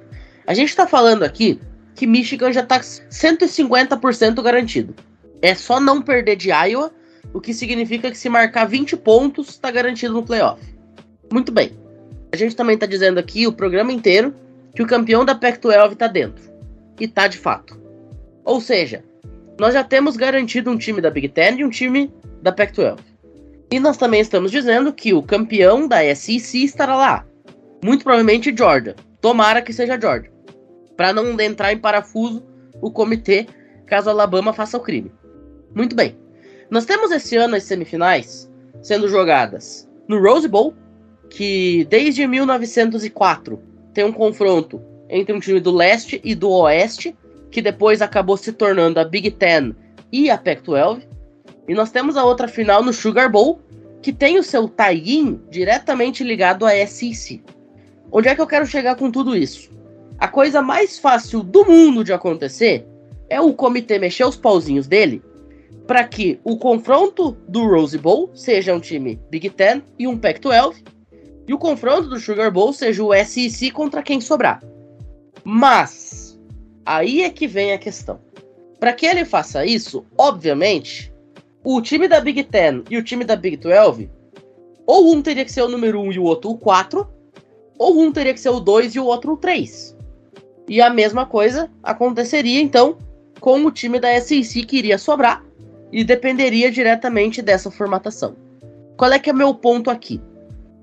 A 0.46 0.54
gente 0.54 0.70
está 0.70 0.86
falando 0.86 1.22
aqui 1.22 1.60
que 1.94 2.06
Michigan 2.06 2.52
já 2.52 2.60
está 2.60 2.80
150% 2.80 4.42
garantido. 4.42 4.94
É 5.42 5.54
só 5.54 5.78
não 5.78 6.00
perder 6.00 6.36
de 6.36 6.50
Iowa, 6.50 6.90
o 7.32 7.40
que 7.40 7.52
significa 7.52 8.10
que 8.10 8.16
se 8.16 8.28
marcar 8.28 8.64
20 8.64 8.96
pontos, 8.96 9.50
está 9.50 9.70
garantido 9.70 10.14
no 10.14 10.22
playoff. 10.22 10.62
Muito 11.32 11.52
bem. 11.52 11.78
A 12.32 12.36
gente 12.36 12.56
também 12.56 12.74
está 12.74 12.86
dizendo 12.86 13.18
aqui 13.18 13.46
o 13.46 13.52
programa 13.52 13.92
inteiro 13.92 14.34
que 14.74 14.82
o 14.82 14.86
campeão 14.86 15.24
da 15.24 15.34
Pac-12 15.34 15.92
está 15.92 16.06
dentro. 16.06 16.50
E 16.98 17.08
tá 17.08 17.26
de 17.26 17.38
fato. 17.38 17.78
Ou 18.44 18.60
seja, 18.60 19.04
nós 19.58 19.74
já 19.74 19.84
temos 19.84 20.16
garantido 20.16 20.70
um 20.70 20.78
time 20.78 21.00
da 21.00 21.10
Big 21.10 21.28
Ten 21.28 21.58
e 21.58 21.64
um 21.64 21.70
time 21.70 22.12
da 22.42 22.52
Pac-12. 22.52 23.09
E 23.70 23.78
nós 23.78 23.96
também 23.96 24.20
estamos 24.20 24.50
dizendo 24.50 24.92
que 24.92 25.14
o 25.14 25.22
campeão 25.22 25.86
da 25.86 26.02
SEC 26.14 26.64
estará 26.64 26.96
lá. 26.96 27.26
Muito 27.84 28.02
provavelmente 28.02 28.54
Georgia. 28.56 28.96
Tomara 29.20 29.62
que 29.62 29.72
seja 29.72 30.00
Georgia. 30.00 30.32
Para 30.96 31.12
não 31.12 31.38
entrar 31.40 31.72
em 31.72 31.78
parafuso 31.78 32.44
o 32.80 32.90
comitê 32.90 33.46
caso 33.86 34.10
Alabama 34.10 34.52
faça 34.52 34.76
o 34.76 34.80
crime. 34.80 35.12
Muito 35.74 35.94
bem. 35.94 36.16
Nós 36.70 36.84
temos 36.84 37.10
esse 37.10 37.36
ano 37.36 37.56
as 37.56 37.64
semifinais 37.64 38.50
sendo 38.82 39.08
jogadas 39.08 39.88
no 40.08 40.20
Rose 40.20 40.48
Bowl, 40.48 40.74
que 41.28 41.84
desde 41.90 42.26
1904 42.26 43.60
tem 43.92 44.04
um 44.04 44.12
confronto 44.12 44.80
entre 45.08 45.32
um 45.32 45.40
time 45.40 45.60
do 45.60 45.72
leste 45.72 46.20
e 46.24 46.34
do 46.34 46.50
oeste, 46.50 47.16
que 47.50 47.60
depois 47.60 48.00
acabou 48.00 48.36
se 48.36 48.52
tornando 48.52 49.00
a 49.00 49.04
Big 49.04 49.30
Ten 49.32 49.74
e 50.12 50.30
a 50.30 50.38
Pac-12. 50.38 51.02
E 51.70 51.74
nós 51.74 51.92
temos 51.92 52.16
a 52.16 52.24
outra 52.24 52.48
final 52.48 52.82
no 52.82 52.92
Sugar 52.92 53.30
Bowl, 53.30 53.60
que 54.02 54.12
tem 54.12 54.40
o 54.40 54.42
seu 54.42 54.68
tie-in 54.68 55.40
diretamente 55.48 56.24
ligado 56.24 56.66
à 56.66 56.72
SEC. 56.84 57.40
Onde 58.10 58.26
é 58.26 58.34
que 58.34 58.40
eu 58.40 58.46
quero 58.48 58.66
chegar 58.66 58.96
com 58.96 59.08
tudo 59.08 59.36
isso? 59.36 59.70
A 60.18 60.26
coisa 60.26 60.60
mais 60.60 60.98
fácil 60.98 61.44
do 61.44 61.64
mundo 61.64 62.02
de 62.02 62.12
acontecer 62.12 62.84
é 63.28 63.40
o 63.40 63.54
comitê 63.54 64.00
mexer 64.00 64.24
os 64.24 64.34
pauzinhos 64.34 64.88
dele 64.88 65.22
para 65.86 66.02
que 66.02 66.40
o 66.42 66.56
confronto 66.56 67.36
do 67.46 67.64
Rose 67.64 67.96
Bowl 67.96 68.32
seja 68.34 68.74
um 68.74 68.80
time 68.80 69.20
Big 69.30 69.48
Ten 69.50 69.80
e 69.96 70.08
um 70.08 70.18
Pac-12 70.18 70.82
e 71.46 71.54
o 71.54 71.58
confronto 71.58 72.08
do 72.08 72.18
Sugar 72.18 72.50
Bowl 72.50 72.72
seja 72.72 73.04
o 73.04 73.14
SEC 73.14 73.70
contra 73.70 74.02
quem 74.02 74.20
sobrar. 74.20 74.60
Mas 75.44 76.36
aí 76.84 77.22
é 77.22 77.30
que 77.30 77.46
vem 77.46 77.72
a 77.72 77.78
questão. 77.78 78.18
Para 78.80 78.92
que 78.92 79.06
ele 79.06 79.24
faça 79.24 79.64
isso, 79.64 80.04
obviamente, 80.18 81.09
o 81.62 81.80
time 81.80 82.08
da 82.08 82.20
Big 82.20 82.42
Ten 82.44 82.82
e 82.90 82.96
o 82.96 83.02
time 83.02 83.24
da 83.24 83.36
Big 83.36 83.56
12, 83.56 84.10
ou 84.86 85.12
um 85.12 85.22
teria 85.22 85.44
que 85.44 85.52
ser 85.52 85.62
o 85.62 85.68
número 85.68 86.00
1 86.00 86.12
e 86.12 86.18
o 86.18 86.24
outro 86.24 86.50
o 86.50 86.58
4, 86.58 87.06
ou 87.78 88.00
um 88.00 88.10
teria 88.10 88.34
que 88.34 88.40
ser 88.40 88.50
o 88.50 88.60
2 88.60 88.94
e 88.94 89.00
o 89.00 89.04
outro 89.04 89.34
o 89.34 89.36
3. 89.36 89.96
E 90.68 90.80
a 90.80 90.90
mesma 90.90 91.26
coisa 91.26 91.70
aconteceria 91.82 92.60
então 92.60 92.98
com 93.40 93.64
o 93.64 93.70
time 93.70 93.98
da 93.98 94.20
SEC 94.20 94.64
que 94.64 94.78
iria 94.78 94.98
sobrar 94.98 95.44
e 95.92 96.04
dependeria 96.04 96.70
diretamente 96.70 97.42
dessa 97.42 97.70
formatação. 97.70 98.36
Qual 98.96 99.12
é 99.12 99.18
que 99.18 99.30
é 99.30 99.32
meu 99.32 99.54
ponto 99.54 99.90
aqui? 99.90 100.20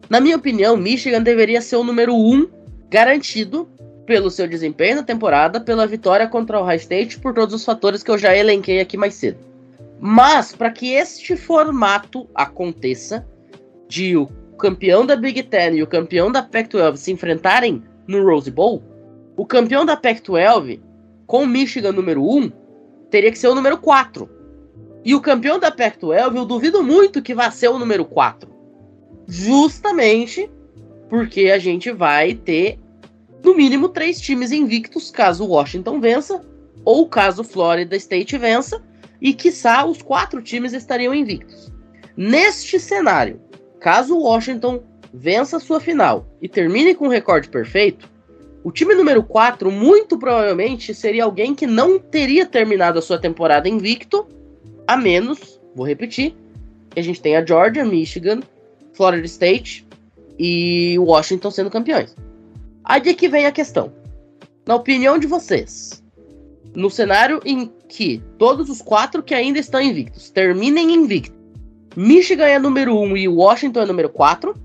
Na 0.09 0.19
minha 0.19 0.37
opinião, 0.37 0.75
Michigan 0.77 1.21
deveria 1.21 1.61
ser 1.61 1.75
o 1.75 1.83
número 1.83 2.15
1 2.15 2.47
garantido 2.89 3.67
pelo 4.05 4.31
seu 4.31 4.47
desempenho 4.47 4.97
na 4.97 5.03
temporada, 5.03 5.59
pela 5.59 5.85
vitória 5.85 6.27
contra 6.27 6.59
o 6.59 6.63
High 6.63 6.77
State, 6.77 7.19
por 7.19 7.33
todos 7.33 7.53
os 7.53 7.65
fatores 7.65 8.01
que 8.01 8.09
eu 8.09 8.17
já 8.17 8.35
elenquei 8.35 8.79
aqui 8.79 8.95
mais 8.95 9.15
cedo. 9.15 9.37
Mas, 9.99 10.55
para 10.55 10.71
que 10.71 10.93
este 10.93 11.35
formato 11.35 12.29
aconteça, 12.35 13.25
de 13.87 14.15
o 14.17 14.27
campeão 14.57 15.05
da 15.05 15.15
Big 15.15 15.43
Ten 15.43 15.75
e 15.75 15.83
o 15.83 15.87
campeão 15.87 16.31
da 16.31 16.43
Pac-12 16.43 16.97
se 16.97 17.11
enfrentarem 17.11 17.83
no 18.07 18.23
Rose 18.23 18.51
Bowl, 18.51 18.83
o 19.35 19.45
campeão 19.45 19.85
da 19.85 19.95
Pac-12, 19.95 20.79
com 21.25 21.45
Michigan 21.45 21.91
número 21.91 22.23
1, 22.23 22.51
teria 23.09 23.31
que 23.31 23.39
ser 23.39 23.47
o 23.47 23.55
número 23.55 23.77
4. 23.77 24.29
E 25.05 25.15
o 25.15 25.21
campeão 25.21 25.59
da 25.59 25.71
Pac-12, 25.71 26.35
eu 26.35 26.45
duvido 26.45 26.83
muito 26.83 27.21
que 27.21 27.33
vá 27.33 27.49
ser 27.49 27.69
o 27.69 27.79
número 27.79 28.05
4. 28.05 28.49
Justamente 29.27 30.49
porque 31.09 31.49
a 31.49 31.59
gente 31.59 31.91
vai 31.91 32.33
ter 32.33 32.79
no 33.43 33.55
mínimo 33.55 33.89
três 33.89 34.19
times 34.19 34.51
invictos 34.51 35.09
caso 35.09 35.45
Washington 35.45 35.99
vença 35.99 36.41
ou 36.83 37.07
caso 37.07 37.43
Florida 37.43 37.95
State 37.95 38.37
vença 38.37 38.81
e 39.21 39.33
quiçá 39.33 39.85
os 39.85 40.01
quatro 40.01 40.41
times 40.41 40.73
estariam 40.73 41.13
invictos. 41.13 41.71
Neste 42.15 42.79
cenário, 42.79 43.41
caso 43.79 44.15
o 44.15 44.23
Washington 44.23 44.83
vença 45.13 45.59
sua 45.59 45.79
final 45.79 46.27
e 46.41 46.49
termine 46.49 46.93
com 46.93 47.05
um 47.05 47.09
recorde 47.09 47.49
perfeito, 47.49 48.09
o 48.63 48.71
time 48.71 48.93
número 48.95 49.23
4 49.23 49.71
muito 49.71 50.17
provavelmente 50.17 50.93
seria 50.93 51.23
alguém 51.23 51.55
que 51.55 51.65
não 51.65 51.97
teria 51.99 52.45
terminado 52.45 52.99
a 52.99 53.01
sua 53.01 53.17
temporada 53.17 53.69
invicto, 53.69 54.27
a 54.85 54.97
menos, 54.97 55.59
vou 55.75 55.85
repetir, 55.85 56.35
que 56.89 56.99
a 56.99 57.03
gente 57.03 57.21
tem 57.21 57.37
a 57.37 57.45
Georgia, 57.45 57.85
Michigan, 57.85 58.41
Florida 58.93 59.25
State 59.25 59.87
e 60.37 60.97
Washington 60.99 61.51
sendo 61.51 61.69
campeões. 61.69 62.15
Aí 62.83 63.01
é 63.05 63.13
que 63.13 63.29
vem 63.29 63.45
a 63.45 63.51
questão. 63.51 63.93
Na 64.65 64.75
opinião 64.75 65.17
de 65.17 65.27
vocês, 65.27 66.03
no 66.77 66.91
cenário 66.91 67.41
em 67.43 67.71
que 67.89 68.21
todos 68.37 68.69
os 68.69 68.83
quatro 68.83 69.23
que 69.23 69.33
ainda 69.33 69.57
estão 69.57 69.81
invictos 69.81 70.29
terminem 70.29 70.93
invictos, 70.93 71.35
Michigan 71.95 72.45
é 72.45 72.59
número 72.59 72.95
1 72.95 73.01
um 73.01 73.17
e 73.17 73.27
Washington 73.27 73.81
é 73.81 73.85
número 73.87 74.09
4, 74.09 74.55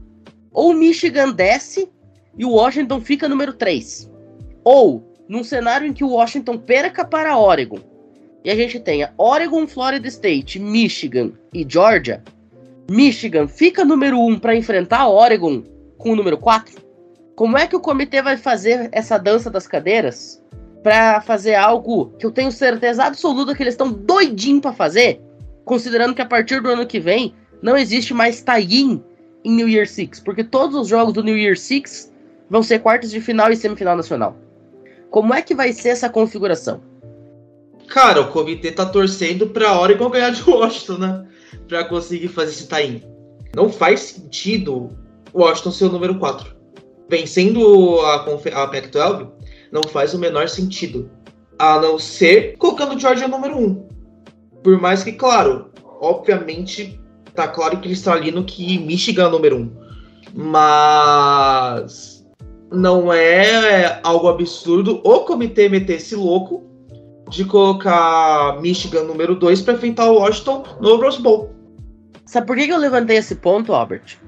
ou 0.53 0.75
Michigan 0.75 1.33
desce 1.33 1.89
e 2.37 2.45
Washington 2.45 3.01
fica 3.01 3.27
número 3.27 3.55
3. 3.55 4.11
Ou, 4.63 5.03
num 5.27 5.43
cenário 5.43 5.87
em 5.87 5.95
que 5.95 6.05
Washington 6.05 6.59
perca 6.59 7.03
para 7.03 7.39
Oregon, 7.39 7.79
e 8.45 8.51
a 8.51 8.55
gente 8.55 8.79
tenha 8.79 9.15
Oregon, 9.17 9.67
Florida 9.67 10.07
State, 10.07 10.59
Michigan 10.59 11.33
e 11.51 11.65
Georgia, 11.67 12.23
Michigan 12.91 13.49
fica 13.49 13.87
número 13.87 14.21
1 14.21 14.39
para 14.39 14.55
enfrentar 14.55 15.09
Oregon 15.09 15.63
com 15.97 16.11
o 16.11 16.17
número 16.17 16.37
4? 16.37 16.75
Como 17.35 17.57
é 17.57 17.67
que 17.67 17.75
o 17.75 17.81
comitê 17.81 18.21
vai 18.21 18.37
fazer 18.37 18.91
essa 18.93 19.17
dança 19.17 19.49
das 19.49 19.67
cadeiras 19.67 20.43
para 20.83 21.21
fazer 21.21 21.55
algo 21.55 22.13
que 22.19 22.27
eu 22.27 22.31
tenho 22.31 22.51
certeza 22.51 23.05
absoluta 23.05 23.55
que 23.55 23.63
eles 23.63 23.75
estão 23.75 23.93
doidinhos 23.93 24.61
para 24.61 24.73
fazer, 24.73 25.21
considerando 25.65 26.15
que 26.15 26.23
a 26.23 26.27
partir 26.27 26.61
do 26.61 26.69
ano 26.69 26.87
que 26.87 26.99
vem 26.99 27.35
não 27.63 27.77
existe 27.77 28.13
mais 28.13 28.43
tie-in 28.43 29.03
em 29.45 29.53
New 29.53 29.69
Year 29.69 29.87
Six, 29.87 30.21
porque 30.21 30.43
todos 30.43 30.77
os 30.77 30.89
jogos 30.89 31.13
do 31.13 31.23
New 31.23 31.37
Year 31.37 31.57
Six 31.57 32.13
vão 32.51 32.63
ser 32.63 32.81
quartos 32.81 33.11
de 33.11 33.21
final 33.21 33.51
e 33.51 33.57
semifinal 33.57 33.97
nacional. 33.97 34.37
Como 35.11 35.33
é 35.33 35.43
que 35.43 35.55
vai 35.55 35.73
ser 35.73 35.91
essa 35.91 36.09
configuração? 36.09 36.81
Cara, 37.89 38.23
o 38.23 38.29
comitê 38.29 38.73
tá 38.73 38.87
torcendo 38.87 39.49
pra 39.49 39.79
Oregon 39.79 40.11
ganhar 40.11 40.31
de 40.31 40.43
Washington, 40.49 40.99
né? 40.99 41.27
Pra 41.69 41.85
conseguir 41.85 42.29
fazer 42.29 42.51
esse 42.51 42.67
tie-in. 42.67 43.03
Não 43.55 43.71
faz 43.71 44.01
sentido 44.01 44.91
Washington 45.35 45.71
ser 45.71 45.85
o 45.85 45.93
número 45.93 46.19
4. 46.19 46.55
Vencendo 47.09 48.01
a, 48.01 48.15
a 48.15 48.67
Pac-12 48.69 49.29
não 49.73 49.83
faz 49.83 50.13
o 50.13 50.19
menor 50.19 50.49
sentido. 50.49 51.11
A 51.59 51.81
não 51.81 51.99
ser 51.99 52.57
colocando 52.59 52.95
o 52.95 52.99
Georgia 52.99 53.27
número 53.27 53.59
1. 53.59 53.89
Por 54.63 54.79
mais 54.81 55.03
que, 55.03 55.13
claro, 55.13 55.71
obviamente, 56.01 57.01
tá 57.35 57.49
claro 57.49 57.79
que 57.81 57.89
eles 57.89 57.99
estão 57.99 58.13
ali 58.13 58.31
no 58.31 58.45
que 58.45 58.79
Michigan 58.79 59.27
é 59.27 59.31
número 59.31 59.57
1. 59.57 59.73
Mas 60.35 62.25
não 62.71 63.13
é 63.13 64.01
algo 64.03 64.29
absurdo 64.29 65.01
o 65.05 65.21
comitê 65.21 65.69
meter 65.69 65.97
esse 65.97 66.15
louco 66.15 66.63
de 67.31 67.45
colocar 67.45 68.61
Michigan 68.61 69.05
número 69.05 69.35
2 69.35 69.63
para 69.63 69.75
enfrentar 69.75 70.11
o 70.11 70.19
Washington 70.19 70.65
no 70.81 70.97
Rose 70.97 71.21
Bowl. 71.21 71.51
Sabe 72.27 72.47
por 72.47 72.57
que 72.57 72.69
eu 72.69 72.79
levantei 72.79 73.17
esse 73.17 73.35
ponto, 73.35 73.75
Albert? 73.75 74.19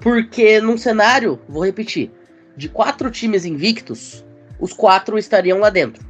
Porque 0.00 0.60
num 0.60 0.76
cenário, 0.76 1.38
vou 1.48 1.64
repetir, 1.64 2.10
de 2.56 2.68
quatro 2.68 3.10
times 3.10 3.44
invictos, 3.44 4.23
os 4.58 4.72
quatro 4.72 5.18
estariam 5.18 5.58
lá 5.58 5.70
dentro. 5.70 6.04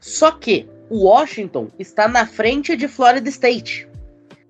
Só 0.00 0.30
que 0.30 0.68
o 0.90 1.04
Washington 1.04 1.68
está 1.78 2.08
na 2.08 2.26
frente 2.26 2.76
de 2.76 2.88
Florida 2.88 3.28
State. 3.28 3.88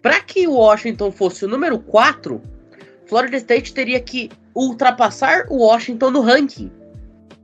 Para 0.01 0.20
que 0.20 0.46
o 0.46 0.55
Washington 0.55 1.11
fosse 1.11 1.44
o 1.44 1.49
número 1.49 1.78
4, 1.78 2.40
Florida 3.07 3.36
State 3.36 3.74
teria 3.74 4.01
que 4.01 4.30
ultrapassar 4.55 5.46
o 5.49 5.59
Washington 5.59 6.11
no 6.11 6.20
ranking. 6.20 6.70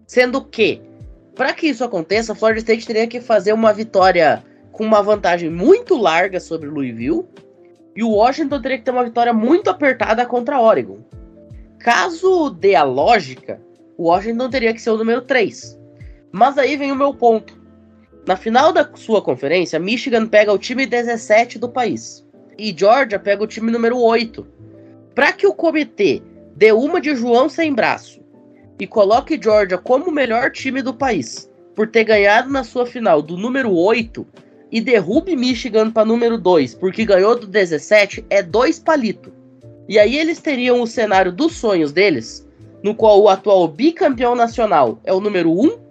Sendo 0.06 0.44
que, 0.44 0.80
para 1.34 1.52
que 1.52 1.68
isso 1.68 1.82
aconteça, 1.82 2.34
Florida 2.34 2.60
State 2.60 2.86
teria 2.86 3.06
que 3.06 3.20
fazer 3.20 3.52
uma 3.52 3.72
vitória 3.72 4.44
com 4.70 4.84
uma 4.84 5.02
vantagem 5.02 5.50
muito 5.50 5.96
larga 5.96 6.38
sobre 6.40 6.68
Louisville, 6.68 7.24
e 7.96 8.02
o 8.02 8.10
Washington 8.10 8.60
teria 8.60 8.78
que 8.78 8.84
ter 8.84 8.90
uma 8.90 9.04
vitória 9.04 9.32
muito 9.32 9.70
apertada 9.70 10.26
contra 10.26 10.60
Oregon. 10.60 10.98
Caso 11.78 12.50
dê 12.50 12.74
a 12.74 12.82
lógica, 12.82 13.60
o 13.96 14.08
Washington 14.08 14.50
teria 14.50 14.74
que 14.74 14.82
ser 14.82 14.90
o 14.90 14.98
número 14.98 15.22
3. 15.22 15.78
Mas 16.34 16.58
aí 16.58 16.76
vem 16.76 16.90
o 16.90 16.96
meu 16.96 17.14
ponto. 17.14 17.56
Na 18.26 18.36
final 18.36 18.72
da 18.72 18.90
sua 18.96 19.22
conferência, 19.22 19.78
Michigan 19.78 20.26
pega 20.26 20.52
o 20.52 20.58
time 20.58 20.84
17 20.84 21.60
do 21.60 21.68
país 21.68 22.26
e 22.58 22.74
Georgia 22.76 23.20
pega 23.20 23.44
o 23.44 23.46
time 23.46 23.70
número 23.70 23.96
8. 24.00 24.44
Para 25.14 25.32
que 25.32 25.46
o 25.46 25.54
comitê 25.54 26.20
dê 26.56 26.72
uma 26.72 27.00
de 27.00 27.14
João 27.14 27.48
sem 27.48 27.72
braço 27.72 28.20
e 28.80 28.84
coloque 28.84 29.40
Georgia 29.40 29.78
como 29.78 30.06
o 30.06 30.12
melhor 30.12 30.50
time 30.50 30.82
do 30.82 30.92
país, 30.92 31.48
por 31.72 31.86
ter 31.86 32.02
ganhado 32.02 32.50
na 32.50 32.64
sua 32.64 32.84
final 32.84 33.22
do 33.22 33.36
número 33.36 33.72
8 33.72 34.26
e 34.72 34.80
derrube 34.80 35.36
Michigan 35.36 35.92
para 35.92 36.04
número 36.04 36.36
2, 36.36 36.74
porque 36.74 37.04
ganhou 37.04 37.38
do 37.38 37.46
17, 37.46 38.26
é 38.28 38.42
dois 38.42 38.80
palito. 38.80 39.32
E 39.88 40.00
aí 40.00 40.18
eles 40.18 40.40
teriam 40.40 40.82
o 40.82 40.86
cenário 40.88 41.30
dos 41.30 41.52
sonhos 41.52 41.92
deles, 41.92 42.44
no 42.82 42.92
qual 42.92 43.22
o 43.22 43.28
atual 43.28 43.68
bicampeão 43.68 44.34
nacional 44.34 44.98
é 45.04 45.12
o 45.12 45.20
número 45.20 45.52
1, 45.52 45.83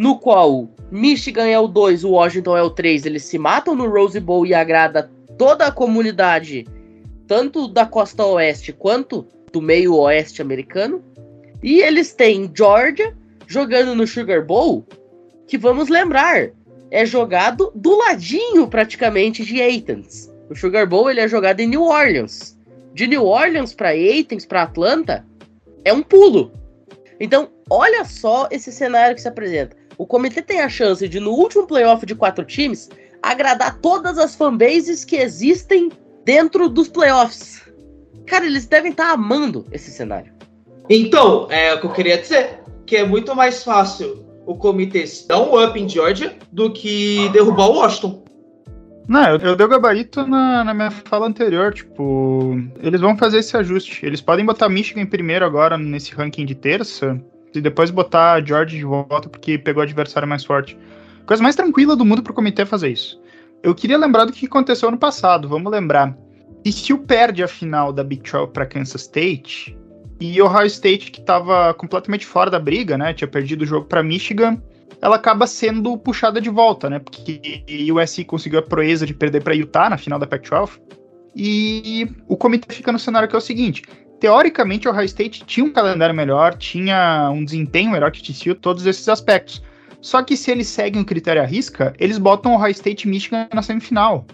no 0.00 0.18
qual 0.18 0.66
Michigan 0.90 1.46
é 1.46 1.58
o 1.58 1.68
2, 1.68 2.04
o 2.04 2.12
Washington 2.12 2.56
é 2.56 2.62
o 2.62 2.70
3, 2.70 3.04
eles 3.04 3.22
se 3.24 3.36
matam 3.36 3.74
no 3.74 3.86
Rose 3.86 4.18
Bowl 4.18 4.46
e 4.46 4.54
agrada 4.54 5.10
toda 5.36 5.66
a 5.66 5.70
comunidade, 5.70 6.66
tanto 7.26 7.68
da 7.68 7.84
costa 7.84 8.24
oeste 8.24 8.72
quanto 8.72 9.26
do 9.52 9.60
meio 9.60 9.94
oeste 9.94 10.40
americano. 10.40 11.04
E 11.62 11.82
eles 11.82 12.14
têm 12.14 12.50
Georgia 12.56 13.14
jogando 13.46 13.94
no 13.94 14.06
Sugar 14.06 14.42
Bowl, 14.42 14.86
que 15.46 15.58
vamos 15.58 15.90
lembrar, 15.90 16.48
é 16.90 17.04
jogado 17.04 17.70
do 17.74 17.94
ladinho 17.98 18.66
praticamente 18.68 19.44
de 19.44 19.60
Athens. 19.60 20.32
O 20.48 20.56
Sugar 20.56 20.88
Bowl 20.88 21.10
ele 21.10 21.20
é 21.20 21.28
jogado 21.28 21.60
em 21.60 21.66
New 21.66 21.82
Orleans. 21.82 22.58
De 22.94 23.06
New 23.06 23.26
Orleans 23.26 23.74
para 23.74 23.90
Athens, 23.90 24.46
para 24.46 24.62
Atlanta, 24.62 25.26
é 25.84 25.92
um 25.92 26.02
pulo. 26.02 26.50
Então, 27.20 27.50
olha 27.68 28.02
só 28.06 28.48
esse 28.50 28.72
cenário 28.72 29.14
que 29.14 29.20
se 29.20 29.28
apresenta. 29.28 29.78
O 30.00 30.06
comitê 30.06 30.40
tem 30.40 30.62
a 30.62 30.68
chance 30.70 31.06
de, 31.06 31.20
no 31.20 31.32
último 31.32 31.66
playoff 31.66 32.06
de 32.06 32.14
quatro 32.14 32.42
times, 32.42 32.88
agradar 33.22 33.80
todas 33.80 34.16
as 34.16 34.34
fanbases 34.34 35.04
que 35.04 35.16
existem 35.16 35.92
dentro 36.24 36.70
dos 36.70 36.88
playoffs. 36.88 37.60
Cara, 38.26 38.46
eles 38.46 38.64
devem 38.64 38.92
estar 38.92 39.08
tá 39.08 39.12
amando 39.12 39.66
esse 39.70 39.90
cenário. 39.90 40.32
Então, 40.88 41.48
é 41.50 41.74
o 41.74 41.80
que 41.80 41.86
eu 41.86 41.92
queria 41.92 42.16
dizer, 42.16 42.60
que 42.86 42.96
é 42.96 43.04
muito 43.04 43.36
mais 43.36 43.62
fácil 43.62 44.24
o 44.46 44.54
comitê 44.54 45.04
dar 45.28 45.42
um 45.42 45.62
up 45.62 45.78
em 45.78 45.86
Georgia 45.86 46.34
do 46.50 46.72
que 46.72 47.28
derrubar 47.34 47.66
o 47.66 47.74
Washington. 47.74 48.24
Não, 49.06 49.28
eu, 49.28 49.38
eu 49.40 49.54
dei 49.54 49.66
o 49.66 49.68
gabarito 49.68 50.26
na, 50.26 50.64
na, 50.64 50.72
minha 50.72 50.90
fala 50.90 51.26
anterior, 51.26 51.74
tipo, 51.74 52.58
eles 52.82 53.02
vão 53.02 53.18
fazer 53.18 53.40
esse 53.40 53.54
ajuste. 53.54 54.06
Eles 54.06 54.22
podem 54.22 54.46
botar 54.46 54.70
Michigan 54.70 55.02
em 55.02 55.06
primeiro 55.06 55.44
agora 55.44 55.76
nesse 55.76 56.14
ranking 56.14 56.46
de 56.46 56.54
terça, 56.54 57.22
e 57.54 57.60
depois 57.60 57.90
botar 57.90 58.44
Georgia 58.44 58.78
de 58.78 58.84
volta 58.84 59.28
porque 59.28 59.58
pegou 59.58 59.80
o 59.80 59.84
adversário 59.84 60.28
mais 60.28 60.44
forte. 60.44 60.78
Coisa 61.26 61.42
mais 61.42 61.56
tranquila 61.56 61.96
do 61.96 62.04
mundo 62.04 62.22
pro 62.22 62.34
comitê 62.34 62.64
fazer 62.64 62.90
isso. 62.90 63.20
Eu 63.62 63.74
queria 63.74 63.98
lembrar 63.98 64.24
do 64.24 64.32
que 64.32 64.46
aconteceu 64.46 64.88
ano 64.88 64.98
passado, 64.98 65.48
vamos 65.48 65.70
lembrar. 65.70 66.16
E 66.64 66.72
se 66.72 66.92
o 66.92 66.98
perde 66.98 67.42
a 67.42 67.48
final 67.48 67.92
da 67.92 68.02
Big 68.04 68.22
12 68.30 68.52
para 68.52 68.66
Kansas 68.66 69.02
State, 69.02 69.76
e 70.20 70.40
Ohio 70.42 70.66
State, 70.66 71.10
que 71.10 71.20
estava 71.20 71.72
completamente 71.72 72.26
fora 72.26 72.50
da 72.50 72.58
briga, 72.58 72.98
né? 72.98 73.14
Tinha 73.14 73.26
perdido 73.26 73.62
o 73.62 73.66
jogo 73.66 73.86
para 73.86 74.02
Michigan, 74.02 74.60
ela 75.00 75.16
acaba 75.16 75.46
sendo 75.46 75.96
puxada 75.96 76.40
de 76.40 76.50
volta, 76.50 76.90
né? 76.90 76.98
Porque 76.98 77.64
o 77.90 77.98
USC 77.98 78.24
conseguiu 78.24 78.58
a 78.58 78.62
proeza 78.62 79.06
de 79.06 79.14
perder 79.14 79.42
para 79.42 79.54
Utah 79.54 79.88
na 79.88 79.96
final 79.96 80.18
da 80.18 80.26
Pac-12. 80.26 80.78
E 81.34 82.06
o 82.28 82.36
comitê 82.36 82.74
fica 82.74 82.92
no 82.92 82.98
cenário 82.98 83.28
que 83.28 83.34
é 83.34 83.38
o 83.38 83.40
seguinte: 83.40 83.82
teoricamente, 84.20 84.86
o 84.86 84.90
Ohio 84.90 85.06
State 85.06 85.44
tinha 85.44 85.64
um 85.64 85.72
calendário 85.72 86.14
melhor, 86.14 86.54
tinha 86.54 87.30
um 87.30 87.44
desempenho 87.44 87.90
melhor 87.90 88.10
que 88.12 88.22
TCU, 88.22 88.54
todos 88.54 88.86
esses 88.86 89.08
aspectos. 89.08 89.62
Só 90.00 90.22
que 90.22 90.36
se 90.36 90.50
eles 90.50 90.68
seguem 90.68 91.02
o 91.02 91.04
critério 91.04 91.42
à 91.42 91.44
risca, 91.44 91.92
eles 91.98 92.18
botam 92.18 92.52
o 92.52 92.54
Ohio 92.54 92.70
State 92.70 93.08
Michigan 93.08 93.48
na 93.52 93.62
semifinal 93.62 94.26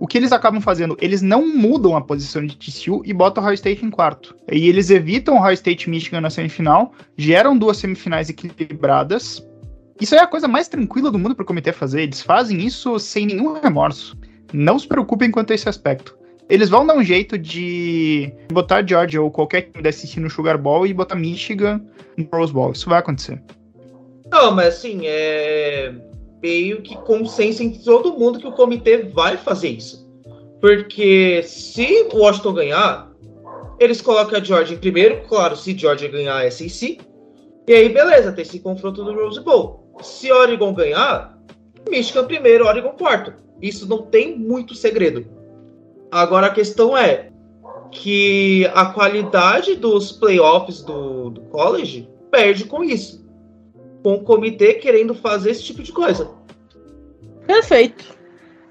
o 0.00 0.06
que 0.06 0.16
eles 0.16 0.32
acabam 0.32 0.62
fazendo? 0.62 0.96
Eles 0.98 1.20
não 1.20 1.46
mudam 1.46 1.94
a 1.94 2.00
posição 2.00 2.44
de 2.44 2.56
TCU 2.56 3.02
e 3.04 3.12
botam 3.12 3.42
o 3.42 3.46
Ohio 3.46 3.54
State 3.54 3.84
em 3.84 3.90
quarto. 3.90 4.34
E 4.50 4.66
eles 4.66 4.88
evitam 4.88 5.34
o 5.34 5.38
Ohio 5.38 5.52
State 5.52 5.90
Michigan 5.90 6.22
na 6.22 6.30
semifinal, 6.30 6.94
geram 7.18 7.56
duas 7.56 7.76
semifinais 7.76 8.30
equilibradas 8.30 9.46
Isso 10.00 10.14
é 10.14 10.18
a 10.18 10.26
coisa 10.26 10.48
mais 10.48 10.68
tranquila 10.68 11.10
do 11.10 11.18
mundo 11.18 11.34
para 11.34 11.42
o 11.42 11.46
comitê 11.46 11.70
fazer. 11.70 12.00
Eles 12.00 12.22
fazem 12.22 12.64
isso 12.64 12.98
sem 12.98 13.26
nenhum 13.26 13.60
remorso. 13.60 14.16
Não 14.54 14.78
se 14.78 14.88
preocupem 14.88 15.30
quanto 15.30 15.52
a 15.52 15.54
esse 15.54 15.68
aspecto. 15.68 16.16
Eles 16.50 16.68
vão 16.68 16.84
dar 16.84 16.96
um 16.96 17.04
jeito 17.04 17.38
de 17.38 18.32
botar 18.52 18.84
Georgia 18.86 19.22
ou 19.22 19.30
qualquer 19.30 19.62
time 19.62 19.82
da 19.82 19.92
SEC 19.92 20.16
no 20.18 20.28
Sugar 20.28 20.58
Bowl 20.58 20.84
e 20.84 20.92
botar 20.92 21.14
Michigan 21.14 21.80
no 22.16 22.26
Rose 22.32 22.52
Bowl. 22.52 22.72
Isso 22.72 22.88
vai 22.88 22.98
acontecer. 22.98 23.40
Não, 24.32 24.50
mas 24.50 24.74
assim, 24.74 25.02
é 25.04 25.94
meio 26.42 26.82
que 26.82 26.96
consenso 26.96 27.62
em 27.62 27.70
todo 27.70 28.18
mundo 28.18 28.40
que 28.40 28.48
o 28.48 28.52
comitê 28.52 28.98
vai 28.98 29.36
fazer 29.36 29.68
isso. 29.68 30.10
Porque 30.60 31.40
se 31.44 32.08
o 32.12 32.16
Washington 32.16 32.52
ganhar, 32.52 33.12
eles 33.78 34.00
colocam 34.00 34.38
a 34.38 34.42
Georgia 34.42 34.74
em 34.74 34.80
primeiro, 34.80 35.22
claro, 35.28 35.56
se 35.56 35.76
Georgia 35.76 36.08
ganhar 36.08 36.44
a 36.44 36.50
SEC, 36.50 36.98
e 37.68 37.72
aí 37.72 37.88
beleza, 37.88 38.32
tem 38.32 38.42
esse 38.42 38.58
confronto 38.58 39.04
no 39.04 39.14
Rose 39.14 39.40
Bowl. 39.40 39.94
Se 40.02 40.32
Oregon 40.32 40.74
ganhar, 40.74 41.38
Michigan 41.88 42.24
primeiro, 42.24 42.66
Oregon 42.66 42.90
quarto. 42.90 43.32
Isso 43.62 43.86
não 43.88 44.02
tem 44.02 44.36
muito 44.36 44.74
segredo. 44.74 45.39
Agora 46.10 46.48
a 46.48 46.54
questão 46.54 46.96
é 46.96 47.30
que 47.90 48.68
a 48.74 48.86
qualidade 48.86 49.76
dos 49.76 50.12
playoffs 50.12 50.82
do, 50.82 51.30
do 51.30 51.40
college 51.42 52.08
perde 52.30 52.64
com 52.64 52.82
isso. 52.82 53.24
Com 54.02 54.14
o 54.14 54.22
comitê 54.22 54.74
querendo 54.74 55.14
fazer 55.14 55.50
esse 55.50 55.64
tipo 55.64 55.82
de 55.82 55.92
coisa. 55.92 56.30
Perfeito. 57.46 58.18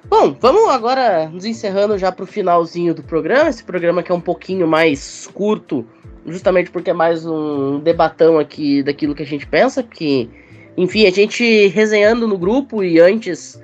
Bom, 0.10 0.36
vamos 0.40 0.70
agora 0.70 1.30
nos 1.30 1.46
encerrando 1.46 1.98
já 1.98 2.12
para 2.12 2.24
o 2.24 2.28
finalzinho 2.28 2.96
do 2.96 3.04
programa. 3.04 3.50
Esse 3.50 3.64
programa 3.64 4.02
que 4.02 4.12
é 4.12 4.16
um 4.16 4.22
pouquinho 4.22 4.68
mais 4.68 5.28
curto, 5.28 5.86
justamente 6.26 6.72
porque 6.72 6.90
é 6.90 6.94
mais 6.94 7.26
um 7.26 7.80
debatão 7.80 8.40
aqui 8.40 8.82
daquilo 8.82 9.14
que 9.14 9.22
a 9.22 9.26
gente 9.26 9.46
pensa, 9.46 9.84
que, 9.84 10.30
enfim, 10.76 11.06
a 11.06 11.12
gente 11.12 11.68
resenhando 11.68 12.28
no 12.28 12.38
grupo 12.38 12.84
e 12.84 13.00
antes 13.00 13.62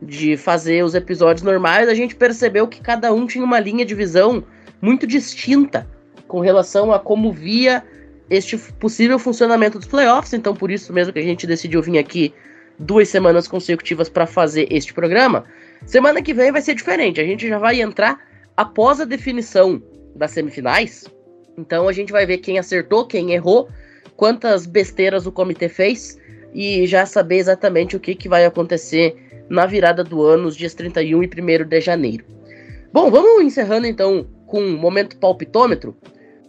de 0.00 0.36
fazer 0.36 0.84
os 0.84 0.94
episódios 0.94 1.42
normais, 1.42 1.88
a 1.88 1.94
gente 1.94 2.14
percebeu 2.14 2.68
que 2.68 2.80
cada 2.80 3.12
um 3.12 3.26
tinha 3.26 3.44
uma 3.44 3.58
linha 3.58 3.84
de 3.84 3.94
visão 3.94 4.44
muito 4.80 5.06
distinta 5.06 5.86
com 6.26 6.40
relação 6.40 6.92
a 6.92 6.98
como 6.98 7.32
via 7.32 7.82
este 8.30 8.56
possível 8.78 9.18
funcionamento 9.18 9.78
dos 9.78 9.88
playoffs. 9.88 10.32
Então, 10.32 10.54
por 10.54 10.70
isso 10.70 10.92
mesmo 10.92 11.12
que 11.12 11.18
a 11.18 11.22
gente 11.22 11.46
decidiu 11.46 11.82
vir 11.82 11.98
aqui 11.98 12.32
duas 12.78 13.08
semanas 13.08 13.48
consecutivas 13.48 14.08
para 14.08 14.26
fazer 14.26 14.68
este 14.70 14.92
programa. 14.92 15.44
Semana 15.84 16.22
que 16.22 16.34
vem 16.34 16.52
vai 16.52 16.60
ser 16.60 16.74
diferente. 16.74 17.20
A 17.20 17.24
gente 17.24 17.48
já 17.48 17.58
vai 17.58 17.80
entrar 17.80 18.20
após 18.56 19.00
a 19.00 19.04
definição 19.04 19.82
das 20.14 20.30
semifinais. 20.30 21.06
Então 21.56 21.88
a 21.88 21.92
gente 21.92 22.12
vai 22.12 22.24
ver 22.24 22.38
quem 22.38 22.58
acertou, 22.58 23.06
quem 23.06 23.32
errou, 23.32 23.68
quantas 24.16 24.66
besteiras 24.66 25.26
o 25.26 25.32
comitê 25.32 25.68
fez 25.68 26.18
e 26.54 26.86
já 26.86 27.04
saber 27.04 27.36
exatamente 27.36 27.96
o 27.96 28.00
que, 28.00 28.14
que 28.14 28.28
vai 28.28 28.44
acontecer 28.44 29.16
na 29.48 29.66
virada 29.66 30.04
do 30.04 30.22
ano, 30.22 30.48
os 30.48 30.56
dias 30.56 30.74
31 30.74 31.22
e 31.22 31.26
1 31.26 31.68
de 31.68 31.80
janeiro. 31.80 32.24
Bom, 32.92 33.10
vamos 33.10 33.42
encerrando 33.42 33.86
então 33.86 34.26
com 34.46 34.60
um 34.60 34.76
momento 34.76 35.16
palpitômetro. 35.18 35.96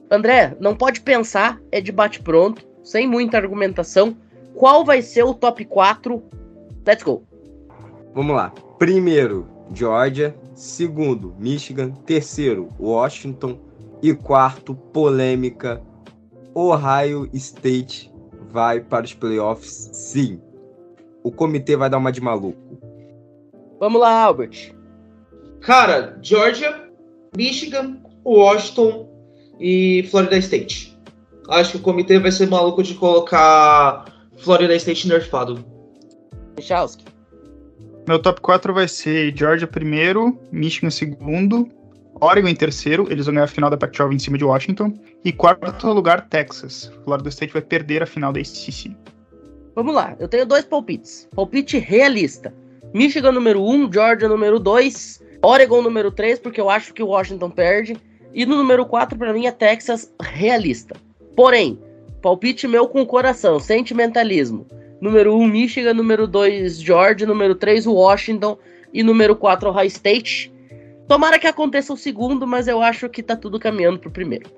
André, 0.10 0.56
não 0.60 0.76
pode 0.76 1.02
pensar, 1.02 1.60
é 1.72 1.80
de 1.80 1.92
bate-pronto, 1.92 2.66
sem 2.84 3.08
muita 3.08 3.38
argumentação. 3.38 4.18
Qual 4.56 4.84
vai 4.84 5.02
ser 5.02 5.24
o 5.24 5.34
top 5.34 5.64
4? 5.66 6.24
Let's 6.86 7.04
go. 7.04 7.24
Vamos 8.16 8.36
lá. 8.36 8.52
Primeiro, 8.80 9.48
Georgia. 9.74 10.36
Segundo, 10.56 11.36
Michigan. 11.38 11.92
Terceiro, 12.06 12.70
Washington. 12.80 13.60
E 14.02 14.14
quarto, 14.14 14.74
polêmica. 14.74 15.82
Ohio 16.56 17.30
State 17.34 18.12
vai 18.52 18.80
para 18.82 19.06
os 19.06 19.14
playoffs, 19.14 19.90
sim. 19.94 20.42
O 21.24 21.32
comitê 21.32 21.76
vai 21.76 21.90
dar 21.90 21.98
uma 21.98 22.12
de 22.12 22.22
maluco. 22.22 22.89
Vamos 23.80 24.02
lá, 24.02 24.12
Albert. 24.12 24.74
Cara, 25.62 26.18
Georgia, 26.22 26.90
Michigan, 27.36 27.98
Washington 28.26 29.10
e 29.60 30.08
Florida 30.10 30.38
State. 30.38 30.98
Acho 31.50 31.72
que 31.72 31.78
o 31.78 31.82
comitê 31.82 32.20
vai 32.20 32.32
ser 32.32 32.48
maluco 32.48 32.84
de 32.84 32.94
colocar 32.94 34.06
Florida 34.38 34.76
State 34.76 35.08
nerfado. 35.08 35.66
Michalski. 36.58 37.06
Meu 38.08 38.20
top 38.20 38.42
4 38.42 38.74
vai 38.74 38.88
ser 38.88 39.36
Georgia 39.36 39.68
primeiro, 39.68 40.38
Michigan 40.52 40.90
segundo, 40.90 41.70
Oregon 42.22 42.50
em 42.50 42.56
terceiro, 42.56 43.08
eles 43.10 43.26
vão 43.26 43.36
ganhar 43.36 43.46
a 43.46 43.48
final 43.48 43.70
da 43.70 43.78
Pac-12 43.78 44.14
em 44.14 44.20
cima 44.20 44.38
de 44.38 44.44
Washington, 44.44 44.94
e 45.24 45.32
quarto 45.32 45.88
lugar, 45.92 46.28
Texas. 46.28 46.92
Florida 47.04 47.30
State 47.30 47.54
vai 47.54 47.62
perder 47.62 48.04
a 48.04 48.06
final 48.06 48.34
da 48.34 48.40
ACC. 48.40 48.96
Vamos 49.76 49.94
lá, 49.94 50.16
eu 50.20 50.28
tenho 50.28 50.46
dois 50.46 50.66
palpites. 50.66 51.30
Palpite 51.36 51.78
realista. 51.78 52.54
Michigan 52.94 53.32
número 53.32 53.62
1, 53.62 53.72
um, 53.72 53.92
Georgia 53.92 54.28
número 54.28 54.60
2, 54.60 55.24
Oregon 55.42 55.82
número 55.82 56.12
3, 56.12 56.40
porque 56.40 56.60
eu 56.60 56.70
acho 56.70 56.94
que 56.94 57.04
o 57.04 57.08
Washington 57.08 57.50
perde, 57.50 57.98
e 58.34 58.46
no 58.46 58.56
número 58.56 58.86
4 58.86 59.18
para 59.18 59.34
mim 59.34 59.46
é 59.46 59.52
Texas 59.52 60.14
realista. 60.22 60.96
Porém, 61.36 61.80
palpite 62.22 62.68
meu 62.68 62.88
com 62.88 63.02
o 63.02 63.06
coração, 63.06 63.60
sentimentalismo. 63.60 64.68
Número 65.02 65.36
1, 65.36 65.48
Michigan. 65.48 65.94
Número 65.94 66.28
2, 66.28 66.82
Georgia. 66.82 67.26
Número 67.26 67.56
3, 67.56 67.88
Washington. 67.88 68.58
E 68.94 69.04
número 69.04 69.36
4, 69.36 69.70
Ohio 69.70 69.88
State. 69.88 70.52
Tomara 71.08 71.40
que 71.40 71.48
aconteça 71.48 71.94
o 71.94 71.98
segundo, 71.98 72.46
mas 72.46 72.68
eu 72.68 72.82
acho 72.82 73.10
que 73.10 73.24
tá 73.24 73.36
tudo 73.36 73.60
caminhando 73.60 74.00
pro 74.00 74.12
primeiro. 74.12 74.52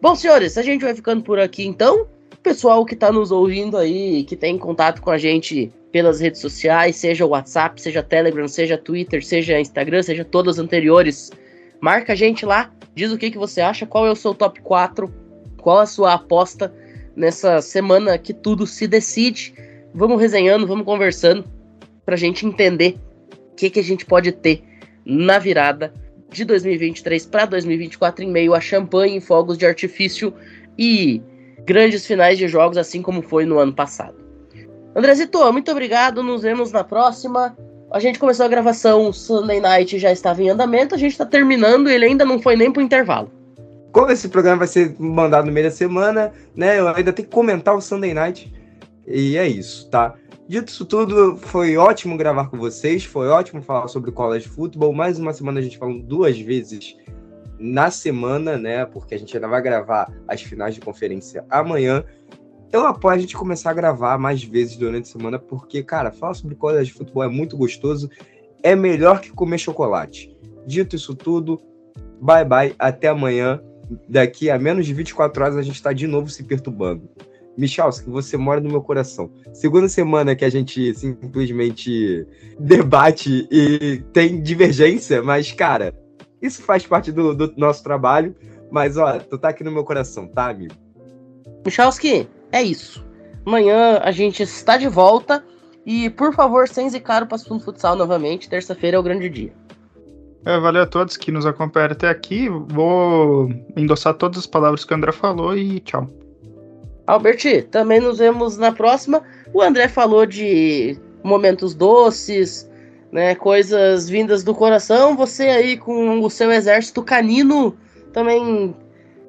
Bom, 0.00 0.14
senhores, 0.14 0.58
a 0.58 0.62
gente 0.62 0.82
vai 0.82 0.94
ficando 0.94 1.22
por 1.22 1.38
aqui 1.38 1.66
então. 1.66 2.06
Pessoal 2.46 2.84
que 2.84 2.94
tá 2.94 3.10
nos 3.10 3.32
ouvindo 3.32 3.76
aí, 3.76 4.22
que 4.22 4.36
tem 4.36 4.56
contato 4.56 5.02
com 5.02 5.10
a 5.10 5.18
gente 5.18 5.72
pelas 5.90 6.20
redes 6.20 6.40
sociais, 6.40 6.94
seja 6.94 7.26
WhatsApp, 7.26 7.82
seja 7.82 8.04
Telegram, 8.04 8.46
seja 8.46 8.78
Twitter, 8.78 9.26
seja 9.26 9.58
Instagram, 9.58 10.00
seja 10.00 10.24
todas 10.24 10.56
as 10.56 10.64
anteriores, 10.64 11.32
marca 11.80 12.12
a 12.12 12.14
gente 12.14 12.46
lá, 12.46 12.72
diz 12.94 13.10
o 13.10 13.18
que, 13.18 13.32
que 13.32 13.36
você 13.36 13.60
acha, 13.60 13.84
qual 13.84 14.06
é 14.06 14.12
o 14.12 14.14
seu 14.14 14.32
top 14.32 14.60
4, 14.60 15.12
qual 15.60 15.80
a 15.80 15.86
sua 15.86 16.14
aposta 16.14 16.72
nessa 17.16 17.60
semana 17.60 18.16
que 18.16 18.32
tudo 18.32 18.64
se 18.64 18.86
decide. 18.86 19.52
Vamos 19.92 20.20
resenhando, 20.20 20.68
vamos 20.68 20.84
conversando 20.84 21.44
pra 22.04 22.14
gente 22.14 22.46
entender 22.46 22.96
o 23.50 23.56
que, 23.56 23.70
que 23.70 23.80
a 23.80 23.84
gente 23.84 24.06
pode 24.06 24.30
ter 24.30 24.62
na 25.04 25.40
virada 25.40 25.92
de 26.30 26.44
2023 26.44 27.26
para 27.26 27.46
2024 27.46 28.22
em 28.22 28.30
meio 28.30 28.54
a 28.54 28.60
champanhe, 28.60 29.20
fogos 29.20 29.58
de 29.58 29.66
artifício 29.66 30.32
e 30.78 31.20
grandes 31.66 32.06
finais 32.06 32.38
de 32.38 32.46
jogos, 32.46 32.78
assim 32.78 33.02
como 33.02 33.20
foi 33.20 33.44
no 33.44 33.58
ano 33.58 33.72
passado. 33.72 34.14
Andrezito, 34.94 35.52
muito 35.52 35.70
obrigado, 35.70 36.22
nos 36.22 36.42
vemos 36.42 36.72
na 36.72 36.84
próxima. 36.84 37.56
A 37.90 38.00
gente 38.00 38.18
começou 38.18 38.46
a 38.46 38.48
gravação, 38.48 39.08
o 39.08 39.12
Sunday 39.12 39.60
Night 39.60 39.98
já 39.98 40.10
estava 40.10 40.42
em 40.42 40.48
andamento, 40.48 40.94
a 40.94 40.98
gente 40.98 41.12
está 41.12 41.26
terminando, 41.26 41.88
ele 41.88 42.06
ainda 42.06 42.24
não 42.24 42.40
foi 42.40 42.56
nem 42.56 42.72
pro 42.72 42.80
intervalo. 42.80 43.30
Como 43.92 44.10
esse 44.10 44.28
programa 44.28 44.58
vai 44.58 44.68
ser 44.68 44.94
mandado 44.98 45.46
no 45.46 45.52
meio 45.52 45.66
da 45.66 45.70
semana, 45.70 46.32
né? 46.54 46.78
Eu 46.78 46.88
ainda 46.88 47.12
tenho 47.12 47.28
que 47.28 47.34
comentar 47.34 47.74
o 47.74 47.80
Sunday 47.80 48.14
Night. 48.14 48.52
E 49.06 49.36
é 49.36 49.46
isso, 49.46 49.88
tá? 49.88 50.14
Dito 50.48 50.68
isso 50.68 50.84
tudo, 50.84 51.36
foi 51.36 51.76
ótimo 51.76 52.16
gravar 52.16 52.48
com 52.48 52.56
vocês, 52.56 53.04
foi 53.04 53.28
ótimo 53.28 53.62
falar 53.62 53.88
sobre 53.88 54.12
college 54.12 54.48
football. 54.48 54.92
Mais 54.92 55.18
uma 55.18 55.32
semana 55.32 55.60
a 55.60 55.62
gente 55.62 55.78
falando 55.78 56.02
duas 56.02 56.38
vezes 56.38 56.96
na 57.58 57.90
semana, 57.90 58.56
né? 58.56 58.84
Porque 58.84 59.14
a 59.14 59.18
gente 59.18 59.36
ainda 59.36 59.48
vai 59.48 59.62
gravar 59.62 60.12
as 60.28 60.42
finais 60.42 60.74
de 60.74 60.80
conferência 60.80 61.44
amanhã. 61.50 62.04
Eu 62.72 62.86
apoio 62.86 63.14
a 63.14 63.18
gente 63.18 63.36
começar 63.36 63.70
a 63.70 63.74
gravar 63.74 64.18
mais 64.18 64.42
vezes 64.42 64.76
durante 64.76 65.04
a 65.04 65.12
semana, 65.12 65.38
porque, 65.38 65.82
cara, 65.82 66.10
falar 66.10 66.34
sobre 66.34 66.54
college 66.54 66.92
football 66.92 67.24
é 67.24 67.28
muito 67.28 67.56
gostoso. 67.56 68.10
É 68.62 68.74
melhor 68.74 69.20
que 69.20 69.30
comer 69.30 69.58
chocolate. 69.58 70.36
Dito 70.66 70.96
isso 70.96 71.14
tudo, 71.14 71.60
bye 72.20 72.44
bye, 72.44 72.74
até 72.78 73.08
amanhã. 73.08 73.62
Daqui 74.08 74.50
a 74.50 74.58
menos 74.58 74.84
de 74.84 74.92
24 74.92 75.44
horas 75.44 75.56
a 75.56 75.62
gente 75.62 75.76
está 75.76 75.92
de 75.92 76.06
novo 76.08 76.28
se 76.28 76.42
perturbando. 76.42 77.08
Michalski, 77.56 78.10
você 78.10 78.36
mora 78.36 78.60
no 78.60 78.68
meu 78.68 78.82
coração. 78.82 79.30
Segunda 79.52 79.88
semana 79.88 80.36
que 80.36 80.44
a 80.44 80.50
gente 80.50 80.92
simplesmente 80.94 82.26
debate 82.58 83.48
e 83.50 84.02
tem 84.12 84.42
divergência, 84.42 85.22
mas, 85.22 85.52
cara, 85.52 85.94
isso 86.46 86.62
faz 86.62 86.86
parte 86.86 87.12
do, 87.12 87.34
do 87.34 87.52
nosso 87.56 87.82
trabalho. 87.82 88.34
Mas, 88.70 88.96
ó, 88.96 89.18
tu 89.18 89.38
tá 89.38 89.50
aqui 89.50 89.62
no 89.62 89.70
meu 89.70 89.84
coração, 89.84 90.26
tá, 90.26 90.50
amigo? 90.50 90.74
Michalski, 91.64 92.28
é 92.52 92.62
isso. 92.62 93.04
Amanhã 93.44 94.00
a 94.02 94.10
gente 94.10 94.42
está 94.42 94.76
de 94.76 94.88
volta. 94.88 95.44
E, 95.84 96.10
por 96.10 96.34
favor, 96.34 96.66
sem 96.66 96.88
zicar 96.90 97.22
o 97.22 97.26
Passo 97.26 97.60
Futsal 97.60 97.94
novamente. 97.94 98.48
Terça-feira 98.48 98.96
é 98.96 99.00
o 99.00 99.02
grande 99.02 99.28
dia. 99.28 99.52
É, 100.44 100.58
valeu 100.58 100.82
a 100.82 100.86
todos 100.86 101.16
que 101.16 101.32
nos 101.32 101.46
acompanharam 101.46 101.92
até 101.92 102.08
aqui. 102.08 102.48
Vou 102.48 103.48
endossar 103.76 104.14
todas 104.14 104.38
as 104.38 104.46
palavras 104.46 104.84
que 104.84 104.92
o 104.92 104.96
André 104.96 105.12
falou 105.12 105.56
e 105.56 105.80
tchau. 105.80 106.08
Alberti, 107.06 107.62
também 107.62 108.00
nos 108.00 108.18
vemos 108.18 108.56
na 108.56 108.72
próxima. 108.72 109.22
O 109.52 109.62
André 109.62 109.88
falou 109.88 110.26
de 110.26 110.98
momentos 111.22 111.74
doces, 111.74 112.68
né, 113.10 113.34
coisas 113.34 114.08
vindas 114.08 114.42
do 114.42 114.54
coração. 114.54 115.16
Você 115.16 115.44
aí 115.44 115.76
com 115.76 116.20
o 116.20 116.30
seu 116.30 116.50
exército 116.50 117.02
canino 117.02 117.76
também 118.12 118.74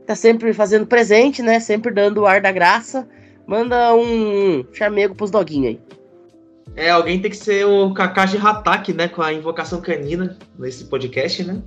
tá 0.05 0.15
sempre 0.15 0.53
fazendo 0.53 0.87
presente, 0.87 1.41
né? 1.41 1.59
Sempre 1.59 1.91
dando 1.91 2.21
o 2.21 2.25
ar 2.25 2.41
da 2.41 2.51
graça. 2.51 3.07
Manda 3.45 3.93
um 3.93 4.65
chamego 4.71 5.13
pros 5.13 5.29
doguinhos 5.29 5.67
aí. 5.67 5.79
É, 6.75 6.89
alguém 6.89 7.19
tem 7.19 7.31
que 7.31 7.37
ser 7.37 7.65
o 7.65 7.93
Kakashi 7.93 8.37
Hatake, 8.37 8.93
né? 8.93 9.07
Com 9.07 9.21
a 9.21 9.33
invocação 9.33 9.81
canina 9.81 10.37
nesse 10.57 10.85
podcast, 10.85 11.43
né? 11.43 11.61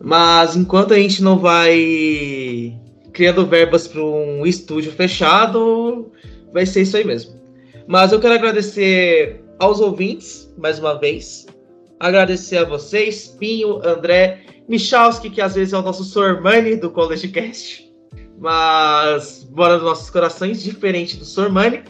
Mas 0.00 0.56
enquanto 0.56 0.92
a 0.92 0.98
gente 0.98 1.22
não 1.22 1.38
vai 1.38 2.76
criando 3.12 3.46
verbas 3.46 3.86
para 3.86 4.02
um 4.02 4.44
estúdio 4.44 4.92
fechado, 4.92 6.10
vai 6.52 6.66
ser 6.66 6.82
isso 6.82 6.96
aí 6.96 7.04
mesmo. 7.04 7.34
Mas 7.86 8.12
eu 8.12 8.20
quero 8.20 8.34
agradecer 8.34 9.40
aos 9.58 9.80
ouvintes, 9.80 10.43
mais 10.56 10.78
uma 10.78 10.98
vez. 10.98 11.46
Agradecer 12.00 12.58
a 12.58 12.64
vocês, 12.64 13.28
Pinho, 13.38 13.80
André, 13.86 14.40
Michalski, 14.68 15.30
que 15.30 15.40
às 15.40 15.54
vezes 15.54 15.72
é 15.72 15.78
o 15.78 15.82
nosso 15.82 16.04
Sormani 16.04 16.76
do 16.76 16.90
College 16.90 17.28
Cast. 17.28 17.92
Mas 18.38 19.46
bora 19.50 19.74
nos 19.74 19.84
nossos 19.84 20.10
corações, 20.10 20.62
diferente 20.62 21.16
do 21.16 21.24
Sormani. 21.24 21.82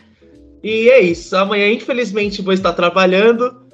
E 0.63 0.89
é 0.89 1.01
isso. 1.01 1.37
Amanhã, 1.37 1.71
infelizmente, 1.71 2.43
vou 2.43 2.53
estar 2.53 2.73
trabalhando. 2.73 3.65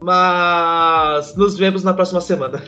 Mas 0.00 1.34
nos 1.36 1.56
vemos 1.56 1.82
na 1.82 1.92
próxima 1.92 2.20
semana. 2.20 2.62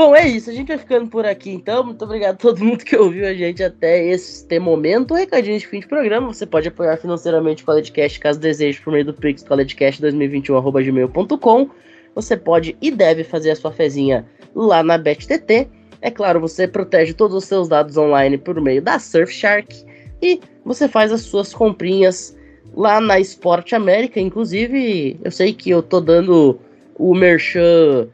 Bom, 0.00 0.16
é 0.16 0.26
isso. 0.26 0.48
A 0.48 0.54
gente 0.54 0.68
vai 0.68 0.78
ficando 0.78 1.10
por 1.10 1.26
aqui 1.26 1.50
então. 1.50 1.84
Muito 1.84 2.02
obrigado 2.02 2.36
a 2.36 2.38
todo 2.38 2.64
mundo 2.64 2.82
que 2.82 2.96
ouviu 2.96 3.26
a 3.26 3.34
gente 3.34 3.62
até 3.62 4.02
este 4.02 4.58
momento. 4.58 5.12
Um 5.12 5.18
recadinho 5.18 5.58
de 5.58 5.66
fim 5.66 5.80
de 5.80 5.86
programa. 5.86 6.28
Você 6.28 6.46
pode 6.46 6.68
apoiar 6.68 6.96
financeiramente 6.96 7.62
o 7.62 7.66
CollegeCast 7.66 8.18
caso 8.18 8.40
deseje 8.40 8.80
por 8.80 8.94
meio 8.94 9.04
do 9.04 9.12
Pix 9.12 9.44
CollegeCast2021.gmail.com. 9.44 11.70
Você 12.14 12.34
pode 12.34 12.74
e 12.80 12.90
deve 12.90 13.24
fazer 13.24 13.50
a 13.50 13.56
sua 13.56 13.72
fezinha 13.72 14.26
lá 14.54 14.82
na 14.82 14.96
BetTT. 14.96 15.68
É 16.00 16.10
claro, 16.10 16.40
você 16.40 16.66
protege 16.66 17.12
todos 17.12 17.36
os 17.36 17.44
seus 17.44 17.68
dados 17.68 17.98
online 17.98 18.38
por 18.38 18.58
meio 18.58 18.80
da 18.80 18.98
Surfshark. 18.98 19.84
E 20.22 20.40
você 20.64 20.88
faz 20.88 21.12
as 21.12 21.20
suas 21.20 21.52
comprinhas 21.52 22.34
lá 22.74 23.02
na 23.02 23.20
Sport 23.20 23.74
América. 23.74 24.18
Inclusive, 24.18 25.20
eu 25.22 25.30
sei 25.30 25.52
que 25.52 25.68
eu 25.68 25.82
tô 25.82 26.00
dando 26.00 26.58
o 26.96 27.14
merchan 27.14 28.08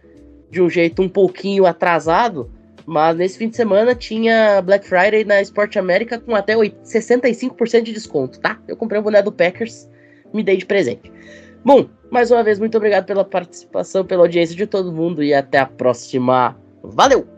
de 0.57 0.63
um 0.63 0.71
jeito 0.71 1.03
um 1.03 1.09
pouquinho 1.09 1.67
atrasado, 1.67 2.51
mas 2.87 3.15
nesse 3.17 3.37
fim 3.37 3.49
de 3.49 3.57
semana 3.57 3.95
tinha 3.95 4.63
Black 4.63 4.87
Friday 4.89 5.23
na 5.23 5.43
Sport 5.43 5.77
América 5.77 6.19
com 6.19 6.35
até 6.35 6.55
65% 6.55 7.83
de 7.83 7.93
desconto, 7.93 8.41
tá? 8.41 8.59
Eu 8.67 8.75
comprei 8.75 8.99
um 8.99 9.05
boné 9.05 9.21
do 9.21 9.31
Packers, 9.31 9.87
me 10.33 10.43
dei 10.43 10.57
de 10.57 10.65
presente. 10.65 11.13
Bom, 11.63 11.87
mais 12.11 12.31
uma 12.31 12.43
vez, 12.43 12.59
muito 12.59 12.77
obrigado 12.77 13.05
pela 13.05 13.25
participação, 13.25 14.05
pela 14.05 14.23
audiência 14.23 14.57
de 14.57 14.67
todo 14.67 14.93
mundo 14.93 15.23
e 15.23 15.35
até 15.35 15.59
a 15.59 15.67
próxima. 15.67 16.57
Valeu! 16.83 17.36